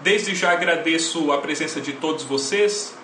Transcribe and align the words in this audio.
Desde 0.00 0.34
já 0.34 0.52
agradeço 0.52 1.32
a 1.32 1.38
presença 1.38 1.80
de 1.80 1.92
todos 1.92 2.24
vocês. 2.24 2.96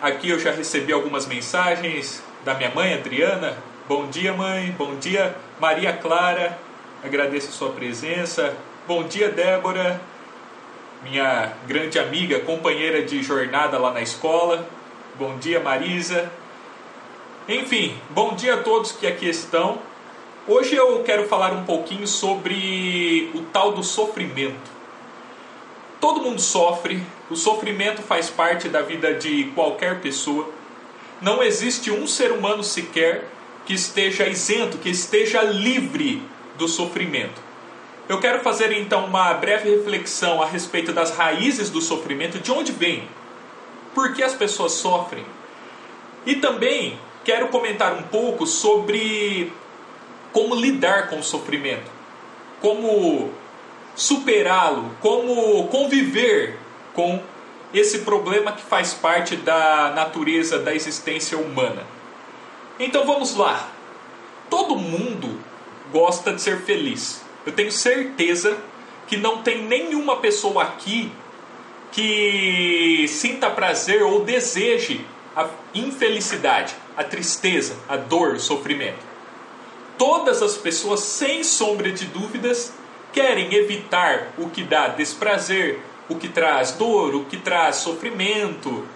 Aqui 0.00 0.30
eu 0.30 0.38
já 0.38 0.50
recebi 0.50 0.92
algumas 0.92 1.26
mensagens 1.26 2.22
da 2.44 2.54
minha 2.54 2.70
mãe, 2.70 2.94
Adriana. 2.94 3.56
Bom 3.86 4.08
dia, 4.08 4.32
mãe. 4.32 4.74
Bom 4.76 4.96
dia, 4.96 5.36
Maria 5.60 5.92
Clara. 5.92 6.58
Agradeço 7.04 7.48
a 7.48 7.52
sua 7.52 7.70
presença. 7.70 8.56
Bom 8.86 9.04
dia, 9.04 9.28
Débora, 9.28 10.00
minha 11.02 11.52
grande 11.66 11.98
amiga, 11.98 12.40
companheira 12.40 13.02
de 13.02 13.22
jornada 13.22 13.78
lá 13.78 13.92
na 13.92 14.02
escola. 14.02 14.66
Bom 15.18 15.38
dia, 15.38 15.60
Marisa. 15.60 16.30
Enfim, 17.48 17.96
bom 18.10 18.34
dia 18.34 18.54
a 18.54 18.62
todos 18.62 18.92
que 18.92 19.06
aqui 19.06 19.28
estão. 19.28 19.78
Hoje 20.48 20.74
eu 20.74 21.02
quero 21.02 21.28
falar 21.28 21.52
um 21.52 21.64
pouquinho 21.64 22.06
sobre 22.06 23.30
o 23.34 23.42
tal 23.52 23.72
do 23.72 23.82
sofrimento. 23.82 24.79
Todo 26.00 26.22
mundo 26.22 26.40
sofre, 26.40 27.02
o 27.28 27.36
sofrimento 27.36 28.00
faz 28.00 28.30
parte 28.30 28.68
da 28.68 28.80
vida 28.80 29.14
de 29.14 29.44
qualquer 29.54 30.00
pessoa. 30.00 30.48
Não 31.20 31.42
existe 31.42 31.90
um 31.90 32.06
ser 32.06 32.32
humano 32.32 32.64
sequer 32.64 33.28
que 33.66 33.74
esteja 33.74 34.26
isento, 34.26 34.78
que 34.78 34.88
esteja 34.88 35.42
livre 35.42 36.22
do 36.56 36.66
sofrimento. 36.66 37.40
Eu 38.08 38.18
quero 38.18 38.40
fazer 38.40 38.72
então 38.72 39.04
uma 39.04 39.34
breve 39.34 39.70
reflexão 39.70 40.42
a 40.42 40.46
respeito 40.46 40.92
das 40.92 41.14
raízes 41.14 41.68
do 41.68 41.80
sofrimento, 41.80 42.38
de 42.38 42.50
onde 42.50 42.72
vem, 42.72 43.06
por 43.94 44.14
que 44.14 44.22
as 44.22 44.34
pessoas 44.34 44.72
sofrem. 44.72 45.24
E 46.24 46.36
também 46.36 46.98
quero 47.24 47.48
comentar 47.48 47.92
um 47.92 48.02
pouco 48.02 48.46
sobre 48.46 49.52
como 50.32 50.54
lidar 50.54 51.08
com 51.08 51.18
o 51.18 51.22
sofrimento, 51.22 51.90
como 52.60 53.30
superá-lo, 53.94 54.90
como 55.00 55.66
conviver 55.68 56.58
com 56.94 57.22
esse 57.72 58.00
problema 58.00 58.52
que 58.52 58.62
faz 58.62 58.92
parte 58.92 59.36
da 59.36 59.92
natureza 59.94 60.58
da 60.58 60.74
existência 60.74 61.38
humana. 61.38 61.86
Então 62.78 63.06
vamos 63.06 63.36
lá. 63.36 63.68
Todo 64.48 64.74
mundo 64.76 65.38
gosta 65.92 66.32
de 66.32 66.40
ser 66.42 66.62
feliz. 66.62 67.22
Eu 67.46 67.52
tenho 67.52 67.70
certeza 67.70 68.56
que 69.06 69.16
não 69.16 69.42
tem 69.42 69.62
nenhuma 69.62 70.16
pessoa 70.16 70.62
aqui 70.62 71.12
que 71.92 73.06
sinta 73.08 73.50
prazer 73.50 74.02
ou 74.02 74.24
deseje 74.24 75.04
a 75.36 75.48
infelicidade, 75.74 76.74
a 76.96 77.04
tristeza, 77.04 77.76
a 77.88 77.96
dor, 77.96 78.34
o 78.34 78.40
sofrimento. 78.40 79.10
Todas 79.98 80.42
as 80.42 80.56
pessoas, 80.56 81.00
sem 81.00 81.44
sombra 81.44 81.90
de 81.92 82.06
dúvidas, 82.06 82.72
querem 83.12 83.54
evitar 83.54 84.28
o 84.38 84.48
que 84.48 84.62
dá 84.62 84.88
desprazer, 84.88 85.80
o 86.08 86.16
que 86.16 86.28
traz 86.28 86.72
dor, 86.72 87.14
o 87.14 87.24
que 87.24 87.36
traz 87.36 87.76
sofrimento. 87.76 88.86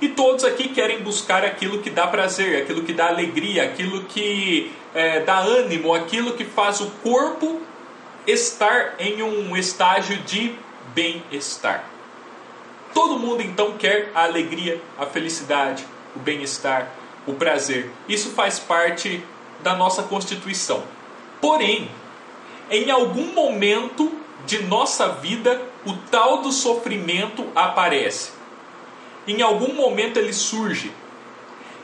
E 0.00 0.08
todos 0.08 0.44
aqui 0.44 0.68
querem 0.68 1.00
buscar 1.00 1.44
aquilo 1.44 1.78
que 1.78 1.88
dá 1.88 2.06
prazer, 2.06 2.62
aquilo 2.62 2.82
que 2.82 2.92
dá 2.92 3.06
alegria, 3.06 3.62
aquilo 3.62 4.04
que 4.04 4.72
é, 4.94 5.20
dá 5.20 5.38
ânimo, 5.38 5.94
aquilo 5.94 6.32
que 6.32 6.44
faz 6.44 6.80
o 6.80 6.90
corpo 7.02 7.60
estar 8.26 8.94
em 8.98 9.22
um 9.22 9.56
estágio 9.56 10.16
de 10.18 10.54
bem-estar. 10.94 11.84
Todo 12.92 13.18
mundo 13.18 13.42
então 13.42 13.72
quer 13.78 14.10
a 14.14 14.24
alegria, 14.24 14.80
a 14.98 15.06
felicidade, 15.06 15.86
o 16.14 16.18
bem-estar, 16.18 16.88
o 17.26 17.34
prazer. 17.34 17.90
Isso 18.08 18.30
faz 18.30 18.58
parte 18.58 19.24
da 19.62 19.74
nossa 19.74 20.02
constituição. 20.02 20.82
Porém, 21.40 21.88
em 22.72 22.90
algum 22.90 23.32
momento 23.34 24.10
de 24.46 24.62
nossa 24.62 25.08
vida, 25.08 25.60
o 25.86 25.92
tal 26.10 26.38
do 26.38 26.50
sofrimento 26.50 27.46
aparece. 27.54 28.30
Em 29.28 29.42
algum 29.42 29.74
momento 29.74 30.16
ele 30.16 30.32
surge. 30.32 30.90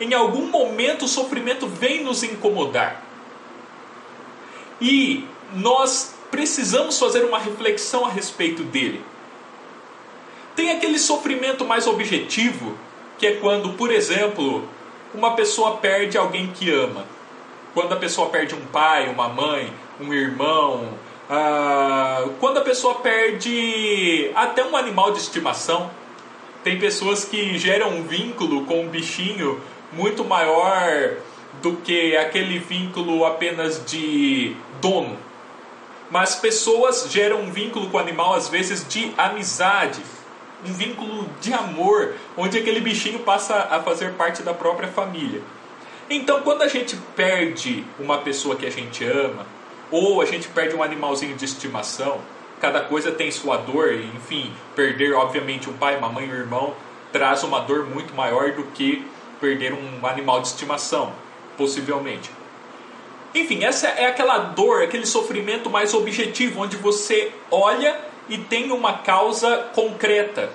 Em 0.01 0.15
algum 0.15 0.47
momento 0.47 1.05
o 1.05 1.09
sofrimento 1.09 1.67
vem 1.67 2.03
nos 2.03 2.23
incomodar. 2.23 3.05
E 4.81 5.27
nós 5.53 6.15
precisamos 6.31 6.99
fazer 6.99 7.25
uma 7.25 7.39
reflexão 7.39 8.07
a 8.07 8.09
respeito 8.09 8.63
dele. 8.63 9.05
Tem 10.57 10.71
aquele 10.71 10.99
sofrimento 10.99 11.65
mais 11.65 11.87
objetivo, 11.87 12.77
que 13.19 13.27
é 13.27 13.33
quando, 13.37 13.75
por 13.75 13.93
exemplo, 13.93 14.69
uma 15.15 15.35
pessoa 15.35 15.77
perde 15.77 16.17
alguém 16.17 16.49
que 16.49 16.71
ama. 16.71 17.05
Quando 17.75 17.93
a 17.93 17.97
pessoa 17.97 18.31
perde 18.31 18.55
um 18.55 18.65
pai, 18.67 19.09
uma 19.09 19.29
mãe, 19.29 19.73
um 20.01 20.13
irmão. 20.13 20.89
Ah, 21.29 22.25
quando 22.41 22.59
a 22.59 22.63
pessoa 22.63 22.97
perde 22.97 24.31
até 24.35 24.65
um 24.65 24.77
animal 24.77 25.13
de 25.13 25.19
estimação. 25.19 25.91
Tem 26.65 26.79
pessoas 26.79 27.25
que 27.25 27.57
geram 27.59 27.91
um 27.91 28.03
vínculo 28.03 28.65
com 28.65 28.83
um 28.83 28.89
bichinho 28.89 29.61
muito 29.93 30.25
maior 30.25 31.15
do 31.63 31.77
que 31.77 32.17
aquele 32.17 32.59
vínculo 32.59 33.25
apenas 33.25 33.83
de 33.87 34.55
dono 34.81 35.17
mas 36.11 36.35
pessoas 36.35 37.09
geram 37.11 37.43
um 37.43 37.51
vínculo 37.51 37.89
com 37.91 37.97
o 37.97 38.01
animal, 38.01 38.35
às 38.35 38.49
vezes, 38.49 38.87
de 38.89 39.13
amizade, 39.17 40.01
um 40.67 40.73
vínculo 40.73 41.29
de 41.41 41.53
amor, 41.53 42.15
onde 42.37 42.59
aquele 42.59 42.81
bichinho 42.81 43.21
passa 43.21 43.69
a 43.71 43.83
fazer 43.83 44.13
parte 44.15 44.43
da 44.43 44.55
própria 44.55 44.89
família. 44.89 45.43
Então, 46.09 46.41
quando 46.41 46.63
a 46.63 46.69
gente 46.69 46.97
perde 47.15 47.85
uma 47.99 48.19
pessoa 48.19 48.57
que 48.57 48.65
a 48.65 48.71
gente 48.71 49.05
ama, 49.05 49.47
ou 49.91 50.21
a 50.21 50.25
gente 50.25 50.49
perde 50.49 50.75
um 50.75 50.83
animalzinho 50.83 51.37
de 51.37 51.45
estimação, 51.45 52.21
cada 52.61 52.81
coisa 52.81 53.13
tem 53.13 53.31
sua 53.31 53.57
dor, 53.57 53.93
enfim, 53.95 54.53
perder, 54.75 55.15
obviamente, 55.15 55.71
um 55.71 55.75
pai, 55.75 55.97
uma 55.97 56.09
mãe, 56.09 56.29
um 56.29 56.35
irmão, 56.35 56.75
traz 57.13 57.43
uma 57.43 57.61
dor 57.61 57.87
muito 57.87 58.15
maior 58.15 58.53
do 58.53 58.65
que 58.65 59.07
perder 59.41 59.73
um 59.73 60.07
animal 60.07 60.41
de 60.41 60.49
estimação, 60.49 61.13
possivelmente. 61.57 62.31
Enfim, 63.35 63.65
essa 63.65 63.89
é 63.89 64.07
aquela 64.07 64.39
dor, 64.39 64.83
aquele 64.83 65.07
sofrimento 65.07 65.71
mais 65.71 65.95
objetivo, 65.95 66.63
onde 66.63 66.77
você 66.77 67.33
olha 67.51 67.99
e 68.29 68.39
tem 68.39 68.73
uma 68.73 68.99
causa 68.99 69.71
concreta. 69.75 70.51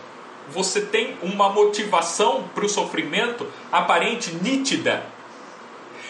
Você 0.49 0.81
tem 0.81 1.15
uma 1.21 1.49
motivação 1.49 2.43
para 2.53 2.65
o 2.65 2.69
sofrimento 2.69 3.47
aparente, 3.71 4.33
nítida. 4.35 5.05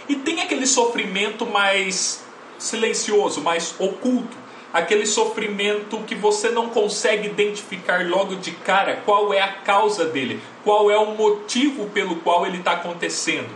E 0.09 0.15
tem 0.15 0.41
aquele 0.41 0.65
sofrimento 0.65 1.45
mais 1.45 2.22
silencioso, 2.63 3.41
mais 3.41 3.75
oculto. 3.77 4.37
Aquele 4.73 5.05
sofrimento 5.05 5.99
que 5.99 6.15
você 6.15 6.49
não 6.49 6.69
consegue 6.69 7.27
identificar 7.27 8.07
logo 8.07 8.35
de 8.35 8.51
cara 8.51 9.01
qual 9.05 9.31
é 9.31 9.39
a 9.39 9.53
causa 9.53 10.05
dele, 10.05 10.41
qual 10.63 10.89
é 10.89 10.97
o 10.97 11.13
motivo 11.13 11.89
pelo 11.89 12.15
qual 12.17 12.45
ele 12.45 12.57
está 12.57 12.71
acontecendo. 12.71 13.49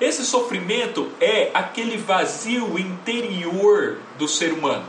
Esse 0.00 0.24
sofrimento 0.24 1.10
é 1.20 1.50
aquele 1.54 1.96
vazio 1.96 2.78
interior 2.78 3.98
do 4.18 4.28
ser 4.28 4.52
humano. 4.52 4.84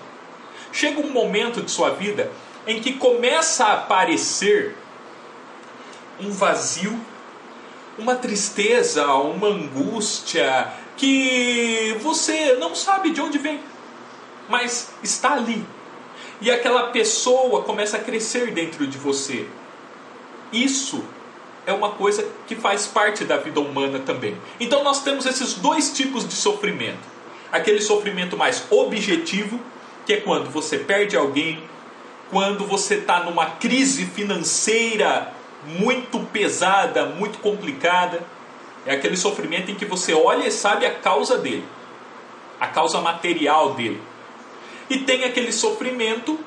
Chega 0.74 1.00
um 1.00 1.10
momento 1.10 1.62
de 1.62 1.72
sua 1.72 1.92
vida 1.92 2.32
em 2.68 2.82
que 2.82 2.94
começa 2.94 3.66
a 3.66 3.74
aparecer 3.74 4.76
um 6.20 6.32
vazio, 6.32 7.00
uma 7.98 8.16
tristeza, 8.16 9.08
uma 9.14 9.48
angústia 9.48 10.72
que 11.00 11.96
você 12.02 12.56
não 12.56 12.76
sabe 12.76 13.12
de 13.12 13.22
onde 13.22 13.38
vem, 13.38 13.62
mas 14.50 14.92
está 15.02 15.34
ali. 15.34 15.66
E 16.42 16.52
aquela 16.52 16.88
pessoa 16.88 17.64
começa 17.64 17.96
a 17.96 18.00
crescer 18.00 18.52
dentro 18.52 18.86
de 18.86 18.98
você. 18.98 19.48
Isso 20.52 21.04
é 21.66 21.72
uma 21.72 21.92
coisa 21.92 22.28
que 22.48 22.56
faz 22.56 22.86
parte 22.86 23.24
da 23.24 23.38
vida 23.38 23.62
humana 23.62 24.00
também. 24.00 24.38
Então 24.60 24.84
nós 24.84 25.02
temos 25.02 25.26
esses 25.26 25.54
dois 25.54 25.92
tipos 25.92 26.28
de 26.28 26.36
sofrimento. 26.36 27.00
Aquele 27.50 27.80
sofrimento 27.82 28.36
mais 28.36 28.66
objetivo, 28.70 29.58
que 30.06 30.14
é 30.14 30.18
quando 30.18 30.50
você 30.50 30.78
perde 30.78 31.16
alguém, 31.16 31.64
quando 32.30 32.66
você 32.66 32.96
está 32.96 33.24
numa 33.24 33.52
crise 33.52 34.06
financeira 34.06 35.34
muito 35.66 36.20
pesada, 36.32 37.06
muito 37.06 37.40
complicada. 37.40 38.22
É 38.90 38.96
aquele 38.96 39.16
sofrimento 39.16 39.70
em 39.70 39.76
que 39.76 39.86
você 39.86 40.16
olha 40.16 40.48
e 40.48 40.52
sabe 40.52 40.84
a 40.84 40.92
causa 40.96 41.38
dele, 41.38 41.64
a 42.60 42.66
causa 42.66 43.00
material 43.00 43.76
dele. 43.76 44.02
E 44.90 44.98
tem 44.98 45.26
aquele 45.26 45.52
sofrimento 45.52 46.40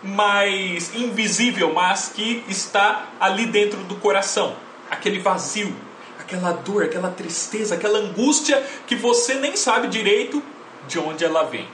mais 0.00 0.94
invisível, 0.94 1.74
mas 1.74 2.12
que 2.14 2.44
está 2.48 3.08
ali 3.18 3.46
dentro 3.46 3.80
do 3.80 3.96
coração 3.96 4.54
aquele 4.88 5.18
vazio, 5.18 5.74
aquela 6.20 6.52
dor, 6.52 6.84
aquela 6.84 7.10
tristeza, 7.10 7.74
aquela 7.74 7.98
angústia 7.98 8.64
que 8.86 8.94
você 8.94 9.34
nem 9.34 9.56
sabe 9.56 9.88
direito 9.88 10.40
de 10.86 11.00
onde 11.00 11.24
ela 11.24 11.42
vem. 11.42 11.66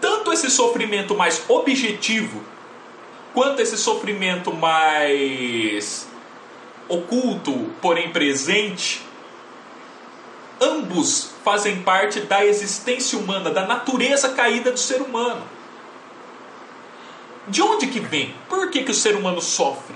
Tanto 0.00 0.32
esse 0.32 0.48
sofrimento 0.48 1.14
mais 1.14 1.44
objetivo, 1.46 2.42
quanto 3.34 3.60
esse 3.60 3.76
sofrimento 3.76 4.50
mais 4.50 6.08
oculto, 6.88 7.52
porém 7.80 8.10
presente, 8.10 9.02
ambos 10.60 11.32
fazem 11.44 11.82
parte 11.82 12.20
da 12.20 12.44
existência 12.44 13.18
humana, 13.18 13.50
da 13.50 13.66
natureza 13.66 14.30
caída 14.30 14.72
do 14.72 14.78
ser 14.78 15.02
humano. 15.02 15.42
De 17.48 17.62
onde 17.62 17.86
que 17.86 18.00
vem? 18.00 18.34
Por 18.48 18.70
que, 18.70 18.82
que 18.82 18.90
o 18.90 18.94
ser 18.94 19.14
humano 19.14 19.40
sofre? 19.40 19.94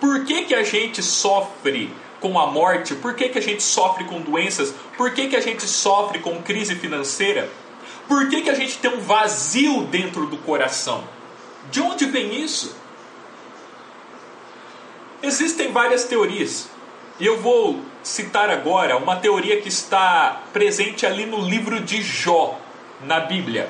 Por 0.00 0.24
que, 0.24 0.44
que 0.44 0.54
a 0.54 0.62
gente 0.62 1.02
sofre 1.02 1.92
com 2.20 2.38
a 2.38 2.46
morte? 2.46 2.94
Por 2.94 3.14
que, 3.14 3.28
que 3.28 3.38
a 3.38 3.42
gente 3.42 3.62
sofre 3.62 4.04
com 4.04 4.20
doenças? 4.20 4.72
Por 4.96 5.12
que, 5.12 5.28
que 5.28 5.36
a 5.36 5.40
gente 5.40 5.64
sofre 5.64 6.20
com 6.20 6.40
crise 6.42 6.76
financeira? 6.76 7.50
Por 8.06 8.28
que, 8.28 8.42
que 8.42 8.50
a 8.50 8.54
gente 8.54 8.78
tem 8.78 8.92
um 8.92 9.00
vazio 9.00 9.82
dentro 9.84 10.26
do 10.26 10.36
coração? 10.38 11.04
De 11.70 11.80
onde 11.80 12.06
vem 12.06 12.42
isso? 12.42 12.76
Existem 15.22 15.70
várias 15.70 16.04
teorias. 16.04 16.68
E 17.18 17.26
eu 17.26 17.38
vou 17.38 17.78
citar 18.02 18.48
agora 18.48 18.96
uma 18.96 19.16
teoria 19.16 19.60
que 19.60 19.68
está 19.68 20.42
presente 20.52 21.04
ali 21.04 21.26
no 21.26 21.40
livro 21.40 21.80
de 21.80 22.00
Jó, 22.00 22.58
na 23.02 23.20
Bíblia. 23.20 23.68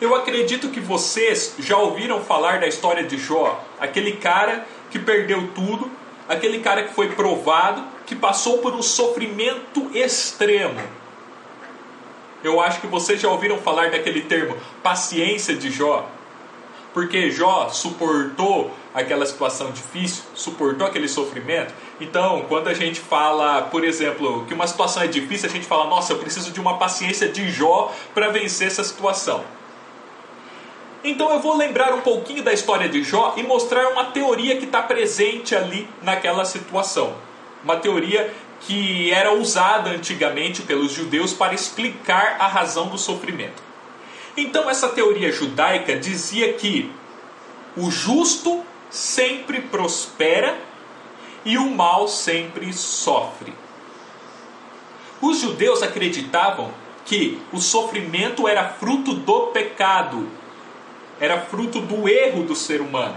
Eu 0.00 0.14
acredito 0.14 0.68
que 0.68 0.78
vocês 0.78 1.56
já 1.58 1.76
ouviram 1.76 2.20
falar 2.20 2.60
da 2.60 2.68
história 2.68 3.02
de 3.02 3.18
Jó, 3.18 3.60
aquele 3.80 4.12
cara 4.12 4.64
que 4.90 4.98
perdeu 5.00 5.48
tudo, 5.52 5.90
aquele 6.28 6.60
cara 6.60 6.84
que 6.84 6.94
foi 6.94 7.08
provado, 7.08 7.84
que 8.06 8.14
passou 8.14 8.58
por 8.58 8.72
um 8.72 8.82
sofrimento 8.82 9.90
extremo. 9.92 10.80
Eu 12.44 12.60
acho 12.60 12.80
que 12.80 12.86
vocês 12.86 13.20
já 13.20 13.28
ouviram 13.28 13.58
falar 13.58 13.90
daquele 13.90 14.20
termo, 14.20 14.56
paciência 14.82 15.56
de 15.56 15.70
Jó. 15.70 16.08
Porque 16.92 17.30
Jó 17.30 17.68
suportou 17.70 18.70
aquela 18.94 19.26
situação 19.26 19.72
difícil, 19.72 20.22
suportou 20.34 20.86
aquele 20.86 21.08
sofrimento. 21.08 21.74
Então, 22.00 22.44
quando 22.48 22.68
a 22.68 22.74
gente 22.74 23.00
fala, 23.00 23.62
por 23.62 23.84
exemplo, 23.84 24.44
que 24.46 24.54
uma 24.54 24.66
situação 24.66 25.02
é 25.02 25.08
difícil, 25.08 25.48
a 25.48 25.52
gente 25.52 25.66
fala, 25.66 25.86
nossa, 25.86 26.12
eu 26.12 26.18
preciso 26.18 26.52
de 26.52 26.60
uma 26.60 26.78
paciência 26.78 27.28
de 27.28 27.50
Jó 27.50 27.92
para 28.14 28.28
vencer 28.28 28.68
essa 28.68 28.84
situação. 28.84 29.44
Então 31.02 31.30
eu 31.30 31.40
vou 31.40 31.54
lembrar 31.54 31.92
um 31.92 32.00
pouquinho 32.00 32.42
da 32.42 32.50
história 32.50 32.88
de 32.88 33.02
Jó 33.02 33.34
e 33.36 33.42
mostrar 33.42 33.88
uma 33.88 34.06
teoria 34.06 34.56
que 34.56 34.64
está 34.64 34.80
presente 34.80 35.54
ali 35.54 35.86
naquela 36.00 36.46
situação. 36.46 37.14
Uma 37.62 37.76
teoria 37.76 38.32
que 38.60 39.12
era 39.12 39.34
usada 39.34 39.90
antigamente 39.90 40.62
pelos 40.62 40.92
judeus 40.92 41.34
para 41.34 41.52
explicar 41.52 42.36
a 42.38 42.46
razão 42.46 42.86
do 42.86 42.96
sofrimento. 42.96 43.62
Então 44.34 44.70
essa 44.70 44.88
teoria 44.88 45.30
judaica 45.30 45.94
dizia 45.94 46.54
que 46.54 46.90
o 47.76 47.90
justo 47.90 48.64
sempre 48.90 49.60
prospera 49.60 50.58
e 51.44 51.58
o 51.58 51.70
mal 51.70 52.08
sempre 52.08 52.72
sofre. 52.72 53.52
Os 55.20 55.38
judeus 55.38 55.82
acreditavam 55.82 56.70
que 57.04 57.40
o 57.52 57.60
sofrimento 57.60 58.48
era 58.48 58.68
fruto 58.68 59.14
do 59.14 59.48
pecado 59.48 60.28
era 61.20 61.40
fruto 61.40 61.80
do 61.80 62.08
erro 62.08 62.44
do 62.44 62.54
ser 62.54 62.80
humano. 62.80 63.16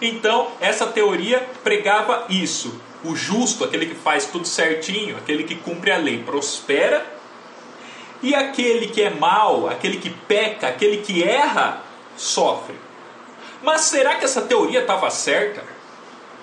Então, 0.00 0.48
essa 0.60 0.86
teoria 0.86 1.46
pregava 1.62 2.26
isso. 2.28 2.80
O 3.04 3.14
justo, 3.14 3.64
aquele 3.64 3.86
que 3.86 3.94
faz 3.94 4.26
tudo 4.26 4.46
certinho, 4.46 5.16
aquele 5.16 5.44
que 5.44 5.54
cumpre 5.54 5.92
a 5.92 5.96
lei, 5.96 6.22
prospera. 6.22 7.06
E 8.22 8.34
aquele 8.34 8.88
que 8.88 9.02
é 9.02 9.10
mau, 9.10 9.68
aquele 9.68 9.98
que 9.98 10.10
peca, 10.10 10.68
aquele 10.68 10.98
que 10.98 11.22
erra, 11.22 11.82
sofre. 12.16 12.74
Mas 13.66 13.80
será 13.80 14.14
que 14.14 14.24
essa 14.24 14.42
teoria 14.42 14.82
estava 14.82 15.10
certa? 15.10 15.60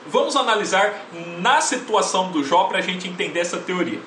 Vamos 0.08 0.36
analisar 0.36 1.06
na 1.40 1.62
situação 1.62 2.34
do 2.34 2.44
Jó 2.44 2.66
para 2.66 2.80
a 2.80 2.81
gente 2.81 3.08
entender 3.08 3.40
essa 3.40 3.60
teoria. 3.60 4.02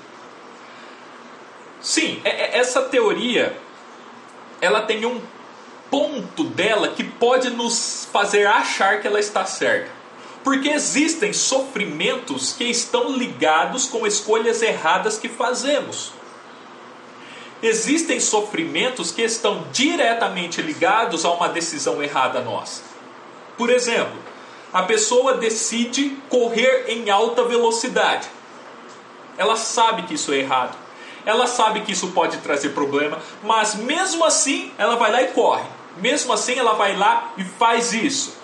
Sim, 1.81 2.21
é, 2.25 2.29
é, 2.29 2.59
essa 2.59 2.83
teoria 2.83 3.57
ela 4.61 4.83
tem 4.83 5.07
um 5.07 5.19
ponto 5.91 6.45
dela 6.45 6.89
que 6.89 7.03
pode 7.03 7.49
nos 7.49 8.07
fazer 8.13 8.47
achar 8.47 9.01
que 9.01 9.07
ela 9.07 9.19
está 9.19 9.47
certa. 9.47 9.91
Porque 10.45 10.69
existem 10.69 11.33
sofrimentos 11.33 12.53
que 12.53 12.65
estão 12.65 13.17
ligados 13.17 13.87
com 13.87 14.07
escolhas 14.07 14.61
erradas 14.61 15.17
que 15.17 15.31
fazemos. 15.31 16.13
Existem 17.63 18.21
sofrimentos 18.21 19.11
que 19.11 19.23
estão 19.23 19.65
diretamente 19.73 20.61
ligados 20.61 21.25
a 21.25 21.31
uma 21.31 21.49
decisão 21.49 22.03
errada 22.03 22.43
nossa. 22.43 22.96
Por 23.57 23.71
exemplo, 23.71 24.17
a 24.73 24.83
pessoa 24.83 25.35
decide 25.35 26.11
correr 26.29 26.87
em 26.89 27.11
alta 27.11 27.45
velocidade. 27.45 28.29
Ela 29.39 29.57
sabe 29.57 30.03
que 30.03 30.15
isso 30.15 30.33
é 30.33 30.39
errado. 30.39 30.77
Ela 31.25 31.47
sabe 31.47 31.81
que 31.81 31.93
isso 31.93 32.13
pode 32.13 32.39
trazer 32.39 32.71
problema, 32.71 33.19
mas 33.43 33.75
mesmo 33.75 34.25
assim 34.25 34.73
ela 34.79 34.97
vai 34.97 35.11
lá 35.11 35.23
e 35.23 35.29
corre. 35.29 35.65
Mesmo 35.97 36.33
assim, 36.33 36.59
ela 36.59 36.75
vai 36.75 36.95
lá 36.95 37.33
e 37.37 37.45
faz 37.45 37.93
isso. 37.93 38.37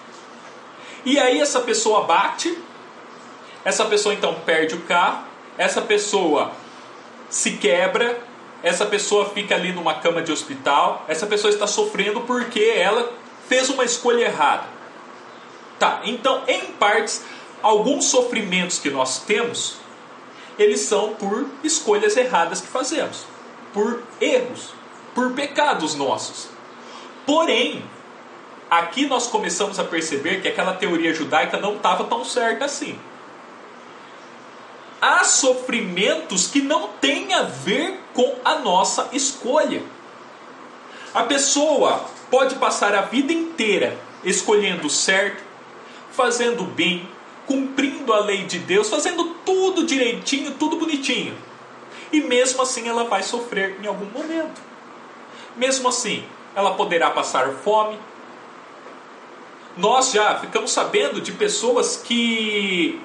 E 1.05 1.19
aí 1.19 1.41
essa 1.41 1.61
pessoa 1.61 2.05
bate, 2.05 2.57
essa 3.65 3.85
pessoa 3.85 4.15
então 4.15 4.35
perde 4.47 4.75
o 4.75 4.81
carro, 4.83 5.25
essa 5.59 5.83
pessoa 5.83 6.53
se 7.29 7.53
quebra, 7.53 8.19
essa 8.63 8.87
pessoa 8.87 9.29
fica 9.31 9.55
ali 9.55 9.73
numa 9.73 9.95
cama 9.95 10.23
de 10.23 10.33
hospital, 10.33 11.05
essa 11.09 11.27
pessoa 11.27 11.53
está 11.53 11.67
sofrendo 11.67 12.23
porque 12.23 12.73
ela 12.77 13.13
fez 13.49 13.69
uma 13.69 13.85
escolha 13.85 14.25
errada. 14.25 14.65
Tá, 15.83 16.01
então 16.05 16.45
em 16.47 16.67
partes, 16.75 17.25
alguns 17.61 18.05
sofrimentos 18.05 18.79
que 18.79 18.89
nós 18.89 19.19
temos, 19.19 19.79
eles 20.57 20.79
são 20.83 21.15
por 21.15 21.45
escolhas 21.65 22.17
erradas 22.17 22.61
que 22.61 22.69
fazemos, 22.69 23.25
por 23.73 24.01
erros, 24.21 24.69
por 25.13 25.33
pecados 25.33 25.97
nossos. 25.97 26.47
Porém, 27.27 27.85
aqui 28.71 29.09
nós 29.09 29.27
começamos 29.27 29.77
a 29.81 29.83
perceber 29.83 30.41
que 30.41 30.47
aquela 30.47 30.75
teoria 30.75 31.13
judaica 31.13 31.59
não 31.59 31.75
estava 31.75 32.05
tão 32.05 32.25
certa 32.25 32.67
assim. 32.67 32.97
Há 35.01 35.25
sofrimentos 35.25 36.47
que 36.47 36.61
não 36.61 36.91
têm 37.01 37.35
a 37.35 37.43
ver 37.43 37.99
com 38.15 38.37
a 38.45 38.55
nossa 38.61 39.09
escolha. 39.13 39.83
A 41.13 41.25
pessoa 41.25 42.05
pode 42.31 42.55
passar 42.55 42.95
a 42.95 43.01
vida 43.01 43.33
inteira 43.33 43.99
escolhendo 44.23 44.89
certo, 44.89 45.51
fazendo 46.13 46.65
bem, 46.65 47.09
cumprindo 47.47 48.13
a 48.13 48.21
lei 48.21 48.45
de 48.45 48.59
Deus, 48.59 48.89
fazendo 48.89 49.37
tudo 49.45 49.85
direitinho, 49.85 50.53
tudo 50.53 50.77
bonitinho. 50.77 51.37
E 52.13 52.21
mesmo 52.21 52.63
assim 52.63 52.89
ela 52.89 53.05
vai 53.05 53.23
sofrer 53.23 53.79
em 53.83 53.87
algum 53.87 54.07
momento. 54.07 54.61
Mesmo 55.57 55.89
assim, 55.89 56.25
ela 56.55 56.75
poderá 56.75 57.11
passar 57.11 57.49
fome. 57.65 57.99
Nós 59.77 60.13
já 60.13 60.39
ficamos 60.39 60.71
sabendo 60.71 61.21
de 61.21 61.33
pessoas 61.33 61.97
que 61.97 63.01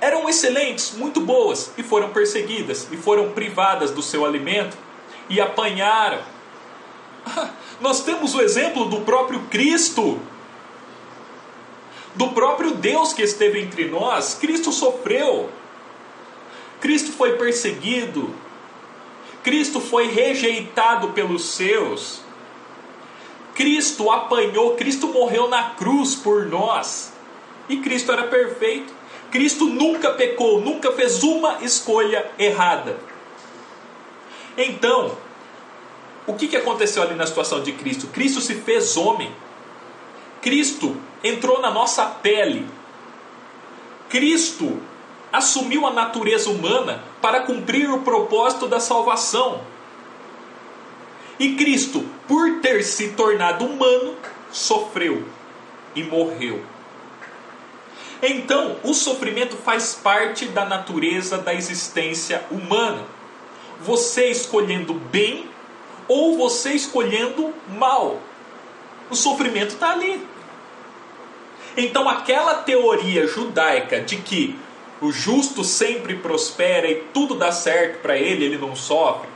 eram 0.00 0.28
excelentes, 0.28 0.92
muito 0.92 1.20
boas, 1.20 1.72
e 1.78 1.82
foram 1.82 2.10
perseguidas, 2.10 2.86
e 2.92 2.96
foram 2.96 3.30
privadas 3.32 3.90
do 3.90 4.02
seu 4.02 4.26
alimento, 4.26 4.76
e 5.28 5.40
apanharam. 5.40 6.20
Nós 7.80 8.02
temos 8.02 8.34
o 8.34 8.40
exemplo 8.42 8.84
do 8.86 9.00
próprio 9.00 9.40
Cristo, 9.50 10.20
do 12.16 12.28
próprio 12.30 12.72
Deus 12.72 13.12
que 13.12 13.22
esteve 13.22 13.60
entre 13.60 13.88
nós. 13.88 14.34
Cristo 14.34 14.72
sofreu, 14.72 15.48
Cristo 16.80 17.12
foi 17.12 17.36
perseguido, 17.36 18.34
Cristo 19.42 19.80
foi 19.80 20.08
rejeitado 20.08 21.08
pelos 21.08 21.50
seus. 21.50 22.20
Cristo 23.54 24.10
apanhou, 24.10 24.74
Cristo 24.74 25.08
morreu 25.08 25.48
na 25.48 25.70
cruz 25.70 26.14
por 26.14 26.46
nós. 26.46 27.12
E 27.68 27.78
Cristo 27.78 28.12
era 28.12 28.24
perfeito. 28.24 28.92
Cristo 29.30 29.66
nunca 29.66 30.10
pecou, 30.10 30.60
nunca 30.60 30.92
fez 30.92 31.22
uma 31.22 31.58
escolha 31.62 32.30
errada. 32.38 32.98
Então, 34.58 35.16
o 36.26 36.34
que, 36.34 36.54
aconteceu 36.56 37.02
ali 37.02 37.14
na 37.14 37.26
situação 37.26 37.62
de 37.62 37.72
Cristo? 37.72 38.08
Cristo 38.08 38.40
se 38.40 38.54
fez 38.54 38.96
homem. 38.96 39.32
Cristo 40.42 40.96
entrou 41.22 41.60
na 41.60 41.70
nossa 41.70 42.04
pele. 42.06 42.66
Cristo 44.08 44.80
assumiu 45.32 45.86
a 45.86 45.92
natureza 45.92 46.50
humana 46.50 47.02
para 47.20 47.40
cumprir 47.40 47.90
o 47.90 48.00
propósito 48.00 48.66
da 48.66 48.80
salvação. 48.80 49.60
E 51.38 51.54
Cristo, 51.54 52.04
por 52.26 52.60
ter 52.60 52.82
se 52.82 53.08
tornado 53.08 53.66
humano, 53.66 54.14
sofreu 54.50 55.24
e 55.94 56.02
morreu. 56.02 56.62
Então, 58.22 58.76
o 58.82 58.94
sofrimento 58.94 59.56
faz 59.56 59.94
parte 59.94 60.46
da 60.46 60.64
natureza 60.64 61.36
da 61.36 61.52
existência 61.52 62.44
humana. 62.50 63.04
Você 63.80 64.30
escolhendo 64.30 64.94
bem 64.94 65.50
ou 66.08 66.38
você 66.38 66.72
escolhendo 66.72 67.52
mal. 67.68 68.18
O 69.10 69.14
sofrimento 69.14 69.74
está 69.74 69.92
ali. 69.92 70.26
Então, 71.76 72.08
aquela 72.08 72.54
teoria 72.54 73.26
judaica 73.26 74.00
de 74.00 74.16
que 74.16 74.58
o 75.00 75.12
justo 75.12 75.62
sempre 75.62 76.14
prospera 76.14 76.90
e 76.90 76.96
tudo 77.12 77.34
dá 77.34 77.52
certo 77.52 78.00
para 78.00 78.16
ele, 78.16 78.44
ele 78.44 78.58
não 78.58 78.74
sofre, 78.74 79.28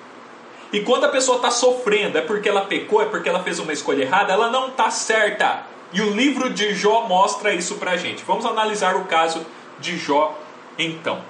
E 0.73 0.81
quando 0.83 1.05
a 1.05 1.09
pessoa 1.09 1.37
está 1.37 1.51
sofrendo, 1.51 2.17
é 2.17 2.21
porque 2.21 2.49
ela 2.49 2.61
pecou, 2.61 3.03
é 3.03 3.05
porque 3.05 3.29
ela 3.29 3.43
fez 3.43 3.59
uma 3.59 3.73
escolha 3.73 4.03
errada, 4.03 4.33
ela 4.33 4.49
não 4.51 4.69
está 4.69 4.89
certa. 4.89 5.67
E 5.93 6.01
o 6.01 6.11
livro 6.11 6.49
de 6.49 6.73
Jó 6.75 7.09
mostra 7.09 7.53
isso 7.53 7.75
para 7.75 7.91
a 7.91 7.97
gente. 7.97 8.23
Vamos 8.25 8.47
analisar 8.47 8.95
o 8.95 9.05
caso 9.07 9.45
de 9.81 9.99
Jó 9.99 10.39
então. 10.79 11.23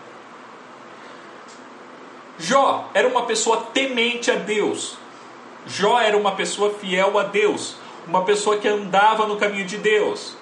Jó 2.39 2.91
era 2.93 3.09
uma 3.09 3.23
pessoa 3.23 3.69
temente 3.73 4.31
a 4.31 4.35
Deus. 4.35 4.99
Jó 5.67 5.99
era 5.99 6.17
uma 6.17 6.33
pessoa 6.33 6.75
fiel 6.75 7.19
a 7.19 7.23
Deus, 7.23 7.77
uma 8.07 8.25
pessoa 8.25 8.59
que 8.59 8.69
andava 8.69 9.27
no 9.27 9.37
caminho 9.37 9.67
de 9.67 9.79
Deus. 9.79 10.37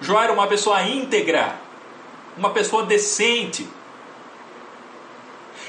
Jó 0.00 0.20
era 0.20 0.32
uma 0.32 0.46
pessoa 0.46 0.82
íntegra, 0.82 1.56
uma 2.36 2.50
pessoa 2.50 2.84
decente. 2.84 3.66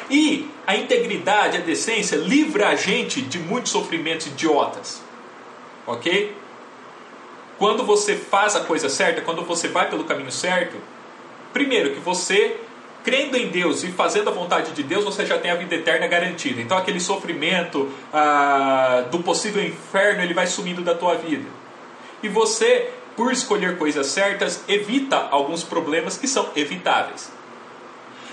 E 0.09 0.49
a 0.67 0.75
integridade, 0.75 1.57
a 1.57 1.61
decência 1.61 2.15
livra 2.15 2.69
a 2.69 2.75
gente 2.75 3.21
de 3.21 3.39
muitos 3.39 3.71
sofrimentos 3.71 4.27
idiotas. 4.27 5.01
Ok? 5.87 6.35
Quando 7.57 7.85
você 7.85 8.15
faz 8.15 8.55
a 8.55 8.61
coisa 8.61 8.89
certa, 8.89 9.21
quando 9.21 9.43
você 9.43 9.67
vai 9.67 9.89
pelo 9.89 10.03
caminho 10.03 10.31
certo, 10.31 10.75
primeiro 11.53 11.93
que 11.93 11.99
você 11.99 12.59
crendo 13.05 13.37
em 13.37 13.49
Deus 13.49 13.83
e 13.83 13.91
fazendo 13.91 14.31
a 14.31 14.33
vontade 14.33 14.71
de 14.71 14.81
Deus, 14.81 15.05
você 15.05 15.25
já 15.27 15.37
tem 15.37 15.51
a 15.51 15.55
vida 15.55 15.75
eterna 15.75 16.07
garantida. 16.07 16.59
Então 16.59 16.75
aquele 16.75 16.99
sofrimento 16.99 17.89
ah, 18.11 19.05
do 19.11 19.19
possível 19.19 19.63
inferno, 19.63 20.23
ele 20.23 20.33
vai 20.33 20.47
sumindo 20.47 20.81
da 20.81 20.95
tua 20.95 21.13
vida. 21.15 21.45
E 22.23 22.27
você, 22.27 22.89
por 23.15 23.31
escolher 23.31 23.77
coisas 23.77 24.07
certas, 24.07 24.63
evita 24.67 25.27
alguns 25.31 25.63
problemas 25.63 26.17
que 26.17 26.27
são 26.27 26.49
evitáveis. 26.55 27.31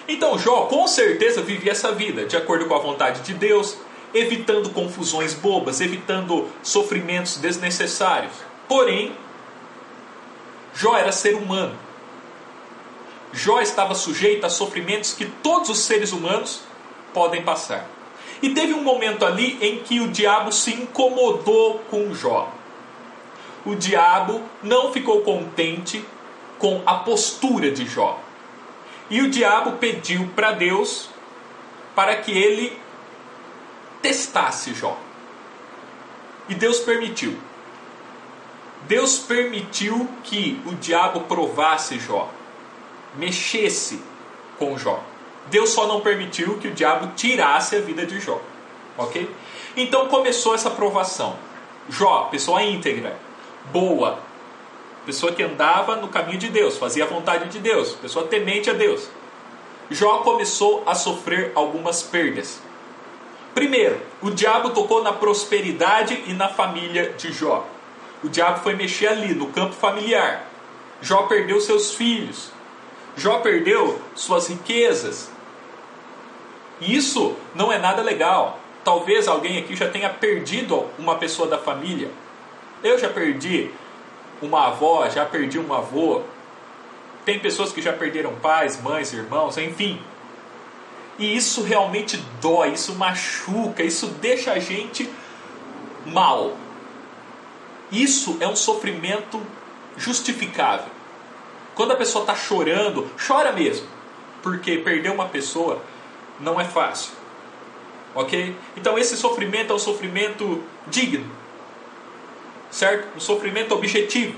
Então 0.08 0.38
Jó 0.38 0.62
com 0.66 0.86
certeza 0.86 1.42
vivia 1.42 1.72
essa 1.72 1.92
vida 1.92 2.24
de 2.24 2.36
acordo 2.36 2.66
com 2.66 2.74
a 2.74 2.80
vontade 2.80 3.20
de 3.20 3.34
Deus, 3.34 3.76
evitando 4.12 4.70
confusões 4.70 5.32
bobas, 5.34 5.80
evitando 5.80 6.48
sofrimentos 6.62 7.36
desnecessários. 7.36 8.32
Porém, 8.68 9.16
Jó 10.74 10.96
era 10.96 11.12
ser 11.12 11.34
humano 11.34 11.76
Jó 13.32 13.60
estava 13.60 13.94
sujeito 13.94 14.44
a 14.44 14.50
sofrimentos 14.50 15.14
que 15.14 15.24
todos 15.24 15.70
os 15.70 15.78
seres 15.78 16.12
humanos 16.12 16.60
podem 17.14 17.42
passar. 17.42 17.88
E 18.42 18.50
teve 18.50 18.74
um 18.74 18.82
momento 18.82 19.24
ali 19.24 19.58
em 19.62 19.78
que 19.78 20.00
o 20.00 20.08
diabo 20.08 20.52
se 20.52 20.74
incomodou 20.74 21.78
com 21.90 22.14
Jó. 22.14 22.52
O 23.64 23.74
diabo 23.74 24.42
não 24.62 24.92
ficou 24.92 25.22
contente 25.22 26.04
com 26.58 26.82
a 26.84 26.94
postura 26.94 27.70
de 27.70 27.86
Jó. 27.86 28.18
E 29.10 29.20
o 29.20 29.30
diabo 29.30 29.72
pediu 29.78 30.30
para 30.34 30.52
Deus 30.52 31.08
para 31.94 32.16
que 32.16 32.32
ele 32.32 32.78
testasse 34.00 34.74
Jó. 34.74 34.96
E 36.48 36.54
Deus 36.54 36.80
permitiu. 36.80 37.38
Deus 38.88 39.18
permitiu 39.18 40.08
que 40.24 40.60
o 40.66 40.74
diabo 40.74 41.20
provasse 41.20 41.98
Jó 41.98 42.28
mexesse 43.14 44.00
com 44.58 44.76
Jó. 44.76 45.02
Deus 45.46 45.70
só 45.70 45.86
não 45.86 46.00
permitiu 46.00 46.58
que 46.58 46.68
o 46.68 46.72
diabo 46.72 47.12
tirasse 47.16 47.76
a 47.76 47.80
vida 47.80 48.06
de 48.06 48.20
Jó. 48.20 48.40
Ok? 48.96 49.28
Então 49.76 50.08
começou 50.08 50.54
essa 50.54 50.70
provação. 50.70 51.36
Jó, 51.88 52.28
pessoa 52.30 52.62
íntegra, 52.62 53.18
boa, 53.70 54.18
pessoa 55.04 55.32
que 55.32 55.42
andava 55.42 55.96
no 55.96 56.08
caminho 56.08 56.38
de 56.38 56.48
Deus, 56.48 56.78
fazia 56.78 57.04
a 57.04 57.06
vontade 57.08 57.48
de 57.48 57.58
Deus, 57.58 57.92
pessoa 57.92 58.26
temente 58.26 58.70
a 58.70 58.72
Deus. 58.72 59.08
Jó 59.90 60.18
começou 60.18 60.82
a 60.86 60.94
sofrer 60.94 61.52
algumas 61.54 62.02
perdas. 62.02 62.60
Primeiro, 63.54 64.00
o 64.22 64.30
diabo 64.30 64.70
tocou 64.70 65.02
na 65.02 65.12
prosperidade 65.12 66.22
e 66.26 66.32
na 66.32 66.48
família 66.48 67.10
de 67.10 67.30
Jó. 67.32 67.66
O 68.24 68.28
diabo 68.28 68.60
foi 68.60 68.74
mexer 68.74 69.08
ali, 69.08 69.34
no 69.34 69.48
campo 69.48 69.74
familiar. 69.74 70.46
Jó 71.02 71.24
perdeu 71.24 71.60
seus 71.60 71.92
filhos, 71.92 72.52
Jó 73.16 73.40
perdeu 73.40 74.00
suas 74.14 74.48
riquezas. 74.48 75.30
Isso 76.80 77.36
não 77.54 77.70
é 77.70 77.78
nada 77.78 78.02
legal. 78.02 78.58
Talvez 78.82 79.28
alguém 79.28 79.58
aqui 79.58 79.76
já 79.76 79.88
tenha 79.88 80.08
perdido 80.08 80.86
uma 80.98 81.16
pessoa 81.16 81.46
da 81.46 81.58
família. 81.58 82.10
Eu 82.82 82.98
já 82.98 83.08
perdi 83.08 83.70
uma 84.40 84.68
avó, 84.68 85.08
já 85.08 85.24
perdi 85.24 85.58
um 85.58 85.72
avô. 85.72 86.22
Tem 87.24 87.38
pessoas 87.38 87.72
que 87.72 87.80
já 87.80 87.92
perderam 87.92 88.34
pais, 88.36 88.80
mães, 88.80 89.12
irmãos, 89.12 89.56
enfim. 89.56 90.00
E 91.18 91.36
isso 91.36 91.62
realmente 91.62 92.16
dói, 92.40 92.72
isso 92.72 92.94
machuca, 92.94 93.82
isso 93.82 94.08
deixa 94.20 94.52
a 94.52 94.58
gente 94.58 95.08
mal. 96.06 96.56
Isso 97.92 98.36
é 98.40 98.48
um 98.48 98.56
sofrimento 98.56 99.40
justificável. 99.96 100.90
Quando 101.74 101.92
a 101.92 101.96
pessoa 101.96 102.22
está 102.22 102.34
chorando, 102.34 103.08
chora 103.24 103.52
mesmo, 103.52 103.86
porque 104.42 104.78
perder 104.78 105.10
uma 105.10 105.28
pessoa 105.28 105.80
não 106.40 106.60
é 106.60 106.64
fácil. 106.64 107.12
Ok? 108.14 108.56
Então 108.76 108.98
esse 108.98 109.16
sofrimento 109.16 109.72
é 109.72 109.76
um 109.76 109.78
sofrimento 109.78 110.62
digno, 110.86 111.24
certo? 112.72 113.14
Um 113.16 113.20
sofrimento 113.20 113.72
objetivo. 113.74 114.36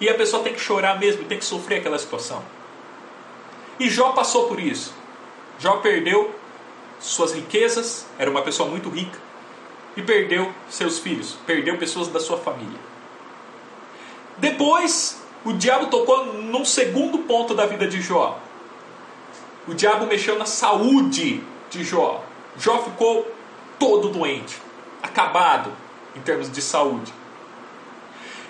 E 0.00 0.08
a 0.08 0.14
pessoa 0.14 0.42
tem 0.42 0.52
que 0.52 0.60
chorar 0.60 1.00
mesmo, 1.00 1.24
tem 1.24 1.38
que 1.38 1.44
sofrer 1.44 1.80
aquela 1.80 1.98
situação. 1.98 2.44
E 3.80 3.88
Jó 3.88 4.12
passou 4.12 4.46
por 4.46 4.60
isso. 4.60 4.94
Jó 5.58 5.78
perdeu 5.78 6.32
suas 7.00 7.32
riquezas, 7.32 8.06
era 8.18 8.30
uma 8.30 8.42
pessoa 8.42 8.68
muito 8.68 8.88
rica, 8.88 9.18
e 9.96 10.02
perdeu 10.02 10.52
seus 10.68 10.98
filhos, 10.98 11.36
perdeu 11.46 11.76
pessoas 11.78 12.08
da 12.08 12.20
sua 12.20 12.36
família. 12.36 12.78
Depois 14.38 15.20
o 15.44 15.52
diabo 15.52 15.86
tocou 15.86 16.26
num 16.34 16.64
segundo 16.64 17.18
ponto 17.20 17.54
da 17.54 17.66
vida 17.66 17.86
de 17.86 18.00
Jó. 18.00 18.38
O 19.66 19.74
diabo 19.74 20.06
mexeu 20.06 20.38
na 20.38 20.46
saúde 20.46 21.42
de 21.70 21.84
Jó. 21.84 22.24
Jó 22.56 22.82
ficou 22.82 23.30
todo 23.78 24.08
doente, 24.08 24.60
acabado 25.02 25.72
em 26.14 26.20
termos 26.20 26.50
de 26.50 26.60
saúde. 26.60 27.12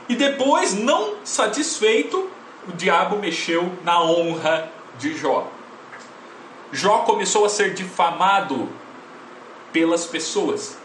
E 0.08 0.14
depois, 0.14 0.74
não 0.74 1.16
satisfeito, 1.24 2.30
o 2.68 2.72
diabo 2.72 3.16
mexeu 3.16 3.72
na 3.84 4.02
honra 4.02 4.70
de 4.98 5.16
Jó. 5.16 5.50
Jó 6.72 6.98
começou 6.98 7.44
a 7.44 7.48
ser 7.48 7.74
difamado 7.74 8.68
pelas 9.72 10.06
pessoas. 10.06 10.78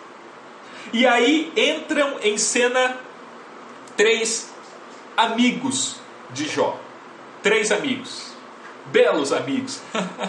E 0.92 1.06
aí 1.06 1.52
entram 1.56 2.20
em 2.22 2.38
cena 2.38 2.98
três 3.96 4.52
amigos 5.16 5.98
de 6.32 6.48
Jó. 6.48 6.80
Três 7.44 7.72
amigos. 7.72 8.32
Belos 8.88 9.34
amigos. 9.34 9.82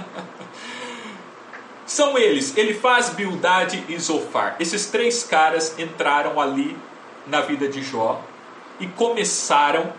São 1.86 2.18
eles, 2.18 2.54
ele 2.56 2.74
faz 2.74 3.08
Bildade 3.10 3.82
e 3.88 3.98
Zofar. 3.98 4.56
Esses 4.60 4.86
três 4.86 5.24
caras 5.24 5.78
entraram 5.78 6.38
ali 6.38 6.76
na 7.26 7.40
vida 7.40 7.66
de 7.66 7.82
Jó 7.82 8.22
e 8.80 8.86
começaram 8.86 9.92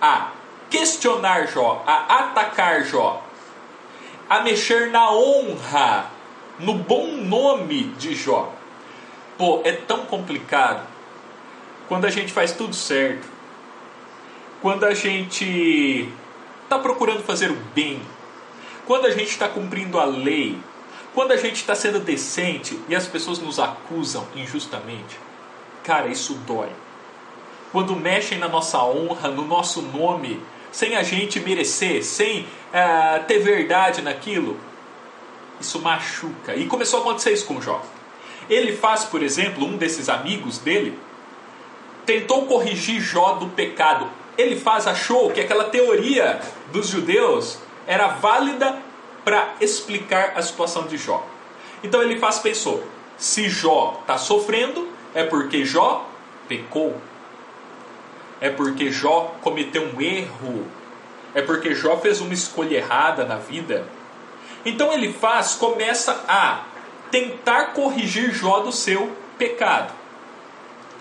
a 0.00 0.32
questionar 0.70 1.46
Jó, 1.48 1.82
a 1.86 2.20
atacar 2.20 2.84
Jó, 2.84 3.22
a 4.28 4.40
mexer 4.40 4.90
na 4.90 5.10
honra, 5.10 6.10
no 6.58 6.74
bom 6.74 7.16
nome 7.16 7.84
de 7.98 8.14
Jó. 8.14 8.52
Pô, 9.36 9.62
é 9.64 9.72
tão 9.72 10.04
complicado. 10.06 10.86
Quando 11.86 12.04
a 12.04 12.10
gente 12.10 12.32
faz 12.32 12.52
tudo 12.52 12.74
certo, 12.74 13.26
quando 14.60 14.84
a 14.84 14.92
gente 14.92 16.08
está 16.64 16.78
procurando 16.78 17.22
fazer 17.22 17.50
o 17.50 17.56
bem, 17.74 18.02
quando 18.86 19.06
a 19.06 19.10
gente 19.10 19.30
está 19.30 19.48
cumprindo 19.48 19.98
a 19.98 20.04
lei, 20.04 20.58
quando 21.14 21.32
a 21.32 21.36
gente 21.36 21.56
está 21.56 21.74
sendo 21.74 22.00
decente 22.00 22.78
e 22.88 22.94
as 22.94 23.06
pessoas 23.06 23.38
nos 23.38 23.58
acusam 23.58 24.26
injustamente, 24.34 25.18
cara, 25.82 26.08
isso 26.08 26.34
dói. 26.46 26.68
Quando 27.72 27.94
mexem 27.94 28.38
na 28.38 28.48
nossa 28.48 28.82
honra, 28.82 29.28
no 29.28 29.46
nosso 29.46 29.82
nome, 29.82 30.40
sem 30.72 30.96
a 30.96 31.02
gente 31.02 31.40
merecer, 31.40 32.04
sem 32.04 32.42
uh, 32.42 33.24
ter 33.26 33.38
verdade 33.38 34.02
naquilo, 34.02 34.58
isso 35.60 35.78
machuca. 35.80 36.54
E 36.54 36.66
começou 36.66 37.00
a 37.00 37.02
acontecer 37.02 37.32
isso 37.32 37.46
com 37.46 37.56
o 37.56 37.62
Jó. 37.62 37.82
Ele 38.48 38.74
faz, 38.76 39.04
por 39.04 39.22
exemplo, 39.22 39.66
um 39.66 39.76
desses 39.76 40.08
amigos 40.08 40.58
dele 40.58 40.98
tentou 42.06 42.46
corrigir 42.46 43.00
Jó 43.00 43.34
do 43.34 43.48
pecado 43.48 44.08
ele 44.38 44.54
faz 44.54 44.86
achou 44.86 45.32
que 45.32 45.40
aquela 45.40 45.64
teoria 45.64 46.40
dos 46.72 46.86
judeus 46.86 47.58
era 47.88 48.06
válida 48.06 48.78
para 49.24 49.54
explicar 49.60 50.34
a 50.36 50.42
situação 50.42 50.86
de 50.86 50.96
Jó. 50.96 51.26
Então 51.82 52.00
ele 52.00 52.20
faz 52.20 52.38
pensou: 52.38 52.84
se 53.18 53.48
Jó 53.48 53.98
está 54.00 54.16
sofrendo, 54.16 54.88
é 55.12 55.24
porque 55.24 55.64
Jó 55.64 56.08
pecou. 56.46 56.96
É 58.40 58.50
porque 58.50 58.90
Jó 58.90 59.34
cometeu 59.40 59.82
um 59.82 60.00
erro. 60.00 60.66
É 61.34 61.42
porque 61.42 61.74
Jó 61.74 61.96
fez 61.98 62.20
uma 62.20 62.34
escolha 62.34 62.76
errada 62.76 63.24
na 63.24 63.36
vida. 63.36 63.86
Então 64.64 64.92
ele 64.92 65.12
faz, 65.12 65.54
começa 65.54 66.24
a 66.28 66.64
tentar 67.10 67.72
corrigir 67.72 68.32
Jó 68.32 68.60
do 68.60 68.72
seu 68.72 69.12
pecado. 69.36 69.92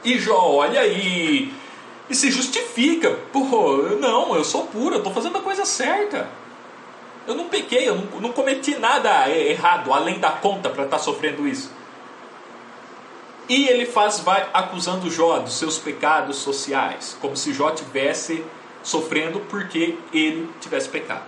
E 0.04 0.18
Jó 0.20 0.40
olha 0.40 0.86
e, 0.86 1.52
e 2.10 2.16
se 2.16 2.32
justifica. 2.32 3.18
Pô, 3.32 3.78
não, 4.00 4.36
eu 4.36 4.44
sou 4.44 4.68
puro, 4.68 4.96
eu 4.96 5.00
estou 5.00 5.14
fazendo 5.14 5.38
a 5.38 5.42
coisa 5.42 5.66
certa. 5.66 6.30
Eu 7.28 7.36
não 7.36 7.50
pequei, 7.50 7.90
eu 7.90 7.96
não, 7.96 8.22
não 8.22 8.32
cometi 8.32 8.76
nada 8.78 9.30
errado, 9.30 9.92
além 9.92 10.20
da 10.20 10.32
conta, 10.32 10.70
para 10.70 10.86
estar 10.86 10.98
tá 10.98 11.04
sofrendo 11.04 11.48
isso. 11.48 11.77
E 13.50 13.68
ele 13.68 13.86
faz, 13.86 14.20
vai 14.20 14.48
acusando 14.54 15.10
Jó 15.10 15.40
dos 15.40 15.58
seus 15.58 15.78
pecados 15.78 16.38
sociais, 16.38 17.18
como 17.22 17.36
se 17.38 17.54
Jó 17.54 17.72
tivesse 17.72 18.44
sofrendo 18.84 19.40
porque 19.42 19.98
ele 20.14 20.50
tivesse 20.60 20.90
pecado. 20.90 21.26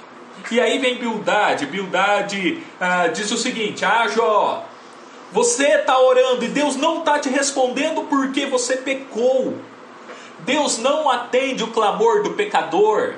E 0.52 0.60
aí 0.60 0.80
vem 0.80 0.98
Bildade, 0.98 1.66
Bildade 1.66 2.64
ah, 2.80 3.08
diz 3.08 3.32
o 3.32 3.38
seguinte: 3.38 3.86
Ah, 3.86 4.08
Jó, 4.08 4.66
você 5.32 5.68
está 5.76 6.00
orando 6.00 6.44
e 6.44 6.48
Deus 6.48 6.76
não 6.76 7.00
está 7.00 7.20
te 7.20 7.30
respondendo 7.30 8.04
porque 8.04 8.46
você 8.46 8.78
pecou. 8.78 9.56
Deus 10.40 10.78
não 10.78 11.10
atende 11.10 11.64
o 11.64 11.68
clamor 11.68 12.24
do 12.24 12.32
pecador. 12.32 13.16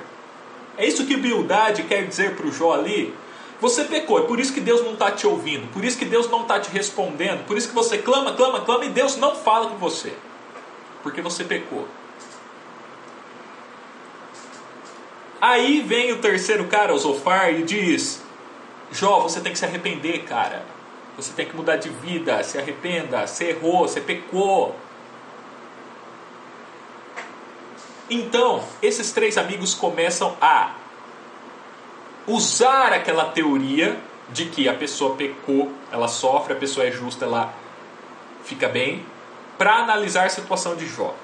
É 0.76 0.86
isso 0.86 1.06
que 1.06 1.16
Bildade 1.16 1.84
quer 1.84 2.06
dizer 2.06 2.34
para 2.36 2.46
o 2.46 2.52
Jó 2.52 2.72
ali. 2.72 3.14
Você 3.62 3.84
pecou, 3.84 4.18
é 4.18 4.22
por 4.22 4.40
isso 4.40 4.52
que 4.52 4.60
Deus 4.60 4.82
não 4.82 4.94
está 4.94 5.12
te 5.12 5.24
ouvindo, 5.24 5.72
por 5.72 5.84
isso 5.84 5.96
que 5.96 6.04
Deus 6.04 6.28
não 6.28 6.42
está 6.42 6.58
te 6.58 6.68
respondendo, 6.68 7.46
por 7.46 7.56
isso 7.56 7.68
que 7.68 7.74
você 7.76 7.96
clama, 7.96 8.32
clama, 8.32 8.62
clama 8.62 8.84
e 8.86 8.88
Deus 8.88 9.16
não 9.18 9.36
fala 9.36 9.70
com 9.70 9.76
você, 9.76 10.12
porque 11.00 11.22
você 11.22 11.44
pecou. 11.44 11.86
Aí 15.40 15.80
vem 15.80 16.10
o 16.10 16.18
terceiro 16.18 16.66
cara, 16.66 16.92
o 16.92 16.98
Zofar, 16.98 17.54
e 17.54 17.62
diz: 17.62 18.20
Jó, 18.90 19.20
você 19.20 19.40
tem 19.40 19.52
que 19.52 19.58
se 19.60 19.64
arrepender, 19.64 20.24
cara. 20.24 20.64
Você 21.16 21.32
tem 21.32 21.46
que 21.46 21.54
mudar 21.54 21.76
de 21.76 21.88
vida, 21.88 22.42
se 22.42 22.58
arrependa, 22.58 23.28
você 23.28 23.50
errou, 23.50 23.86
você 23.86 24.00
pecou. 24.00 24.74
Então, 28.10 28.64
esses 28.82 29.12
três 29.12 29.38
amigos 29.38 29.72
começam 29.72 30.36
a 30.40 30.81
usar 32.26 32.92
aquela 32.92 33.26
teoria 33.26 33.98
de 34.32 34.46
que 34.46 34.68
a 34.68 34.74
pessoa 34.74 35.14
pecou, 35.16 35.70
ela 35.90 36.08
sofre, 36.08 36.52
a 36.52 36.56
pessoa 36.56 36.86
é 36.86 36.90
justa, 36.90 37.24
ela 37.24 37.52
fica 38.44 38.68
bem, 38.68 39.04
para 39.58 39.76
analisar 39.76 40.26
a 40.26 40.28
situação 40.28 40.74
de 40.74 40.86
Jó. 40.86 41.14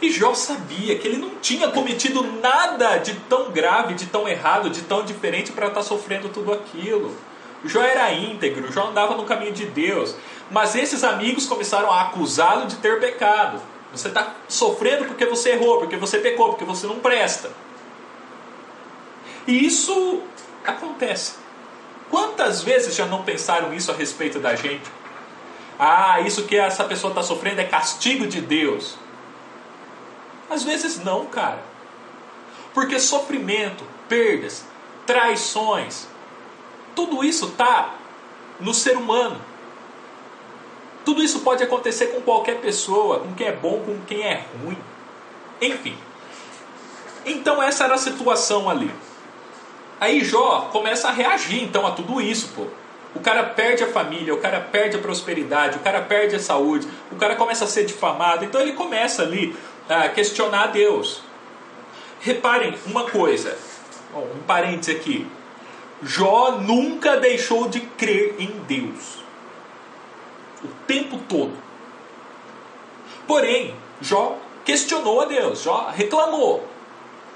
E 0.00 0.10
Jó 0.10 0.34
sabia 0.34 0.96
que 0.98 1.08
ele 1.08 1.16
não 1.16 1.30
tinha 1.40 1.68
cometido 1.68 2.22
nada 2.40 2.98
de 2.98 3.14
tão 3.28 3.50
grave, 3.50 3.94
de 3.94 4.06
tão 4.06 4.28
errado, 4.28 4.70
de 4.70 4.82
tão 4.82 5.04
diferente 5.04 5.50
para 5.50 5.68
estar 5.68 5.80
tá 5.80 5.86
sofrendo 5.86 6.28
tudo 6.28 6.52
aquilo. 6.52 7.16
Jó 7.64 7.82
era 7.82 8.12
íntegro, 8.12 8.70
Jó 8.70 8.88
andava 8.88 9.16
no 9.16 9.24
caminho 9.24 9.52
de 9.52 9.66
Deus. 9.66 10.14
Mas 10.50 10.76
esses 10.76 11.02
amigos 11.02 11.46
começaram 11.46 11.90
a 11.90 12.02
acusá-lo 12.02 12.66
de 12.66 12.76
ter 12.76 13.00
pecado. 13.00 13.60
Você 13.92 14.08
está 14.08 14.34
sofrendo 14.46 15.06
porque 15.06 15.26
você 15.26 15.50
errou, 15.50 15.78
porque 15.78 15.96
você 15.96 16.18
pecou, 16.18 16.50
porque 16.50 16.64
você 16.64 16.86
não 16.86 17.00
presta. 17.00 17.50
E 19.48 19.64
isso 19.64 20.22
acontece. 20.62 21.36
Quantas 22.10 22.62
vezes 22.62 22.94
já 22.94 23.06
não 23.06 23.24
pensaram 23.24 23.72
isso 23.72 23.90
a 23.90 23.94
respeito 23.94 24.38
da 24.38 24.54
gente? 24.54 24.90
Ah, 25.78 26.20
isso 26.20 26.44
que 26.44 26.54
essa 26.54 26.84
pessoa 26.84 27.10
está 27.12 27.22
sofrendo 27.22 27.62
é 27.62 27.64
castigo 27.64 28.26
de 28.26 28.42
Deus. 28.42 28.96
Às 30.50 30.64
vezes 30.64 31.02
não, 31.02 31.24
cara. 31.24 31.62
Porque 32.74 33.00
sofrimento, 33.00 33.84
perdas, 34.06 34.66
traições, 35.06 36.06
tudo 36.94 37.24
isso 37.24 37.46
está 37.46 37.94
no 38.60 38.74
ser 38.74 38.98
humano. 38.98 39.40
Tudo 41.06 41.22
isso 41.22 41.40
pode 41.40 41.62
acontecer 41.62 42.08
com 42.08 42.20
qualquer 42.20 42.60
pessoa, 42.60 43.20
com 43.20 43.32
quem 43.34 43.46
é 43.46 43.52
bom, 43.52 43.80
com 43.80 43.98
quem 44.06 44.22
é 44.22 44.44
ruim. 44.62 44.78
Enfim. 45.58 45.96
Então 47.24 47.62
essa 47.62 47.84
era 47.84 47.94
a 47.94 47.98
situação 47.98 48.68
ali. 48.68 49.07
Aí 50.00 50.24
Jó 50.24 50.68
começa 50.72 51.08
a 51.08 51.12
reagir 51.12 51.62
então 51.62 51.86
a 51.86 51.90
tudo 51.90 52.20
isso, 52.20 52.52
pô. 52.54 52.66
O 53.14 53.20
cara 53.20 53.42
perde 53.42 53.82
a 53.82 53.88
família, 53.88 54.34
o 54.34 54.38
cara 54.38 54.60
perde 54.60 54.96
a 54.96 55.00
prosperidade, 55.00 55.76
o 55.76 55.80
cara 55.80 56.02
perde 56.02 56.36
a 56.36 56.38
saúde, 56.38 56.86
o 57.10 57.16
cara 57.16 57.34
começa 57.36 57.64
a 57.64 57.68
ser 57.68 57.84
difamado. 57.84 58.44
Então 58.44 58.60
ele 58.60 58.72
começa 58.72 59.22
ali 59.22 59.56
a 59.88 60.08
questionar 60.08 60.64
a 60.64 60.66
Deus. 60.68 61.22
Reparem 62.20 62.76
uma 62.86 63.10
coisa, 63.10 63.56
um 64.14 64.42
parênteses 64.46 64.94
aqui. 64.94 65.26
Jó 66.02 66.58
nunca 66.60 67.16
deixou 67.16 67.68
de 67.68 67.80
crer 67.80 68.36
em 68.38 68.50
Deus. 68.68 69.18
O 70.62 70.68
tempo 70.86 71.18
todo. 71.28 71.52
Porém, 73.26 73.74
Jó 74.00 74.38
questionou 74.64 75.20
a 75.20 75.24
Deus, 75.24 75.62
Jó 75.62 75.90
reclamou, 75.92 76.66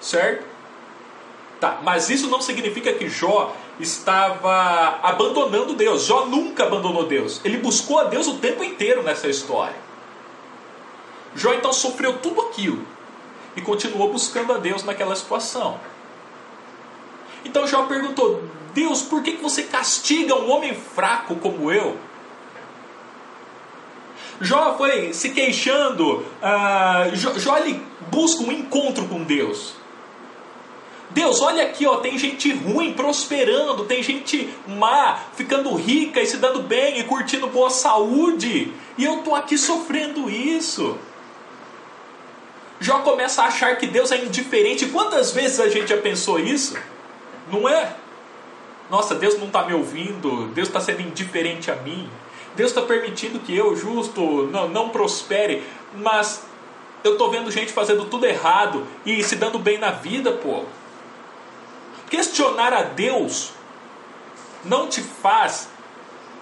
certo? 0.01 0.52
Tá, 1.63 1.79
mas 1.81 2.11
isso 2.11 2.27
não 2.27 2.41
significa 2.41 2.93
que 2.93 3.09
Jó 3.09 3.55
estava 3.79 4.99
abandonando 5.01 5.75
Deus. 5.75 6.03
Jó 6.07 6.27
nunca 6.27 6.65
abandonou 6.65 7.07
Deus. 7.07 7.41
Ele 7.45 7.59
buscou 7.59 8.01
a 8.01 8.03
Deus 8.03 8.27
o 8.27 8.39
tempo 8.39 8.65
inteiro 8.65 9.05
nessa 9.05 9.29
história. 9.29 9.77
Jó 11.37 11.55
então 11.55 11.73
sofreu 11.73 12.19
tudo 12.19 12.41
aquilo 12.41 12.85
e 13.55 13.61
continuou 13.61 14.11
buscando 14.11 14.53
a 14.53 14.59
Deus 14.59 14.83
naquela 14.83 15.15
situação. 15.15 15.79
Então 17.45 17.65
Jó 17.65 17.85
perguntou: 17.85 18.43
Deus, 18.75 19.03
por 19.03 19.23
que 19.23 19.37
você 19.37 19.63
castiga 19.63 20.35
um 20.35 20.51
homem 20.51 20.75
fraco 20.75 21.37
como 21.37 21.71
eu? 21.71 21.97
Jó 24.41 24.77
foi 24.77 25.13
se 25.13 25.31
queixando, 25.31 26.27
uh, 26.43 27.15
Jó, 27.15 27.39
Jó 27.39 27.57
ele 27.59 27.81
busca 28.11 28.43
um 28.43 28.51
encontro 28.51 29.07
com 29.07 29.23
Deus. 29.23 29.81
Deus, 31.15 31.43
olha 31.43 31.65
aqui, 31.65 31.87
ó, 31.87 31.97
tem 31.97 32.17
gente 32.17 32.53
ruim 32.53 32.95
prosperando, 32.95 33.85
tem 33.85 34.03
gente 34.03 34.49
má 34.67 35.19
ficando 35.35 35.75
rica 35.75 36.21
e 36.21 36.27
se 36.27 36.39
dando 36.39 36.63
bem 36.63 36.99
e 36.99 37.05
curtindo 37.05 37.47
boa 37.49 37.71
saúde, 37.71 38.73
e 38.97 39.05
eu 39.05 39.19
tô 39.19 39.35
aqui 39.35 39.59
sofrendo 39.59 40.31
isso. 40.31 40.97
Jó 42.81 42.99
começa 43.01 43.43
a 43.43 43.47
achar 43.47 43.77
que 43.77 43.87
Deus 43.87 44.11
é 44.11 44.25
indiferente. 44.25 44.87
Quantas 44.87 45.31
vezes 45.33 45.61
a 45.61 45.69
gente 45.69 45.89
já 45.89 45.99
pensou 45.99 46.41
isso? 46.41 46.77
Não 47.51 47.69
é? 47.69 47.95
Nossa, 48.91 49.15
Deus 49.15 49.39
não 49.39 49.47
está 49.47 49.65
me 49.65 49.73
ouvindo, 49.73 50.49
Deus 50.49 50.69
está 50.69 50.81
sendo 50.81 51.03
indiferente 51.03 51.71
a 51.71 51.77
mim, 51.77 52.11
Deus 52.57 52.71
está 52.71 52.83
permitindo 52.83 53.39
que 53.39 53.57
eu, 53.57 53.77
justo, 53.77 54.49
não, 54.51 54.69
não 54.69 54.89
prospere, 54.89 55.63
mas 55.95 56.43
eu 57.05 57.13
estou 57.13 57.31
vendo 57.31 57.51
gente 57.51 57.73
fazendo 57.73 58.05
tudo 58.07 58.27
errado 58.27 58.87
e 59.07 59.23
se 59.23 59.37
dando 59.37 59.59
bem 59.59 59.79
na 59.79 59.91
vida, 59.91 60.33
pô. 60.33 60.65
Questionar 62.13 62.75
a 62.75 62.83
Deus 62.83 63.53
não 64.63 64.87
te 64.87 65.01
faz 65.01 65.67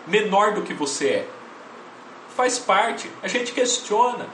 menor 0.04 0.52
do 0.52 0.62
que 0.62 0.74
você 0.74 1.09
é. 1.09 1.28
Faz 2.35 2.59
parte, 2.59 3.09
a 3.22 3.28
gente 3.28 3.52
questiona. 3.52 4.26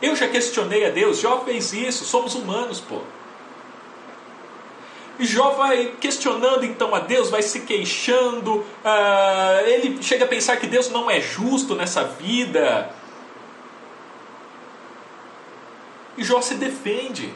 Eu 0.00 0.14
já 0.14 0.28
questionei 0.28 0.86
a 0.86 0.90
Deus, 0.90 1.18
Jó 1.18 1.40
fez 1.40 1.72
isso, 1.72 2.04
somos 2.04 2.36
humanos, 2.36 2.80
pô. 2.80 3.00
E 5.18 5.26
Jó 5.26 5.50
vai 5.50 5.92
questionando 6.00 6.64
então 6.64 6.94
a 6.94 7.00
Deus, 7.00 7.28
vai 7.28 7.42
se 7.42 7.62
queixando, 7.62 8.58
uh, 8.58 9.66
ele 9.66 10.00
chega 10.00 10.24
a 10.24 10.28
pensar 10.28 10.58
que 10.58 10.68
Deus 10.68 10.88
não 10.88 11.10
é 11.10 11.20
justo 11.20 11.74
nessa 11.74 12.04
vida. 12.04 12.94
E 16.16 16.22
Jó 16.22 16.40
se 16.40 16.54
defende. 16.54 17.34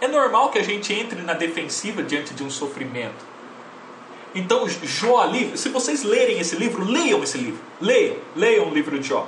É 0.00 0.08
normal 0.08 0.50
que 0.50 0.58
a 0.58 0.62
gente 0.62 0.92
entre 0.92 1.22
na 1.22 1.32
defensiva 1.32 2.02
diante 2.02 2.34
de 2.34 2.42
um 2.42 2.50
sofrimento. 2.50 3.24
Então, 4.34 4.68
Jó 4.68 5.18
ali, 5.18 5.56
se 5.56 5.70
vocês 5.70 6.02
lerem 6.02 6.38
esse 6.38 6.56
livro, 6.56 6.84
leiam 6.84 7.22
esse 7.22 7.38
livro. 7.38 7.60
Leiam, 7.80 8.16
leiam 8.34 8.68
o 8.68 8.74
livro 8.74 8.98
de 8.98 9.08
Jó. 9.08 9.26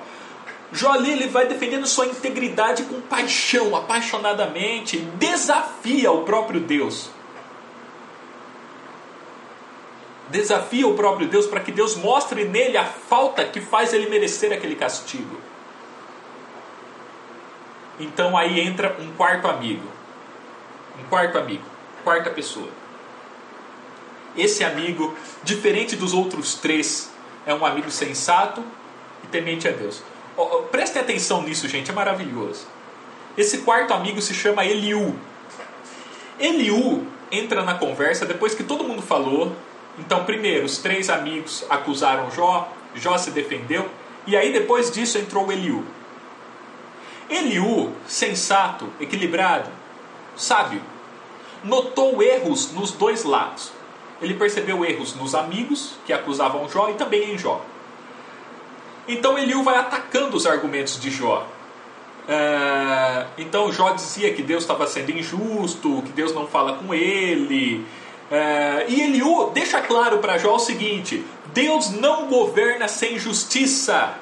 Jó 0.71 0.93
ali 0.93 1.13
ele 1.13 1.29
vai 1.29 1.47
defendendo 1.47 1.87
sua 1.87 2.07
integridade 2.07 2.83
com 2.83 3.01
paixão, 3.01 3.75
apaixonadamente, 3.75 4.99
desafia 4.99 6.13
o 6.13 6.25
próprio 6.25 6.61
Deus. 6.61 7.09
Desafia 10.29 10.87
o 10.87 10.95
próprio 10.95 11.27
Deus 11.27 11.47
para 11.47 11.61
que 11.61 11.73
Deus 11.73 11.97
mostre 11.97 12.45
nele 12.45 12.77
a 12.77 12.85
falta 12.85 13.47
que 13.47 13.63
faz 13.63 13.95
ele 13.95 14.11
merecer 14.11 14.53
aquele 14.53 14.77
castigo. 14.77 15.41
Então 17.99 18.37
aí 18.37 18.61
entra 18.61 18.95
um 19.01 19.11
quarto 19.15 19.49
amigo. 19.49 19.98
Um 20.99 21.05
quarto 21.09 21.39
amigo, 21.39 21.65
quarta 22.05 22.31
pessoa. 22.31 22.69
Esse 24.37 24.63
amigo, 24.65 25.17
diferente 25.43 25.97
dos 25.97 26.13
outros 26.13 26.55
três, 26.55 27.11
é 27.47 27.55
um 27.55 27.65
amigo 27.65 27.91
sensato 27.91 28.63
e 29.25 29.27
temente 29.27 29.67
a 29.67 29.73
Deus. 29.73 30.03
Oh, 30.37 30.63
prestem 30.71 31.03
atenção 31.03 31.43
nisso, 31.43 31.67
gente, 31.69 31.91
é 31.91 31.95
maravilhoso. 31.95 32.67
Esse 33.37 33.59
quarto 33.59 33.93
amigo 33.95 34.21
se 34.21 34.35
chama 34.35 34.65
Eliú. 34.65 35.17
Eliú 36.39 37.07
entra 37.31 37.63
na 37.63 37.75
conversa 37.75 38.25
depois 38.25 38.55
que 38.55 38.63
todo 38.63 38.85
mundo 38.85 39.03
falou 39.03 39.55
Então, 39.99 40.25
primeiro, 40.25 40.65
os 40.65 40.79
três 40.79 41.11
amigos 41.11 41.65
acusaram 41.69 42.31
Jó, 42.31 42.73
Jó 42.95 43.19
se 43.19 43.33
defendeu, 43.33 43.89
e 44.27 44.37
aí 44.37 44.53
depois 44.53 44.91
disso 44.91 45.19
entrou 45.19 45.51
Eliú. 45.51 45.85
Eliú, 47.29 47.93
sensato, 48.07 48.89
equilibrado, 49.01 49.69
sábio, 50.39 50.81
notou 51.63 52.23
erros 52.23 52.73
nos 52.73 52.93
dois 52.93 53.25
lados. 53.25 53.73
Ele 54.21 54.35
percebeu 54.35 54.85
erros 54.85 55.15
nos 55.15 55.35
amigos 55.35 55.95
que 56.07 56.13
acusavam 56.13 56.69
Jó 56.69 56.89
e 56.91 56.95
também 56.95 57.35
em 57.35 57.39
Jó. 57.39 57.61
Então 59.07 59.39
Eliú 59.39 59.63
vai 59.63 59.77
atacando 59.77 60.37
os 60.37 60.47
argumentos 60.47 61.01
de 61.01 61.11
Jó. 61.11 61.47
É, 62.29 63.27
então 63.39 63.73
Jó 63.73 63.91
dizia 63.91 64.35
que 64.35 64.43
Deus 64.43 64.65
estava 64.65 64.87
sendo 64.87 65.11
injusto, 65.11 66.03
que 66.03 66.13
Deus 66.13 66.35
não 66.35 66.47
fala 66.47 66.75
com 66.75 66.93
ele. 66.93 67.87
É, 68.31 68.85
e 68.89 69.01
Eliú 69.01 69.51
deixa 69.55 69.81
claro 69.81 70.19
para 70.19 70.37
Jó 70.37 70.57
o 70.57 70.59
seguinte: 70.59 71.25
Deus 71.55 71.91
não 71.91 72.27
governa 72.27 72.87
sem 72.87 73.19
justiça. 73.19 74.15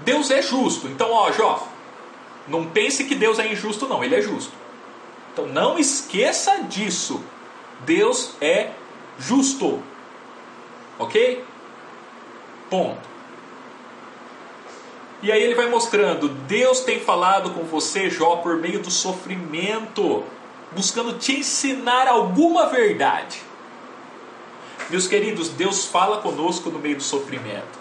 Deus 0.00 0.30
é 0.30 0.42
justo. 0.42 0.86
Então, 0.86 1.10
ó, 1.10 1.32
Jó, 1.32 1.66
não 2.46 2.66
pense 2.66 3.04
que 3.04 3.14
Deus 3.14 3.38
é 3.38 3.50
injusto, 3.50 3.86
não. 3.86 4.02
Ele 4.02 4.14
é 4.14 4.20
justo. 4.20 4.52
Então, 5.32 5.46
não 5.46 5.78
esqueça 5.78 6.62
disso. 6.62 7.22
Deus 7.80 8.34
é 8.40 8.70
justo. 9.18 9.82
Ok? 10.98 11.44
Ponto. 12.70 13.14
E 15.22 15.32
aí 15.32 15.42
ele 15.42 15.54
vai 15.54 15.68
mostrando: 15.68 16.28
Deus 16.28 16.80
tem 16.80 17.00
falado 17.00 17.50
com 17.50 17.64
você, 17.64 18.10
Jó, 18.10 18.36
por 18.36 18.56
meio 18.56 18.80
do 18.80 18.90
sofrimento, 18.90 20.22
buscando 20.72 21.18
te 21.18 21.38
ensinar 21.38 22.06
alguma 22.06 22.66
verdade. 22.66 23.42
Meus 24.90 25.06
queridos, 25.06 25.48
Deus 25.48 25.86
fala 25.86 26.18
conosco 26.18 26.68
no 26.68 26.78
meio 26.78 26.96
do 26.96 27.02
sofrimento. 27.02 27.78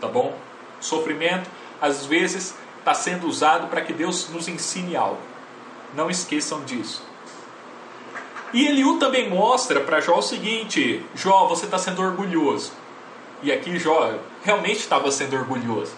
Tá 0.00 0.08
bom? 0.08 0.34
Sofrimento, 0.80 1.50
às 1.80 2.06
vezes, 2.06 2.54
está 2.78 2.94
sendo 2.94 3.26
usado 3.26 3.68
para 3.68 3.80
que 3.80 3.92
Deus 3.92 4.28
nos 4.30 4.48
ensine 4.48 4.96
algo. 4.96 5.20
Não 5.94 6.10
esqueçam 6.10 6.62
disso. 6.64 7.02
E 8.52 8.66
Eliú 8.66 8.98
também 8.98 9.28
mostra 9.28 9.80
para 9.80 10.00
Jó 10.00 10.18
o 10.18 10.22
seguinte: 10.22 11.04
Jó, 11.14 11.46
você 11.46 11.66
está 11.66 11.78
sendo 11.78 12.02
orgulhoso. 12.02 12.72
E 13.42 13.52
aqui 13.52 13.78
Jó 13.78 14.14
realmente 14.42 14.78
estava 14.78 15.10
sendo 15.10 15.36
orgulhoso. 15.36 15.92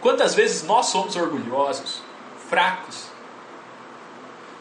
Quantas 0.00 0.34
vezes 0.34 0.62
nós 0.64 0.86
somos 0.86 1.16
orgulhosos, 1.16 2.02
fracos, 2.48 3.06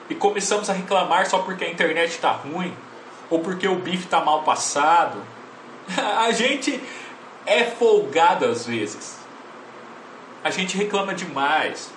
e 0.10 0.16
começamos 0.16 0.70
a 0.70 0.74
reclamar 0.74 1.30
só 1.30 1.40
porque 1.40 1.66
a 1.66 1.70
internet 1.70 2.12
está 2.12 2.32
ruim, 2.32 2.74
ou 3.30 3.40
porque 3.40 3.68
o 3.68 3.76
bife 3.76 4.06
está 4.06 4.22
mal 4.22 4.44
passado? 4.44 5.22
A 6.18 6.32
gente 6.32 6.82
é 7.46 7.64
folgado 7.64 8.46
às 8.46 8.66
vezes. 8.66 9.25
A 10.46 10.52
gente 10.52 10.78
reclama 10.78 11.12
demais. 11.12 11.90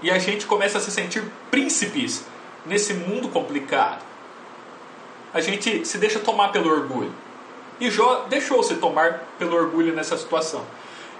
E 0.00 0.12
a 0.12 0.18
gente 0.20 0.46
começa 0.46 0.78
a 0.78 0.80
se 0.80 0.92
sentir 0.92 1.24
príncipes 1.50 2.24
nesse 2.64 2.94
mundo 2.94 3.28
complicado. 3.28 4.00
A 5.34 5.40
gente 5.40 5.84
se 5.84 5.98
deixa 5.98 6.20
tomar 6.20 6.52
pelo 6.52 6.70
orgulho. 6.70 7.12
E 7.80 7.90
Jó 7.90 8.26
deixou-se 8.28 8.76
tomar 8.76 9.24
pelo 9.40 9.56
orgulho 9.56 9.92
nessa 9.92 10.16
situação. 10.16 10.64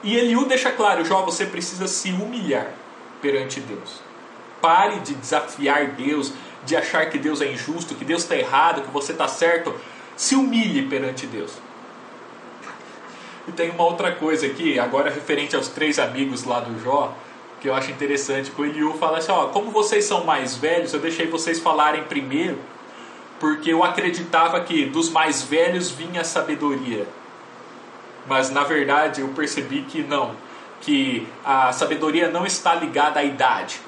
E 0.05 0.17
Eliú 0.17 0.45
deixa 0.47 0.71
claro: 0.71 1.05
Jó, 1.05 1.23
você 1.23 1.45
precisa 1.45 1.89
se 1.89 2.13
humilhar 2.13 2.73
perante 3.21 3.59
Deus. 3.61 4.01
Pare 4.61 5.01
de 5.01 5.15
desafiar 5.15 5.89
Deus, 5.89 6.33
de 6.65 6.77
achar 6.77 7.11
que 7.11 7.19
Deus 7.19 7.41
é 7.41 7.51
injusto, 7.51 7.97
que 7.97 8.05
Deus 8.05 8.23
está 8.23 8.37
errado, 8.37 8.83
que 8.83 8.93
você 8.93 9.11
está 9.11 9.27
certo. 9.27 9.75
Se 10.17 10.37
humilhe 10.37 10.87
perante 10.87 11.27
Deus. 11.27 11.53
E 13.49 13.53
tem 13.53 13.71
uma 13.71 13.85
outra 13.85 14.13
coisa 14.13 14.47
aqui, 14.47 14.79
agora 14.79 15.11
referente 15.11 15.57
aos 15.57 15.69
três 15.69 15.99
amigos 15.99 16.45
lá 16.45 16.61
do 16.61 16.79
Jó, 16.83 17.15
que 17.61 17.69
eu 17.69 17.75
acho 17.75 17.91
interessante, 17.91 18.51
que 18.51 18.61
o 18.61 18.65
Eliú 18.65 18.95
fala 18.95 19.19
assim, 19.19 19.33
ó, 19.33 19.47
como 19.47 19.71
vocês 19.71 20.05
são 20.05 20.25
mais 20.25 20.57
velhos, 20.57 20.93
eu 20.93 21.01
deixei 21.01 21.27
vocês 21.27 21.59
falarem 21.59 22.05
primeiro, 22.05 22.59
porque 23.39 23.73
eu 23.73 23.85
acreditava 23.85 24.61
que 24.61 24.87
dos 24.87 25.11
mais 25.11 25.43
velhos 25.43 25.91
vinha 25.91 26.23
a 26.23 26.25
sabedoria. 26.25 27.07
Mas 28.27 28.51
na 28.51 28.65
verdade 28.65 29.21
eu 29.21 29.29
percebi 29.29 29.83
que 29.83 30.03
não, 30.03 30.35
que 30.81 31.27
a 31.45 31.73
sabedoria 31.73 32.31
não 32.31 32.47
está 32.47 32.75
ligada 32.75 33.21
à 33.21 33.25
idade, 33.25 33.81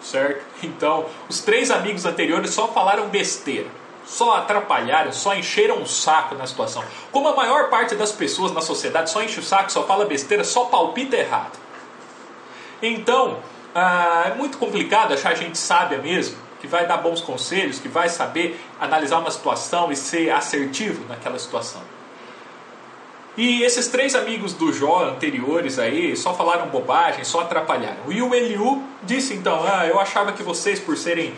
certo? 0.00 0.44
Então, 0.62 1.06
os 1.28 1.40
três 1.40 1.70
amigos 1.70 2.04
anteriores 2.04 2.50
só 2.50 2.68
falaram 2.68 3.08
besteira, 3.08 3.68
só 4.04 4.36
atrapalharam, 4.36 5.12
só 5.12 5.34
encheram 5.34 5.82
o 5.82 5.86
saco 5.86 6.34
na 6.34 6.46
situação. 6.46 6.84
Como 7.10 7.28
a 7.28 7.36
maior 7.36 7.68
parte 7.68 7.94
das 7.94 8.12
pessoas 8.12 8.52
na 8.52 8.60
sociedade 8.60 9.10
só 9.10 9.22
enche 9.22 9.40
o 9.40 9.42
saco, 9.42 9.70
só 9.70 9.84
fala 9.84 10.04
besteira, 10.04 10.44
só 10.44 10.64
palpita 10.64 11.16
errado. 11.16 11.58
Então, 12.82 13.38
ah, 13.74 14.24
é 14.26 14.34
muito 14.34 14.58
complicado 14.58 15.14
achar 15.14 15.34
gente 15.34 15.56
sábia 15.56 15.98
mesmo, 15.98 16.36
que 16.60 16.66
vai 16.66 16.86
dar 16.86 16.98
bons 16.98 17.20
conselhos, 17.20 17.78
que 17.78 17.88
vai 17.88 18.08
saber 18.08 18.60
analisar 18.80 19.18
uma 19.18 19.30
situação 19.30 19.90
e 19.90 19.96
ser 19.96 20.30
assertivo 20.30 21.04
naquela 21.08 21.38
situação. 21.38 21.82
E 23.36 23.62
esses 23.62 23.88
três 23.88 24.14
amigos 24.14 24.52
do 24.52 24.72
Jó 24.72 25.04
anteriores 25.04 25.78
aí 25.78 26.14
só 26.16 26.34
falaram 26.34 26.68
bobagem, 26.68 27.24
só 27.24 27.40
atrapalharam. 27.40 28.10
E 28.12 28.20
o 28.20 28.34
Eliú 28.34 28.84
disse 29.02 29.32
então: 29.32 29.64
Ah, 29.66 29.86
eu 29.86 29.98
achava 29.98 30.32
que 30.32 30.42
vocês, 30.42 30.78
por 30.78 30.98
serem 30.98 31.32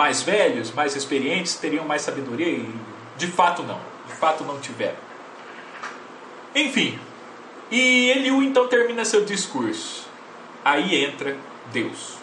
mais 0.00 0.22
velhos, 0.22 0.72
mais 0.72 0.96
experientes, 0.96 1.56
teriam 1.56 1.84
mais 1.84 2.00
sabedoria. 2.00 2.48
E 2.48 2.74
de 3.18 3.26
fato 3.26 3.62
não. 3.62 3.78
De 4.06 4.14
fato 4.14 4.42
não 4.44 4.58
tiveram. 4.58 4.96
Enfim. 6.54 6.98
E 7.70 8.08
Eliú 8.08 8.42
então 8.42 8.66
termina 8.66 9.04
seu 9.04 9.26
discurso. 9.26 10.08
Aí 10.64 11.04
entra 11.04 11.36
Deus. 11.70 12.14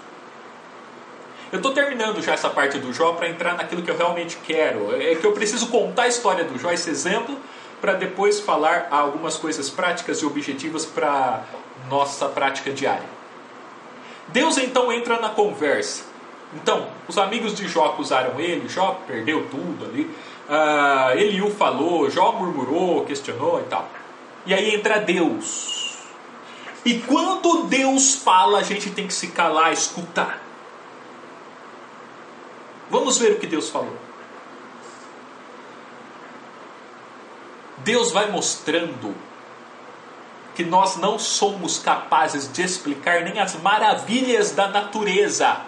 Eu 1.52 1.58
estou 1.58 1.72
terminando 1.72 2.20
já 2.20 2.34
essa 2.34 2.50
parte 2.50 2.80
do 2.80 2.92
Jó 2.92 3.14
para 3.14 3.30
entrar 3.30 3.56
naquilo 3.56 3.84
que 3.84 3.92
eu 3.92 3.96
realmente 3.96 4.38
quero. 4.44 5.00
É 5.00 5.14
que 5.14 5.24
eu 5.24 5.34
preciso 5.34 5.68
contar 5.68 6.04
a 6.04 6.08
história 6.08 6.44
do 6.46 6.58
Jó, 6.58 6.72
esse 6.72 6.90
exemplo 6.90 7.38
para 7.80 7.94
depois 7.94 8.40
falar 8.40 8.88
algumas 8.90 9.38
coisas 9.38 9.70
práticas 9.70 10.18
e 10.24 10.26
objetivas 10.26 10.84
para 10.84 11.44
nossa 11.88 12.28
prática 12.28 12.72
diária. 12.72 13.08
Deus 14.30 14.58
então 14.58 14.92
entra 14.92 15.20
na 15.20 15.30
conversa. 15.30 16.07
Então, 16.62 16.88
os 17.08 17.18
amigos 17.18 17.54
de 17.54 17.68
Jó 17.68 17.86
acusaram 17.86 18.40
ele, 18.40 18.68
Jó 18.68 19.00
perdeu 19.06 19.48
tudo 19.50 19.86
ali. 19.86 20.04
Uh, 20.50 21.18
Eliú 21.18 21.52
falou, 21.52 22.10
Jó 22.10 22.32
murmurou, 22.32 23.06
questionou 23.06 23.60
e 23.60 23.64
tal. 23.66 23.88
E 24.46 24.54
aí 24.54 24.74
entra 24.74 25.00
Deus. 25.00 25.98
E 26.84 27.00
quando 27.02 27.64
Deus 27.64 28.16
fala, 28.16 28.60
a 28.60 28.64
gente 28.64 28.90
tem 28.90 29.06
que 29.06 29.14
se 29.14 29.28
calar, 29.28 29.72
escutar. 29.72 30.42
Vamos 32.90 33.18
ver 33.18 33.34
o 33.34 33.40
que 33.40 33.46
Deus 33.46 33.70
falou. 33.70 33.96
Deus 37.80 38.12
vai 38.12 38.32
mostrando 38.32 39.14
que 40.56 40.64
nós 40.64 40.98
não 40.98 41.20
somos 41.20 41.78
capazes 41.78 42.52
de 42.52 42.64
explicar 42.64 43.22
nem 43.22 43.40
as 43.40 43.56
maravilhas 43.62 44.52
da 44.52 44.68
natureza. 44.68 45.67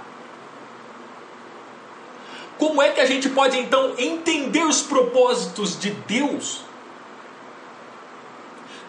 Como 2.60 2.82
é 2.82 2.90
que 2.90 3.00
a 3.00 3.06
gente 3.06 3.30
pode 3.30 3.58
então 3.58 3.94
entender 3.98 4.66
os 4.66 4.82
propósitos 4.82 5.80
de 5.80 5.92
Deus? 5.92 6.62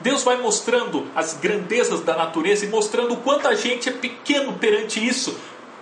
Deus 0.01 0.25
vai 0.25 0.37
mostrando 0.39 1.07
as 1.15 1.35
grandezas 1.35 2.01
da 2.01 2.17
natureza 2.17 2.65
e 2.65 2.69
mostrando 2.69 3.15
o 3.15 3.19
quanto 3.19 3.47
a 3.47 3.55
gente 3.55 3.89
é 3.89 3.93
pequeno 3.93 4.55
perante 4.55 5.07
isso. 5.07 5.39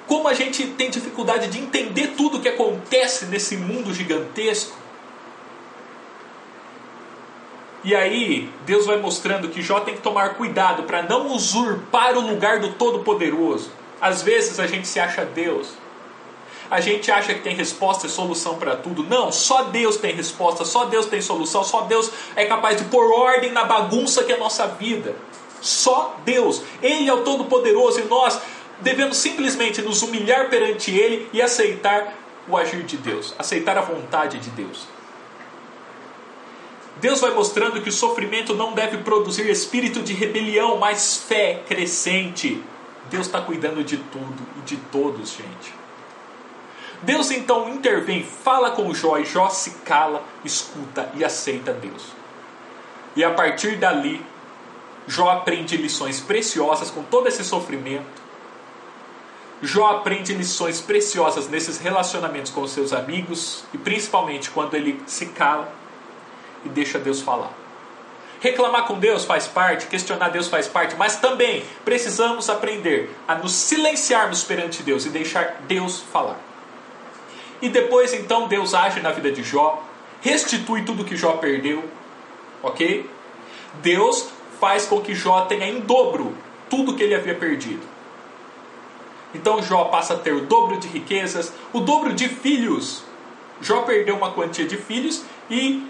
Como 0.07 0.29
a 0.29 0.35
gente 0.35 0.67
tem 0.67 0.91
dificuldade 0.91 1.49
de 1.49 1.59
entender 1.59 2.09
tudo 2.09 2.37
o 2.37 2.41
que 2.41 2.49
acontece 2.49 3.27
nesse 3.27 3.57
mundo 3.57 3.95
gigantesco. 3.95 4.77
E 7.85 7.95
aí, 7.95 8.51
Deus 8.67 8.85
vai 8.85 8.99
mostrando 8.99 9.49
que 9.49 9.63
Jó 9.63 9.81
tem 9.81 9.95
que 9.95 10.03
tomar 10.03 10.35
cuidado 10.35 10.83
para 10.83 11.03
não 11.03 11.33
usurpar 11.33 12.19
o 12.19 12.21
lugar 12.21 12.61
do 12.61 12.73
Todo-Poderoso. 12.73 13.71
Às 13.99 14.21
vezes 14.21 14.61
a 14.61 14.67
gente 14.67 14.87
se 14.87 15.01
acha 15.01 15.25
Deus. 15.25 15.69
A 16.71 16.81
gente 16.81 17.11
acha 17.11 17.33
que 17.33 17.41
tem 17.41 17.55
resposta 17.55 18.07
e 18.07 18.11
solução 18.11 18.57
para 18.57 18.77
tudo. 18.77 19.03
Não, 19.03 19.33
só 19.33 19.65
Deus 19.65 19.97
tem 19.97 20.15
resposta, 20.15 20.65
só 20.65 20.85
Deus 20.85 21.07
tem 21.07 21.21
solução, 21.21 21.65
só 21.65 21.83
Deus 21.83 22.11
é 22.37 22.45
capaz 22.45 22.77
de 22.77 22.85
pôr 22.85 23.11
ordem 23.11 23.53
na 23.53 23.65
bagunça 23.65 24.23
que 24.23 24.33
é 24.33 24.35
a 24.35 24.39
nossa 24.39 24.67
vida. 24.67 25.17
Só 25.61 26.17
Deus. 26.25 26.63
Ele 26.83 27.09
é 27.09 27.13
o 27.13 27.23
Todo-Poderoso 27.23 28.01
e 28.01 28.05
nós 28.05 28.39
devemos 28.81 29.17
simplesmente 29.17 29.81
nos 29.81 30.03
humilhar 30.03 30.51
perante 30.51 30.91
Ele 30.91 31.29
e 31.33 31.41
aceitar 31.41 32.15
o 32.47 32.57
agir 32.57 32.83
de 32.83 32.97
Deus, 32.97 33.35
aceitar 33.39 33.77
a 33.77 33.83
vontade 33.83 34.39
de 34.39 34.51
Deus. 34.51 34.87
Deus 37.01 37.21
vai 37.21 37.33
mostrando 37.33 37.81
que 37.81 37.89
o 37.89 37.93
sofrimento 37.93 38.55
não 38.55 38.73
deve 38.73 38.99
produzir 38.99 39.49
espírito 39.49 40.01
de 40.03 40.13
rebelião, 40.13 40.79
mas 40.79 41.17
fé 41.17 41.63
crescente. 41.67 42.63
Deus 43.09 43.27
está 43.27 43.41
cuidando 43.41 43.85
de 43.85 43.97
tudo 43.97 44.47
e 44.59 44.61
de 44.63 44.77
todos, 44.77 45.31
gente. 45.31 45.78
Deus 47.03 47.31
então 47.31 47.69
intervém, 47.69 48.25
fala 48.25 48.73
com 48.73 48.93
Jó 48.93 49.19
e 49.19 49.25
Jó 49.25 49.49
se 49.49 49.71
cala, 49.85 50.23
escuta 50.45 51.11
e 51.15 51.25
aceita 51.25 51.73
Deus. 51.73 52.07
E 53.15 53.25
a 53.25 53.31
partir 53.31 53.77
dali, 53.77 54.25
Jó 55.07 55.31
aprende 55.31 55.77
lições 55.77 56.21
preciosas 56.21 56.91
com 56.91 57.03
todo 57.03 57.29
esse 57.29 57.45
sofrimento. 57.45 58.29
Jó 59.63 59.87
aprende 59.87 60.35
lições 60.35 60.81
preciosas 60.81 61.49
nesses 61.49 61.79
relacionamentos 61.79 62.53
com 62.53 62.67
seus 62.67 62.93
amigos 62.93 63.65
e 63.73 63.79
principalmente 63.79 64.51
quando 64.51 64.75
ele 64.75 65.03
se 65.07 65.27
cala 65.27 65.73
e 66.65 66.69
deixa 66.69 66.99
Deus 66.99 67.21
falar. 67.21 67.53
Reclamar 68.41 68.87
com 68.87 68.99
Deus 68.99 69.25
faz 69.25 69.49
parte, 69.49 69.87
questionar 69.87 70.29
Deus 70.29 70.47
faz 70.47 70.69
parte, 70.69 70.95
mas 70.97 71.17
também 71.17 71.65
precisamos 71.85 72.49
aprender 72.49 73.11
a 73.27 73.35
nos 73.35 73.53
silenciarmos 73.53 74.45
perante 74.45 74.83
Deus 74.83 75.07
e 75.07 75.09
deixar 75.09 75.57
Deus 75.67 76.01
falar. 76.01 76.48
E 77.61 77.69
depois 77.69 78.13
então 78.15 78.47
Deus 78.47 78.75
age 78.75 79.01
na 79.01 79.11
vida 79.11 79.33
de 79.33 79.43
Jó, 79.43 79.83
restitui 80.21 80.83
tudo 80.83 81.05
que 81.05 81.17
Jó 81.17 81.33
perdeu, 81.33 81.85
ok? 82.63 83.09
Deus 83.83 84.29
faz 84.61 84.87
com 84.87 85.01
que 85.01 85.15
Jó 85.15 85.43
tenha 85.43 85.69
em 85.69 85.81
dobro 85.81 86.35
tudo 86.69 86.95
que 86.95 87.03
ele 87.03 87.15
havia 87.15 87.35
perdido. 87.35 87.83
Então 89.35 89.63
Jó 89.63 89.85
passa 89.85 90.15
a 90.15 90.17
ter 90.17 90.33
o 90.33 90.43
dobro 90.43 90.79
de 90.79 90.89
riquezas, 90.89 91.53
o 91.73 91.81
dobro 91.81 92.13
de 92.13 92.29
filhos. 92.29 93.05
Jó 93.61 93.83
perdeu 93.83 94.17
uma 94.17 94.33
quantia 94.33 94.67
de 94.67 94.77
filhos 94.77 95.25
e 95.51 95.87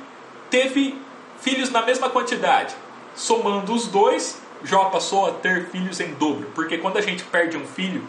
teve 0.50 0.98
filhos 1.40 1.70
na 1.70 1.82
mesma 1.82 2.10
quantidade. 2.10 2.74
Somando 3.14 3.72
os 3.74 3.86
dois, 3.86 4.40
Jó 4.64 4.86
passou 4.86 5.26
a 5.26 5.32
ter 5.32 5.68
filhos 5.70 6.00
em 6.00 6.14
dobro, 6.14 6.50
porque 6.54 6.78
quando 6.78 6.96
a 6.96 7.00
gente 7.00 7.22
perde 7.24 7.56
um 7.56 7.64
filho, 7.64 8.02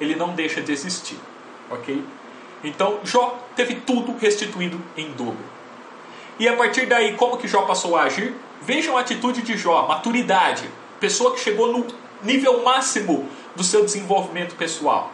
ele 0.00 0.14
não 0.14 0.34
deixa 0.34 0.60
de 0.60 0.72
existir, 0.72 1.18
ok? 1.70 2.02
Então 2.62 3.00
Jó 3.04 3.38
teve 3.54 3.76
tudo 3.76 4.16
restituído 4.18 4.80
em 4.96 5.10
dobro. 5.12 5.44
E 6.38 6.48
a 6.48 6.56
partir 6.56 6.86
daí, 6.86 7.14
como 7.14 7.36
que 7.36 7.48
Jó 7.48 7.62
passou 7.62 7.96
a 7.96 8.02
agir? 8.02 8.34
Vejam 8.62 8.96
a 8.96 9.00
atitude 9.00 9.42
de 9.42 9.56
Jó, 9.56 9.86
maturidade, 9.86 10.68
pessoa 11.00 11.32
que 11.32 11.40
chegou 11.40 11.72
no 11.72 11.86
nível 12.22 12.62
máximo 12.62 13.28
do 13.54 13.64
seu 13.64 13.84
desenvolvimento 13.84 14.54
pessoal. 14.54 15.10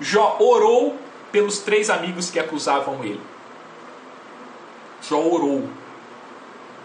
Jó 0.00 0.36
orou 0.40 0.96
pelos 1.30 1.58
três 1.58 1.90
amigos 1.90 2.30
que 2.30 2.38
acusavam 2.38 3.02
ele. 3.04 3.20
Jó 5.02 5.18
orou 5.18 5.68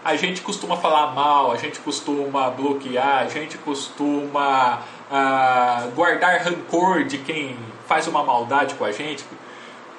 a 0.04 0.16
gente 0.16 0.40
costuma 0.40 0.76
falar 0.76 1.08
mal, 1.08 1.52
a 1.52 1.56
gente 1.56 1.80
costuma 1.80 2.48
bloquear, 2.50 3.24
a 3.24 3.28
gente 3.28 3.58
costuma 3.58 4.80
ah, 5.10 5.86
guardar 5.94 6.40
rancor 6.40 7.04
de 7.04 7.18
quem 7.18 7.58
faz 7.86 8.06
uma 8.06 8.22
maldade 8.22 8.74
com 8.76 8.84
a 8.84 8.92
gente. 8.92 9.24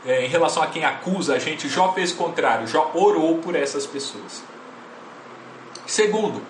É, 0.06 0.26
em 0.26 0.30
relação 0.30 0.64
a 0.64 0.68
quem 0.68 0.86
acusa 0.86 1.36
a 1.36 1.40
gente, 1.40 1.68
Jó 1.68 1.92
fez 1.94 2.12
o 2.12 2.16
contrário, 2.16 2.68
Jó 2.68 2.92
orou 2.94 3.40
por 3.40 3.56
essas 3.56 3.86
pessoas. 3.86 4.44
Segundo, 5.86 6.42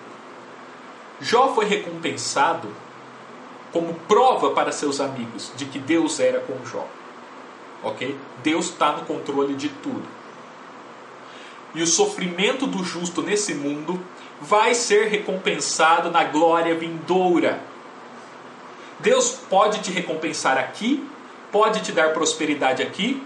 Jó 1.20 1.52
foi 1.54 1.64
recompensado 1.64 2.68
como 3.72 3.94
prova 4.08 4.50
para 4.50 4.70
seus 4.72 5.00
amigos 5.00 5.52
de 5.56 5.64
que 5.64 5.78
Deus 5.78 6.20
era 6.20 6.40
com 6.40 6.64
Jó. 6.64 6.86
Ok? 7.82 8.16
Deus 8.42 8.66
está 8.66 8.92
no 8.92 9.04
controle 9.04 9.54
de 9.54 9.68
tudo 9.68 10.20
e 11.74 11.82
o 11.82 11.86
sofrimento 11.86 12.66
do 12.66 12.82
justo 12.84 13.22
nesse 13.22 13.54
mundo 13.54 14.00
vai 14.40 14.74
ser 14.74 15.08
recompensado 15.08 16.10
na 16.10 16.24
glória 16.24 16.74
vindoura. 16.74 17.60
Deus 18.98 19.32
pode 19.32 19.80
te 19.80 19.90
recompensar 19.90 20.58
aqui, 20.58 21.06
pode 21.50 21.82
te 21.82 21.92
dar 21.92 22.12
prosperidade 22.12 22.82
aqui, 22.82 23.22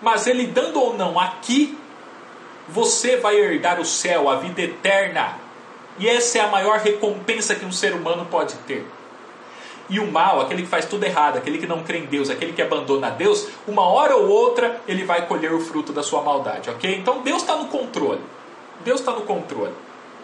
mas 0.00 0.26
Ele 0.26 0.46
dando 0.46 0.80
ou 0.80 0.96
não 0.96 1.18
aqui, 1.18 1.78
você 2.68 3.16
vai 3.16 3.36
herdar 3.36 3.80
o 3.80 3.84
céu, 3.84 4.28
a 4.28 4.36
vida 4.36 4.62
eterna. 4.62 5.38
E 5.98 6.08
essa 6.08 6.38
é 6.38 6.40
a 6.40 6.46
maior 6.46 6.78
recompensa 6.78 7.54
que 7.54 7.64
um 7.64 7.72
ser 7.72 7.92
humano 7.92 8.26
pode 8.30 8.54
ter. 8.66 8.86
E 9.90 9.98
o 9.98 10.10
mal, 10.10 10.40
aquele 10.40 10.62
que 10.62 10.68
faz 10.68 10.84
tudo 10.84 11.02
errado, 11.04 11.36
aquele 11.36 11.58
que 11.58 11.66
não 11.66 11.82
crê 11.82 11.98
em 11.98 12.06
Deus, 12.06 12.30
aquele 12.30 12.52
que 12.52 12.62
abandona 12.62 13.10
Deus, 13.10 13.48
uma 13.66 13.82
hora 13.82 14.16
ou 14.16 14.28
outra 14.28 14.80
ele 14.86 15.04
vai 15.04 15.26
colher 15.26 15.52
o 15.52 15.60
fruto 15.60 15.92
da 15.92 16.02
sua 16.02 16.22
maldade, 16.22 16.70
ok? 16.70 16.94
Então 16.94 17.22
Deus 17.22 17.42
está 17.42 17.56
no 17.56 17.66
controle. 17.66 18.20
Deus 18.84 19.00
está 19.00 19.12
no 19.12 19.22
controle, 19.22 19.74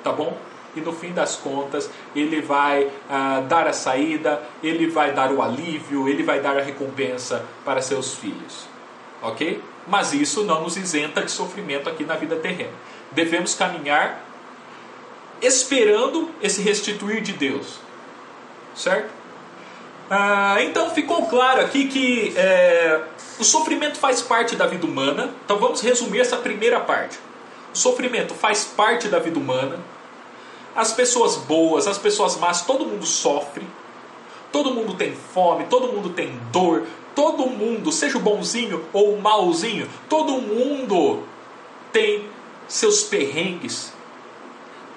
tá 0.04 0.12
bom? 0.12 0.36
E 0.76 0.80
no 0.80 0.92
fim 0.92 1.12
das 1.12 1.36
contas, 1.36 1.90
ele 2.14 2.40
vai 2.40 2.90
ah, 3.10 3.42
dar 3.48 3.66
a 3.66 3.72
saída, 3.72 4.40
ele 4.62 4.86
vai 4.86 5.12
dar 5.12 5.32
o 5.32 5.42
alívio, 5.42 6.08
ele 6.08 6.22
vai 6.22 6.40
dar 6.40 6.56
a 6.56 6.62
recompensa 6.62 7.44
para 7.64 7.82
seus 7.82 8.14
filhos, 8.14 8.68
ok? 9.22 9.62
Mas 9.86 10.12
isso 10.12 10.42
não 10.44 10.62
nos 10.62 10.76
isenta 10.76 11.22
de 11.22 11.30
sofrimento 11.30 11.88
aqui 11.88 12.04
na 12.04 12.16
vida 12.16 12.36
terrena. 12.36 12.72
Devemos 13.12 13.54
caminhar 13.54 14.24
esperando 15.40 16.30
esse 16.42 16.62
restituir 16.62 17.20
de 17.22 17.32
Deus, 17.32 17.78
certo? 18.74 19.10
Ah, 20.08 20.56
então 20.60 20.90
ficou 20.90 21.26
claro 21.26 21.60
aqui 21.60 21.88
que 21.88 22.32
é, 22.36 23.00
o 23.38 23.44
sofrimento 23.44 23.98
faz 23.98 24.22
parte 24.22 24.54
da 24.54 24.66
vida 24.66 24.86
humana. 24.86 25.30
Então 25.44 25.58
vamos 25.58 25.80
resumir 25.80 26.20
essa 26.20 26.36
primeira 26.36 26.80
parte. 26.80 27.18
O 27.74 27.76
sofrimento 27.76 28.34
faz 28.34 28.64
parte 28.64 29.08
da 29.08 29.18
vida 29.18 29.38
humana. 29.38 29.78
As 30.74 30.92
pessoas 30.92 31.36
boas, 31.36 31.86
as 31.86 31.98
pessoas 31.98 32.36
más, 32.36 32.62
todo 32.62 32.86
mundo 32.86 33.04
sofre. 33.04 33.66
Todo 34.52 34.72
mundo 34.72 34.94
tem 34.94 35.14
fome, 35.14 35.64
todo 35.64 35.92
mundo 35.92 36.10
tem 36.10 36.38
dor. 36.52 36.86
Todo 37.16 37.46
mundo, 37.46 37.90
seja 37.90 38.18
o 38.18 38.20
bonzinho 38.20 38.84
ou 38.92 39.14
o 39.14 39.22
malzinho, 39.22 39.88
todo 40.06 40.34
mundo 40.34 41.22
tem 41.90 42.28
seus 42.68 43.04
perrengues. 43.04 43.90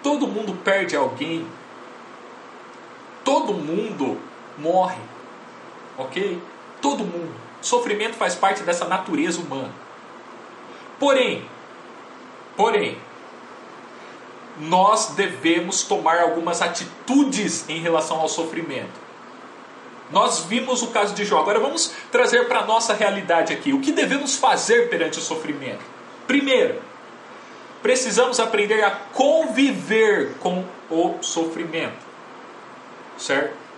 Todo 0.04 0.28
mundo 0.28 0.54
perde 0.62 0.98
alguém. 0.98 1.48
Todo 3.24 3.54
mundo 3.54 4.18
morre. 4.58 5.00
Ok? 5.98 6.42
Todo 6.82 7.06
mundo. 7.06 7.34
Sofrimento 7.62 8.16
faz 8.16 8.36
parte 8.36 8.64
dessa 8.64 8.84
natureza 8.84 9.40
humana. 9.40 9.74
Porém, 11.00 11.46
porém, 12.58 12.98
nós 14.60 15.14
devemos 15.16 15.84
tomar 15.84 16.20
algumas 16.20 16.62
atitudes 16.62 17.70
em 17.70 17.80
relação 17.80 18.20
ao 18.20 18.28
sofrimento. 18.28 19.09
Nós 20.12 20.42
vimos 20.42 20.82
o 20.82 20.88
caso 20.88 21.14
de 21.14 21.24
Jó. 21.24 21.40
Agora 21.40 21.60
vamos 21.60 21.94
trazer 22.12 22.48
para 22.48 22.60
a 22.60 22.66
nossa 22.66 22.94
realidade 22.94 23.54
aqui. 23.54 23.74
O 23.74 23.80
que 23.80 23.92
devemos 23.92 24.36
fazer 24.36 24.90
perante 24.90 25.20
o 25.20 25.22
sofrimento? 25.22 25.84
Primeiro, 26.26 26.82
precisamos 27.82 28.40
aprender 28.40 28.84
a 28.84 28.92
conviver 28.92 30.34
com 30.40 30.66
o 30.90 31.18
sofrimento. 31.22 32.10
Certo? 33.18 33.70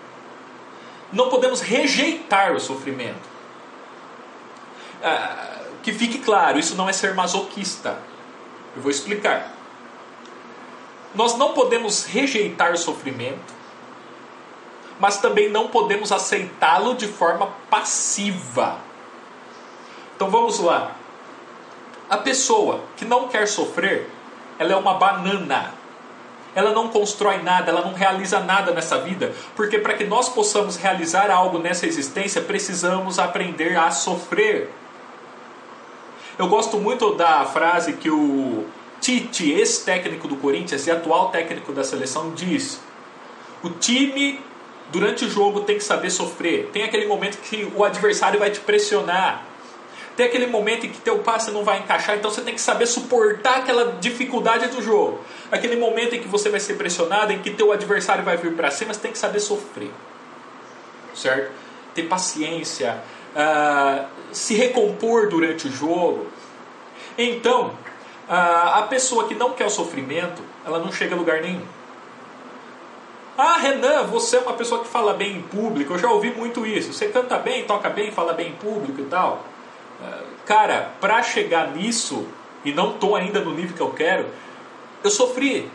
não 1.11 1.29
podemos 1.29 1.61
rejeitar 1.61 2.53
o 2.53 2.59
sofrimento. 2.59 3.29
Ah, 5.03 5.59
que 5.83 5.91
fique 5.91 6.19
claro, 6.19 6.59
isso 6.59 6.75
não 6.75 6.87
é 6.87 6.93
ser 6.93 7.13
masoquista. 7.13 7.97
Eu 8.75 8.81
vou 8.81 8.91
explicar. 8.91 9.53
Nós 11.13 11.37
não 11.37 11.53
podemos 11.53 12.05
rejeitar 12.05 12.71
o 12.71 12.77
sofrimento, 12.77 13.53
mas 15.01 15.17
também 15.17 15.49
não 15.49 15.67
podemos 15.67 16.11
aceitá-lo 16.11 16.93
de 16.93 17.07
forma 17.07 17.49
passiva. 17.69 18.77
Então 20.15 20.29
vamos 20.29 20.59
lá. 20.59 20.91
A 22.07 22.17
pessoa 22.17 22.81
que 22.95 23.03
não 23.03 23.27
quer 23.27 23.47
sofrer, 23.47 24.07
ela 24.59 24.73
é 24.73 24.75
uma 24.75 24.93
banana 24.93 25.73
ela 26.53 26.71
não 26.71 26.89
constrói 26.89 27.41
nada, 27.41 27.71
ela 27.71 27.81
não 27.81 27.93
realiza 27.93 28.41
nada 28.41 28.73
nessa 28.73 28.97
vida, 28.97 29.33
porque 29.55 29.79
para 29.79 29.93
que 29.93 30.03
nós 30.03 30.27
possamos 30.27 30.75
realizar 30.75 31.31
algo 31.31 31.57
nessa 31.57 31.87
existência, 31.87 32.41
precisamos 32.41 33.19
aprender 33.19 33.77
a 33.77 33.89
sofrer. 33.89 34.69
Eu 36.37 36.47
gosto 36.47 36.77
muito 36.77 37.13
da 37.15 37.45
frase 37.45 37.93
que 37.93 38.09
o 38.09 38.65
Tite, 38.99 39.49
ex-técnico 39.49 40.27
do 40.27 40.35
Corinthians 40.35 40.85
e 40.85 40.91
atual 40.91 41.29
técnico 41.29 41.71
da 41.71 41.83
seleção, 41.83 42.33
diz: 42.35 42.81
O 43.63 43.69
time 43.69 44.39
durante 44.91 45.25
o 45.25 45.29
jogo 45.29 45.61
tem 45.61 45.77
que 45.77 45.83
saber 45.83 46.09
sofrer. 46.09 46.69
Tem 46.71 46.83
aquele 46.83 47.07
momento 47.07 47.37
que 47.37 47.71
o 47.75 47.83
adversário 47.83 48.39
vai 48.39 48.51
te 48.51 48.59
pressionar. 48.59 49.45
Tem 50.15 50.25
aquele 50.25 50.45
momento 50.45 50.85
em 50.85 50.89
que 50.89 50.99
teu 50.99 51.19
passe 51.19 51.51
não 51.51 51.63
vai 51.63 51.79
encaixar, 51.79 52.17
então 52.17 52.29
você 52.29 52.41
tem 52.41 52.53
que 52.53 52.61
saber 52.61 52.85
suportar 52.85 53.59
aquela 53.59 53.93
dificuldade 53.99 54.67
do 54.67 54.81
jogo. 54.81 55.19
Aquele 55.49 55.77
momento 55.77 56.15
em 56.15 56.21
que 56.21 56.27
você 56.27 56.49
vai 56.49 56.59
ser 56.59 56.73
pressionado, 56.73 57.31
em 57.31 57.39
que 57.39 57.49
teu 57.51 57.71
adversário 57.71 58.23
vai 58.23 58.35
vir 58.35 58.53
para 58.53 58.69
cima, 58.69 58.93
você 58.93 58.99
tem 58.99 59.11
que 59.11 59.17
saber 59.17 59.39
sofrer. 59.39 59.89
Certo? 61.15 61.51
Ter 61.95 62.03
paciência, 62.03 63.01
uh, 63.33 64.05
se 64.31 64.53
recompor 64.53 65.29
durante 65.29 65.67
o 65.67 65.71
jogo. 65.71 66.27
Então, 67.17 67.67
uh, 68.29 68.77
a 68.77 68.87
pessoa 68.89 69.27
que 69.27 69.33
não 69.33 69.53
quer 69.53 69.65
o 69.65 69.69
sofrimento, 69.69 70.41
ela 70.65 70.79
não 70.79 70.91
chega 70.91 71.15
a 71.15 71.17
lugar 71.17 71.41
nenhum. 71.41 71.65
Ah, 73.43 73.57
Renan, 73.57 74.03
você 74.03 74.37
é 74.37 74.39
uma 74.39 74.53
pessoa 74.53 74.83
que 74.83 74.87
fala 74.87 75.15
bem 75.15 75.37
em 75.37 75.41
público. 75.41 75.93
Eu 75.93 75.97
já 75.97 76.11
ouvi 76.11 76.29
muito 76.29 76.63
isso. 76.63 76.93
Você 76.93 77.07
canta 77.07 77.39
bem, 77.39 77.63
toca 77.63 77.89
bem, 77.89 78.11
fala 78.11 78.33
bem 78.33 78.49
em 78.49 78.53
público 78.53 79.01
e 79.01 79.05
tal. 79.05 79.43
Cara, 80.45 80.91
para 81.01 81.23
chegar 81.23 81.71
nisso, 81.71 82.27
e 82.63 82.71
não 82.71 82.91
estou 82.91 83.15
ainda 83.15 83.39
no 83.39 83.51
nível 83.51 83.75
que 83.75 83.81
eu 83.81 83.89
quero, 83.93 84.27
eu 85.03 85.09
sofri. 85.09 85.67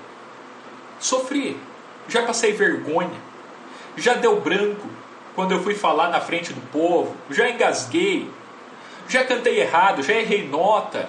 Sofri. 1.01 1.59
Já 2.07 2.23
passei 2.23 2.53
vergonha. 2.53 3.21
Já 3.97 4.15
deu 4.15 4.41
branco 4.41 4.87
quando 5.35 5.51
eu 5.51 5.61
fui 5.61 5.75
falar 5.75 6.09
na 6.11 6.21
frente 6.21 6.53
do 6.53 6.61
povo. 6.71 7.17
Já 7.31 7.51
engasguei. 7.51 8.31
Já 9.09 9.25
cantei 9.25 9.59
errado. 9.59 10.05
Já 10.05 10.15
errei 10.15 10.47
nota. 10.47 11.09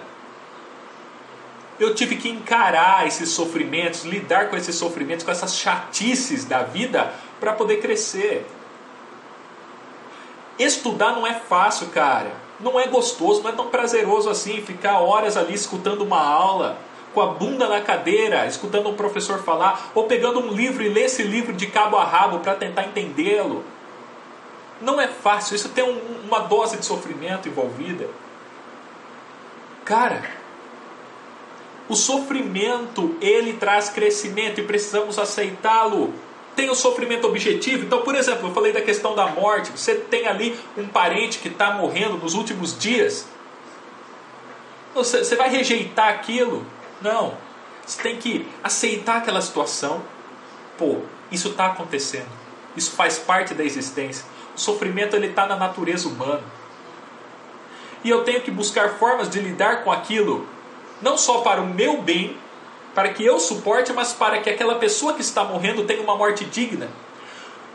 Eu 1.79 1.93
tive 1.93 2.15
que 2.15 2.29
encarar 2.29 3.05
esses 3.05 3.29
sofrimentos, 3.29 4.03
lidar 4.03 4.49
com 4.49 4.55
esses 4.55 4.75
sofrimentos, 4.75 5.23
com 5.23 5.31
essas 5.31 5.55
chatices 5.55 6.45
da 6.45 6.63
vida 6.63 7.13
para 7.39 7.53
poder 7.53 7.77
crescer. 7.77 8.45
Estudar 10.57 11.13
não 11.13 11.25
é 11.25 11.33
fácil, 11.35 11.87
cara. 11.87 12.31
Não 12.59 12.79
é 12.79 12.87
gostoso, 12.87 13.43
não 13.43 13.51
é 13.51 13.53
tão 13.53 13.67
prazeroso 13.67 14.29
assim 14.29 14.61
ficar 14.61 14.99
horas 14.99 15.37
ali 15.37 15.53
escutando 15.53 16.01
uma 16.01 16.19
aula, 16.19 16.79
com 17.13 17.21
a 17.21 17.27
bunda 17.27 17.67
na 17.67 17.81
cadeira, 17.81 18.47
escutando 18.47 18.89
um 18.89 18.95
professor 18.95 19.43
falar, 19.43 19.91
ou 19.93 20.05
pegando 20.05 20.39
um 20.39 20.51
livro 20.51 20.83
e 20.83 20.89
ler 20.89 21.05
esse 21.05 21.21
livro 21.21 21.53
de 21.53 21.67
cabo 21.67 21.97
a 21.97 22.03
rabo 22.03 22.39
para 22.39 22.55
tentar 22.55 22.85
entendê-lo. 22.85 23.63
Não 24.81 24.99
é 24.99 25.07
fácil, 25.07 25.55
isso 25.55 25.69
tem 25.69 25.83
um, 25.83 26.25
uma 26.25 26.39
dose 26.39 26.77
de 26.77 26.85
sofrimento 26.85 27.47
envolvida. 27.47 28.07
Cara, 29.85 30.37
o 31.89 31.95
sofrimento 31.95 33.15
ele 33.21 33.54
traz 33.54 33.89
crescimento 33.89 34.60
e 34.60 34.63
precisamos 34.63 35.17
aceitá-lo 35.17 36.13
tem 36.58 36.71
o 36.71 36.76
sofrimento 36.76 37.28
objetivo. 37.28 37.86
Então, 37.86 38.02
por 38.02 38.15
exemplo, 38.15 38.50
eu 38.50 38.54
falei 38.54 38.73
da 38.73 38.82
questão 38.82 39.13
da 39.13 39.28
morte. 39.28 39.71
Você 39.71 39.93
tem 39.93 40.28
ali 40.28 40.60
um 40.76 40.88
parente 40.88 41.38
que 41.38 41.50
está 41.50 41.71
morrendo 41.71 42.17
nos 42.17 42.34
últimos 42.34 42.78
dias. 42.78 43.28
Você, 44.95 45.23
você 45.23 45.36
vai 45.36 45.50
rejeitar 45.50 46.10
aquilo? 46.10 46.65
Não. 47.00 47.38
Você 47.86 48.02
tem 48.02 48.17
que 48.17 48.47
aceitar 48.63 49.17
aquela 49.17 49.39
situação. 49.39 50.02
Pô, 50.80 50.97
isso 51.32 51.50
está 51.50 51.67
acontecendo. 51.67 52.28
Isso 52.76 52.91
faz 52.91 53.19
parte 53.19 53.54
da 53.54 53.63
existência. 53.63 54.26
O 54.56 54.60
sofrimento 54.60 55.15
ele 55.15 55.28
está 55.28 55.45
na 55.45 55.56
natureza 55.56 56.08
humana. 56.08 56.43
E 58.04 58.10
eu 58.10 58.23
tenho 58.23 58.41
que 58.41 58.50
buscar 58.50 58.97
formas 58.97 59.30
de 59.30 59.39
lidar 59.39 59.84
com 59.84 59.91
aquilo, 59.91 60.47
não 61.01 61.17
só 61.17 61.39
para 61.39 61.62
o 61.62 61.67
meu 61.67 62.01
bem, 62.01 62.38
para 62.93 63.10
que 63.10 63.23
eu 63.23 63.39
suporte, 63.39 63.93
mas 63.93 64.12
para 64.13 64.39
que 64.39 64.49
aquela 64.49 64.75
pessoa 64.75 65.13
que 65.13 65.21
está 65.21 65.43
morrendo 65.43 65.83
tenha 65.83 66.01
uma 66.01 66.15
morte 66.15 66.45
digna. 66.45 66.89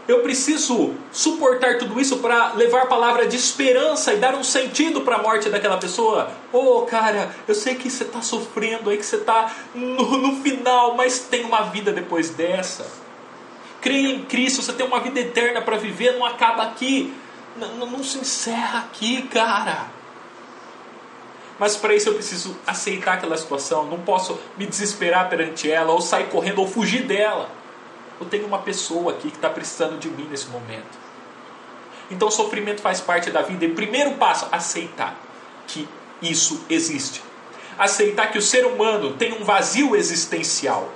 Eu 0.09 0.21
preciso 0.21 0.95
suportar 1.13 1.79
tudo 1.79 2.01
isso 2.01 2.19
para 2.19 2.55
levar 2.55 2.87
palavra 2.87 3.25
de 3.25 3.37
esperança 3.37 4.13
e 4.13 4.17
dar 4.17 4.35
um 4.35 4.43
sentido 4.43 5.03
para 5.03 5.17
a 5.17 5.23
morte 5.23 5.49
daquela 5.49 5.79
pessoa. 5.79 6.29
Oh, 6.53 6.83
cara, 6.83 7.33
eu 7.47 7.55
sei 7.55 7.77
que 7.77 7.89
você 7.89 8.03
está 8.03 8.21
sofrendo 8.21 8.91
aí, 8.91 8.99
que 8.99 9.07
você 9.07 9.17
está 9.17 9.55
no, 9.73 10.19
no 10.19 10.43
final, 10.43 10.97
mas 10.97 11.21
tem 11.21 11.45
uma 11.45 11.63
vida 11.63 11.93
depois 11.93 12.31
dessa. 12.31 12.85
Creia 13.81 14.09
em 14.09 14.25
Cristo, 14.25 14.61
você 14.61 14.73
tem 14.73 14.85
uma 14.85 14.99
vida 14.99 15.21
eterna 15.21 15.63
para 15.63 15.77
viver, 15.77 16.19
não 16.19 16.27
acaba 16.27 16.65
aqui. 16.65 17.15
Não, 17.57 17.87
não 17.87 18.03
se 18.03 18.19
encerra 18.19 18.81
aqui, 18.81 19.23
cara. 19.23 19.87
Mas 21.63 21.77
para 21.77 21.95
isso 21.95 22.09
eu 22.09 22.15
preciso 22.15 22.57
aceitar 22.67 23.13
aquela 23.13 23.37
situação, 23.37 23.87
não 23.87 24.01
posso 24.01 24.37
me 24.59 24.67
desesperar 24.67 25.29
perante 25.29 25.71
ela, 25.71 25.93
ou 25.93 26.01
sair 26.01 26.25
correndo, 26.25 26.59
ou 26.59 26.67
fugir 26.67 27.05
dela. 27.05 27.49
Eu 28.21 28.27
tenho 28.27 28.49
uma 28.49 28.59
pessoa 28.59 29.13
aqui 29.13 29.31
que 29.31 29.37
está 29.37 29.49
precisando 29.49 29.97
de 29.97 30.09
mim 30.09 30.27
nesse 30.29 30.49
momento. 30.49 30.99
Então 32.11 32.29
sofrimento 32.33 32.81
faz 32.81 33.01
parte 33.01 33.31
da 33.31 33.43
vida. 33.43 33.65
E 33.65 33.69
primeiro 33.69 34.15
passo, 34.15 34.49
aceitar 34.51 35.17
que 35.69 35.89
isso 36.21 36.65
existe. 36.69 37.23
Aceitar 37.79 38.33
que 38.33 38.39
o 38.39 38.43
ser 38.43 38.67
humano 38.67 39.13
tem 39.13 39.33
um 39.33 39.45
vazio 39.45 39.95
existencial. 39.95 40.91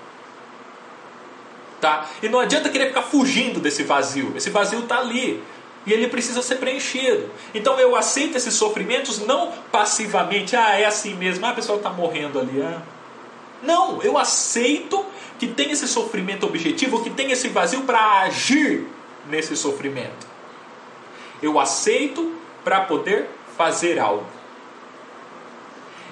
Tá? 1.81 2.09
E 2.21 2.29
não 2.29 2.41
adianta 2.41 2.71
querer 2.71 2.89
ficar 2.89 3.03
fugindo 3.03 3.61
desse 3.61 3.85
vazio. 3.85 4.33
Esse 4.37 4.51
vazio 4.51 4.81
está 4.81 4.99
ali 4.99 5.45
e 5.87 5.93
ele 5.93 6.09
precisa 6.09 6.43
ser 6.43 6.57
preenchido. 6.57 7.31
Então 7.55 7.79
eu 7.79 7.95
aceito 7.95 8.37
esses 8.37 8.55
sofrimentos 8.55 9.21
não 9.21 9.53
passivamente, 9.71 10.57
ah, 10.57 10.79
é 10.79 10.85
assim 10.85 11.15
mesmo, 11.15 11.47
ah, 11.47 11.51
a 11.51 11.55
pessoa 11.55 11.79
está 11.79 11.91
morrendo 11.91 12.41
ali. 12.41 12.61
Ah. 12.61 12.83
Não, 13.63 14.03
eu 14.03 14.19
aceito 14.19 15.07
que 15.39 15.47
tem 15.47 15.71
esse 15.71 15.87
sofrimento 15.87 16.45
objetivo, 16.45 17.03
que 17.03 17.11
tem 17.11 17.31
esse 17.31 17.49
vazio 17.49 17.83
para 17.83 18.23
agir 18.23 18.87
nesse 19.29 19.57
sofrimento. 19.57 20.27
Eu 21.41 21.59
aceito 21.61 22.35
para 22.65 22.81
poder 22.81 23.29
fazer 23.57 23.99
algo. 23.99 24.27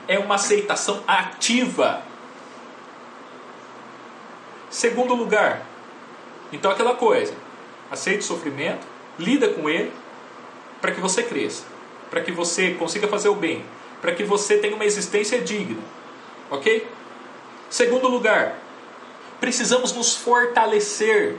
É 0.06 0.18
uma 0.18 0.36
aceitação 0.36 1.02
ativa. 1.06 2.02
Segundo 4.70 5.14
lugar, 5.14 5.62
então 6.52 6.70
aquela 6.70 6.94
coisa, 6.94 7.34
aceito 7.90 8.20
o 8.20 8.24
sofrimento, 8.24 8.93
lida 9.18 9.48
com 9.48 9.68
ele 9.68 9.92
para 10.80 10.92
que 10.92 11.00
você 11.00 11.22
cresça, 11.22 11.64
para 12.10 12.20
que 12.20 12.30
você 12.30 12.72
consiga 12.72 13.08
fazer 13.08 13.28
o 13.28 13.34
bem, 13.34 13.64
para 14.00 14.12
que 14.12 14.24
você 14.24 14.58
tenha 14.58 14.74
uma 14.74 14.84
existência 14.84 15.40
digna. 15.40 15.80
Ok? 16.50 16.86
Segundo 17.70 18.06
lugar, 18.08 18.58
precisamos 19.40 19.92
nos 19.92 20.14
fortalecer. 20.14 21.36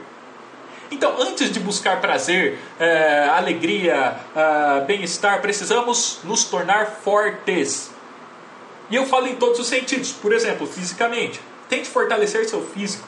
Então, 0.91 1.15
antes 1.19 1.51
de 1.51 1.59
buscar 1.59 1.99
prazer, 2.01 2.59
é, 2.79 3.29
alegria, 3.29 4.15
é, 4.35 4.81
bem-estar, 4.85 5.41
precisamos 5.41 6.19
nos 6.23 6.43
tornar 6.45 6.87
fortes. 7.03 7.91
E 8.89 8.95
eu 8.95 9.05
falo 9.05 9.27
em 9.27 9.35
todos 9.35 9.59
os 9.59 9.67
sentidos. 9.67 10.11
Por 10.11 10.33
exemplo, 10.33 10.67
fisicamente. 10.67 11.41
Tente 11.67 11.89
fortalecer 11.89 12.47
seu 12.47 12.63
físico. 12.65 13.07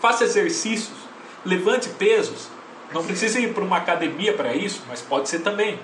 Faça 0.00 0.24
exercícios. 0.24 0.96
Levante 1.44 1.88
pesos. 1.90 2.48
Não 2.92 3.04
precisa 3.04 3.40
ir 3.40 3.52
para 3.52 3.64
uma 3.64 3.78
academia 3.78 4.32
para 4.32 4.54
isso, 4.54 4.82
mas 4.88 5.02
pode 5.02 5.28
ser 5.28 5.40
também. 5.40 5.78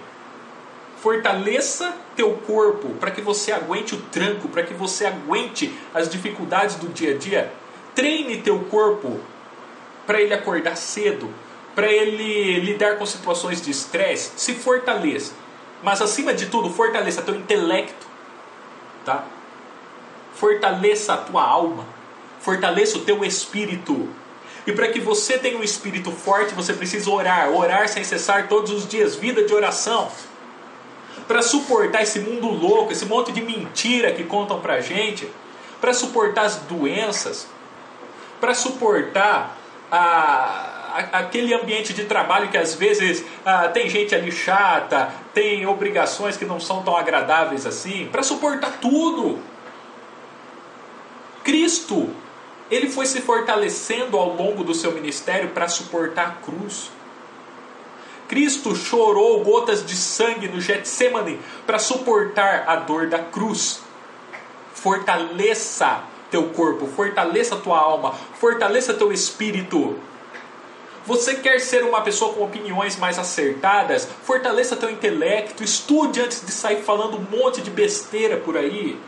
Fortaleça 1.00 1.94
teu 2.14 2.34
corpo 2.46 2.90
para 3.00 3.10
que 3.10 3.20
você 3.20 3.50
aguente 3.50 3.94
o 3.94 4.00
tranco, 4.02 4.48
para 4.48 4.62
que 4.62 4.72
você 4.72 5.06
aguente 5.06 5.72
as 5.92 6.08
dificuldades 6.08 6.76
do 6.76 6.88
dia 6.88 7.14
a 7.14 7.18
dia. 7.18 7.52
Treine 7.94 8.40
teu 8.40 8.60
corpo 8.70 9.20
para 10.06 10.20
ele 10.20 10.32
acordar 10.32 10.76
cedo, 10.76 11.28
para 11.74 11.90
ele 11.90 12.60
lidar 12.60 12.98
com 12.98 13.06
situações 13.06 13.60
de 13.60 13.70
estresse. 13.70 14.32
Se 14.36 14.54
fortaleça. 14.54 15.34
Mas 15.82 16.00
acima 16.00 16.32
de 16.32 16.46
tudo, 16.46 16.70
fortaleça 16.70 17.22
teu 17.22 17.34
intelecto, 17.34 18.06
tá? 19.04 19.24
Fortaleça 20.34 21.14
a 21.14 21.16
tua 21.16 21.42
alma, 21.42 21.84
fortaleça 22.38 22.98
o 22.98 23.00
teu 23.00 23.24
espírito 23.24 24.08
e 24.66 24.72
para 24.72 24.88
que 24.88 25.00
você 25.00 25.38
tenha 25.38 25.58
um 25.58 25.62
espírito 25.62 26.12
forte, 26.12 26.54
você 26.54 26.72
precisa 26.72 27.10
orar, 27.10 27.50
orar 27.50 27.88
sem 27.88 28.04
cessar 28.04 28.48
todos 28.48 28.70
os 28.70 28.86
dias, 28.86 29.16
vida 29.16 29.42
de 29.42 29.52
oração. 29.52 30.10
Para 31.26 31.42
suportar 31.42 32.02
esse 32.02 32.20
mundo 32.20 32.48
louco, 32.48 32.92
esse 32.92 33.04
monte 33.04 33.32
de 33.32 33.40
mentira 33.40 34.12
que 34.12 34.24
contam 34.24 34.60
pra 34.60 34.80
gente, 34.80 35.28
para 35.80 35.92
suportar 35.92 36.42
as 36.42 36.56
doenças, 36.56 37.48
para 38.40 38.54
suportar 38.54 39.56
a, 39.90 41.08
aquele 41.12 41.52
ambiente 41.54 41.92
de 41.92 42.04
trabalho 42.04 42.48
que 42.48 42.56
às 42.56 42.74
vezes 42.74 43.24
a, 43.44 43.68
tem 43.68 43.88
gente 43.88 44.14
ali 44.14 44.30
chata, 44.30 45.12
tem 45.34 45.66
obrigações 45.66 46.36
que 46.36 46.44
não 46.44 46.60
são 46.60 46.82
tão 46.82 46.96
agradáveis 46.96 47.66
assim, 47.66 48.08
para 48.12 48.22
suportar 48.22 48.78
tudo. 48.80 49.40
Cristo 51.42 52.14
ele 52.72 52.88
foi 52.88 53.04
se 53.04 53.20
fortalecendo 53.20 54.16
ao 54.16 54.34
longo 54.34 54.64
do 54.64 54.74
seu 54.74 54.92
ministério 54.92 55.50
para 55.50 55.68
suportar 55.68 56.26
a 56.26 56.30
cruz. 56.42 56.90
Cristo 58.26 58.74
chorou 58.74 59.44
gotas 59.44 59.84
de 59.84 59.94
sangue 59.94 60.48
no 60.48 60.58
Getsemane 60.58 61.38
para 61.66 61.78
suportar 61.78 62.64
a 62.66 62.76
dor 62.76 63.08
da 63.08 63.18
cruz. 63.18 63.82
Fortaleça 64.72 66.02
teu 66.30 66.48
corpo, 66.48 66.86
fortaleça 66.86 67.56
tua 67.56 67.78
alma, 67.78 68.14
fortaleça 68.40 68.94
teu 68.94 69.12
espírito. 69.12 70.00
Você 71.04 71.34
quer 71.34 71.60
ser 71.60 71.84
uma 71.84 72.00
pessoa 72.00 72.32
com 72.32 72.42
opiniões 72.42 72.96
mais 72.96 73.18
acertadas? 73.18 74.08
Fortaleça 74.22 74.76
teu 74.76 74.88
intelecto, 74.88 75.62
estude 75.62 76.22
antes 76.22 76.42
de 76.42 76.52
sair 76.52 76.82
falando 76.82 77.18
um 77.18 77.38
monte 77.38 77.60
de 77.60 77.70
besteira 77.70 78.38
por 78.38 78.56
aí. 78.56 78.98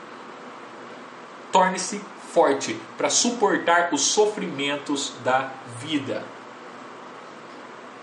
Torne-se 1.50 1.98
forte 2.34 2.78
para 2.98 3.08
suportar 3.08 3.90
os 3.92 4.02
sofrimentos 4.02 5.12
da 5.24 5.50
vida. 5.78 6.24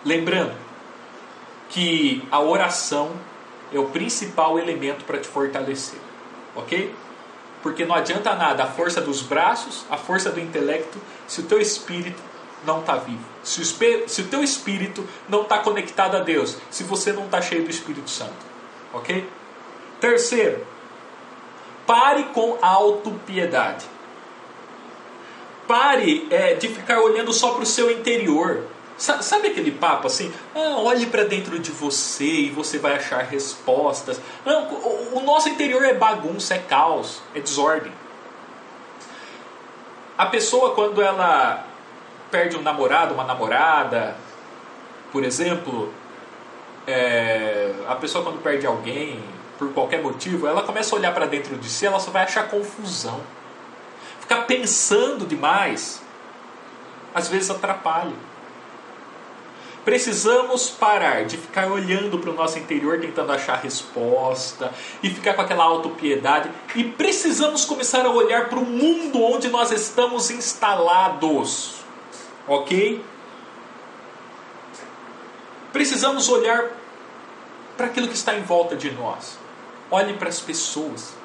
Lembrando 0.05 0.55
que 1.69 2.25
a 2.31 2.39
oração 2.39 3.11
é 3.71 3.77
o 3.77 3.89
principal 3.89 4.57
elemento 4.57 5.05
para 5.05 5.19
te 5.19 5.27
fortalecer, 5.27 5.99
ok? 6.55 6.95
Porque 7.61 7.85
não 7.85 7.93
adianta 7.93 8.33
nada 8.33 8.63
a 8.63 8.67
força 8.67 8.99
dos 8.99 9.21
braços, 9.21 9.85
a 9.89 9.97
força 9.97 10.31
do 10.31 10.39
intelecto, 10.39 10.97
se 11.27 11.41
o 11.41 11.43
teu 11.43 11.59
espírito 11.59 12.21
não 12.65 12.79
está 12.79 12.95
vivo. 12.95 13.23
Se 13.43 13.61
o, 13.61 13.65
se 14.09 14.21
o 14.21 14.27
teu 14.27 14.43
espírito 14.43 15.07
não 15.27 15.41
está 15.43 15.59
conectado 15.59 16.15
a 16.15 16.19
Deus, 16.19 16.57
se 16.69 16.83
você 16.83 17.11
não 17.11 17.25
está 17.25 17.41
cheio 17.41 17.63
do 17.63 17.69
Espírito 17.69 18.09
Santo, 18.09 18.45
ok? 18.93 19.27
Terceiro, 19.99 20.65
pare 21.85 22.25
com 22.25 22.57
autopiedade. 22.61 23.85
Pare 25.71 26.27
é, 26.29 26.55
de 26.55 26.67
ficar 26.67 26.99
olhando 26.99 27.31
só 27.31 27.53
para 27.53 27.63
o 27.63 27.65
seu 27.65 27.89
interior. 27.89 28.65
Sabe 28.97 29.47
aquele 29.47 29.71
papo 29.71 30.05
assim? 30.05 30.29
Ah, 30.53 30.75
olhe 30.79 31.05
para 31.05 31.23
dentro 31.23 31.57
de 31.57 31.71
você 31.71 32.25
e 32.25 32.49
você 32.49 32.77
vai 32.77 32.97
achar 32.97 33.19
respostas. 33.19 34.19
Não, 34.45 34.67
o, 35.13 35.21
nosso 35.21 35.47
interior 35.47 35.81
é 35.85 35.93
bagunça, 35.93 36.55
é 36.55 36.57
caos, 36.57 37.21
é 37.33 37.39
desordem. 37.39 37.93
A 40.17 40.25
pessoa, 40.25 40.75
quando 40.75 41.01
ela 41.01 41.65
perde 42.29 42.57
um 42.57 42.61
namorado, 42.61 43.13
uma 43.13 43.23
namorada, 43.23 44.17
por 45.09 45.23
exemplo, 45.23 45.93
é, 46.85 47.71
a 47.87 47.95
pessoa 47.95 48.25
quando 48.25 48.43
perde 48.43 48.67
alguém, 48.67 49.23
por 49.57 49.71
qualquer 49.71 50.03
motivo, 50.03 50.47
ela 50.47 50.63
começa 50.63 50.93
a 50.93 50.99
olhar 50.99 51.13
para 51.13 51.27
dentro 51.27 51.55
de 51.55 51.69
si, 51.69 51.85
ela 51.85 51.97
só 51.97 52.11
vai 52.11 52.23
achar 52.23 52.49
confusão. 52.49 53.21
Ficar 54.31 54.45
pensando 54.45 55.25
demais, 55.25 56.01
às 57.13 57.27
vezes 57.27 57.49
atrapalha. 57.49 58.15
Precisamos 59.83 60.69
parar 60.69 61.25
de 61.25 61.35
ficar 61.35 61.69
olhando 61.69 62.17
para 62.17 62.29
o 62.29 62.33
nosso 62.33 62.57
interior 62.57 63.01
tentando 63.01 63.29
achar 63.33 63.59
resposta 63.59 64.71
e 65.03 65.09
ficar 65.09 65.33
com 65.33 65.41
aquela 65.41 65.65
autopiedade 65.65 66.49
e 66.75 66.85
precisamos 66.85 67.65
começar 67.65 68.05
a 68.05 68.09
olhar 68.09 68.47
para 68.47 68.59
o 68.59 68.65
mundo 68.65 69.21
onde 69.21 69.49
nós 69.49 69.69
estamos 69.69 70.31
instalados. 70.31 71.83
OK? 72.47 73.03
Precisamos 75.73 76.29
olhar 76.29 76.71
para 77.75 77.87
aquilo 77.87 78.07
que 78.07 78.15
está 78.15 78.33
em 78.33 78.43
volta 78.43 78.77
de 78.77 78.91
nós. 78.91 79.37
Olhe 79.91 80.13
para 80.13 80.29
as 80.29 80.39
pessoas. 80.39 81.20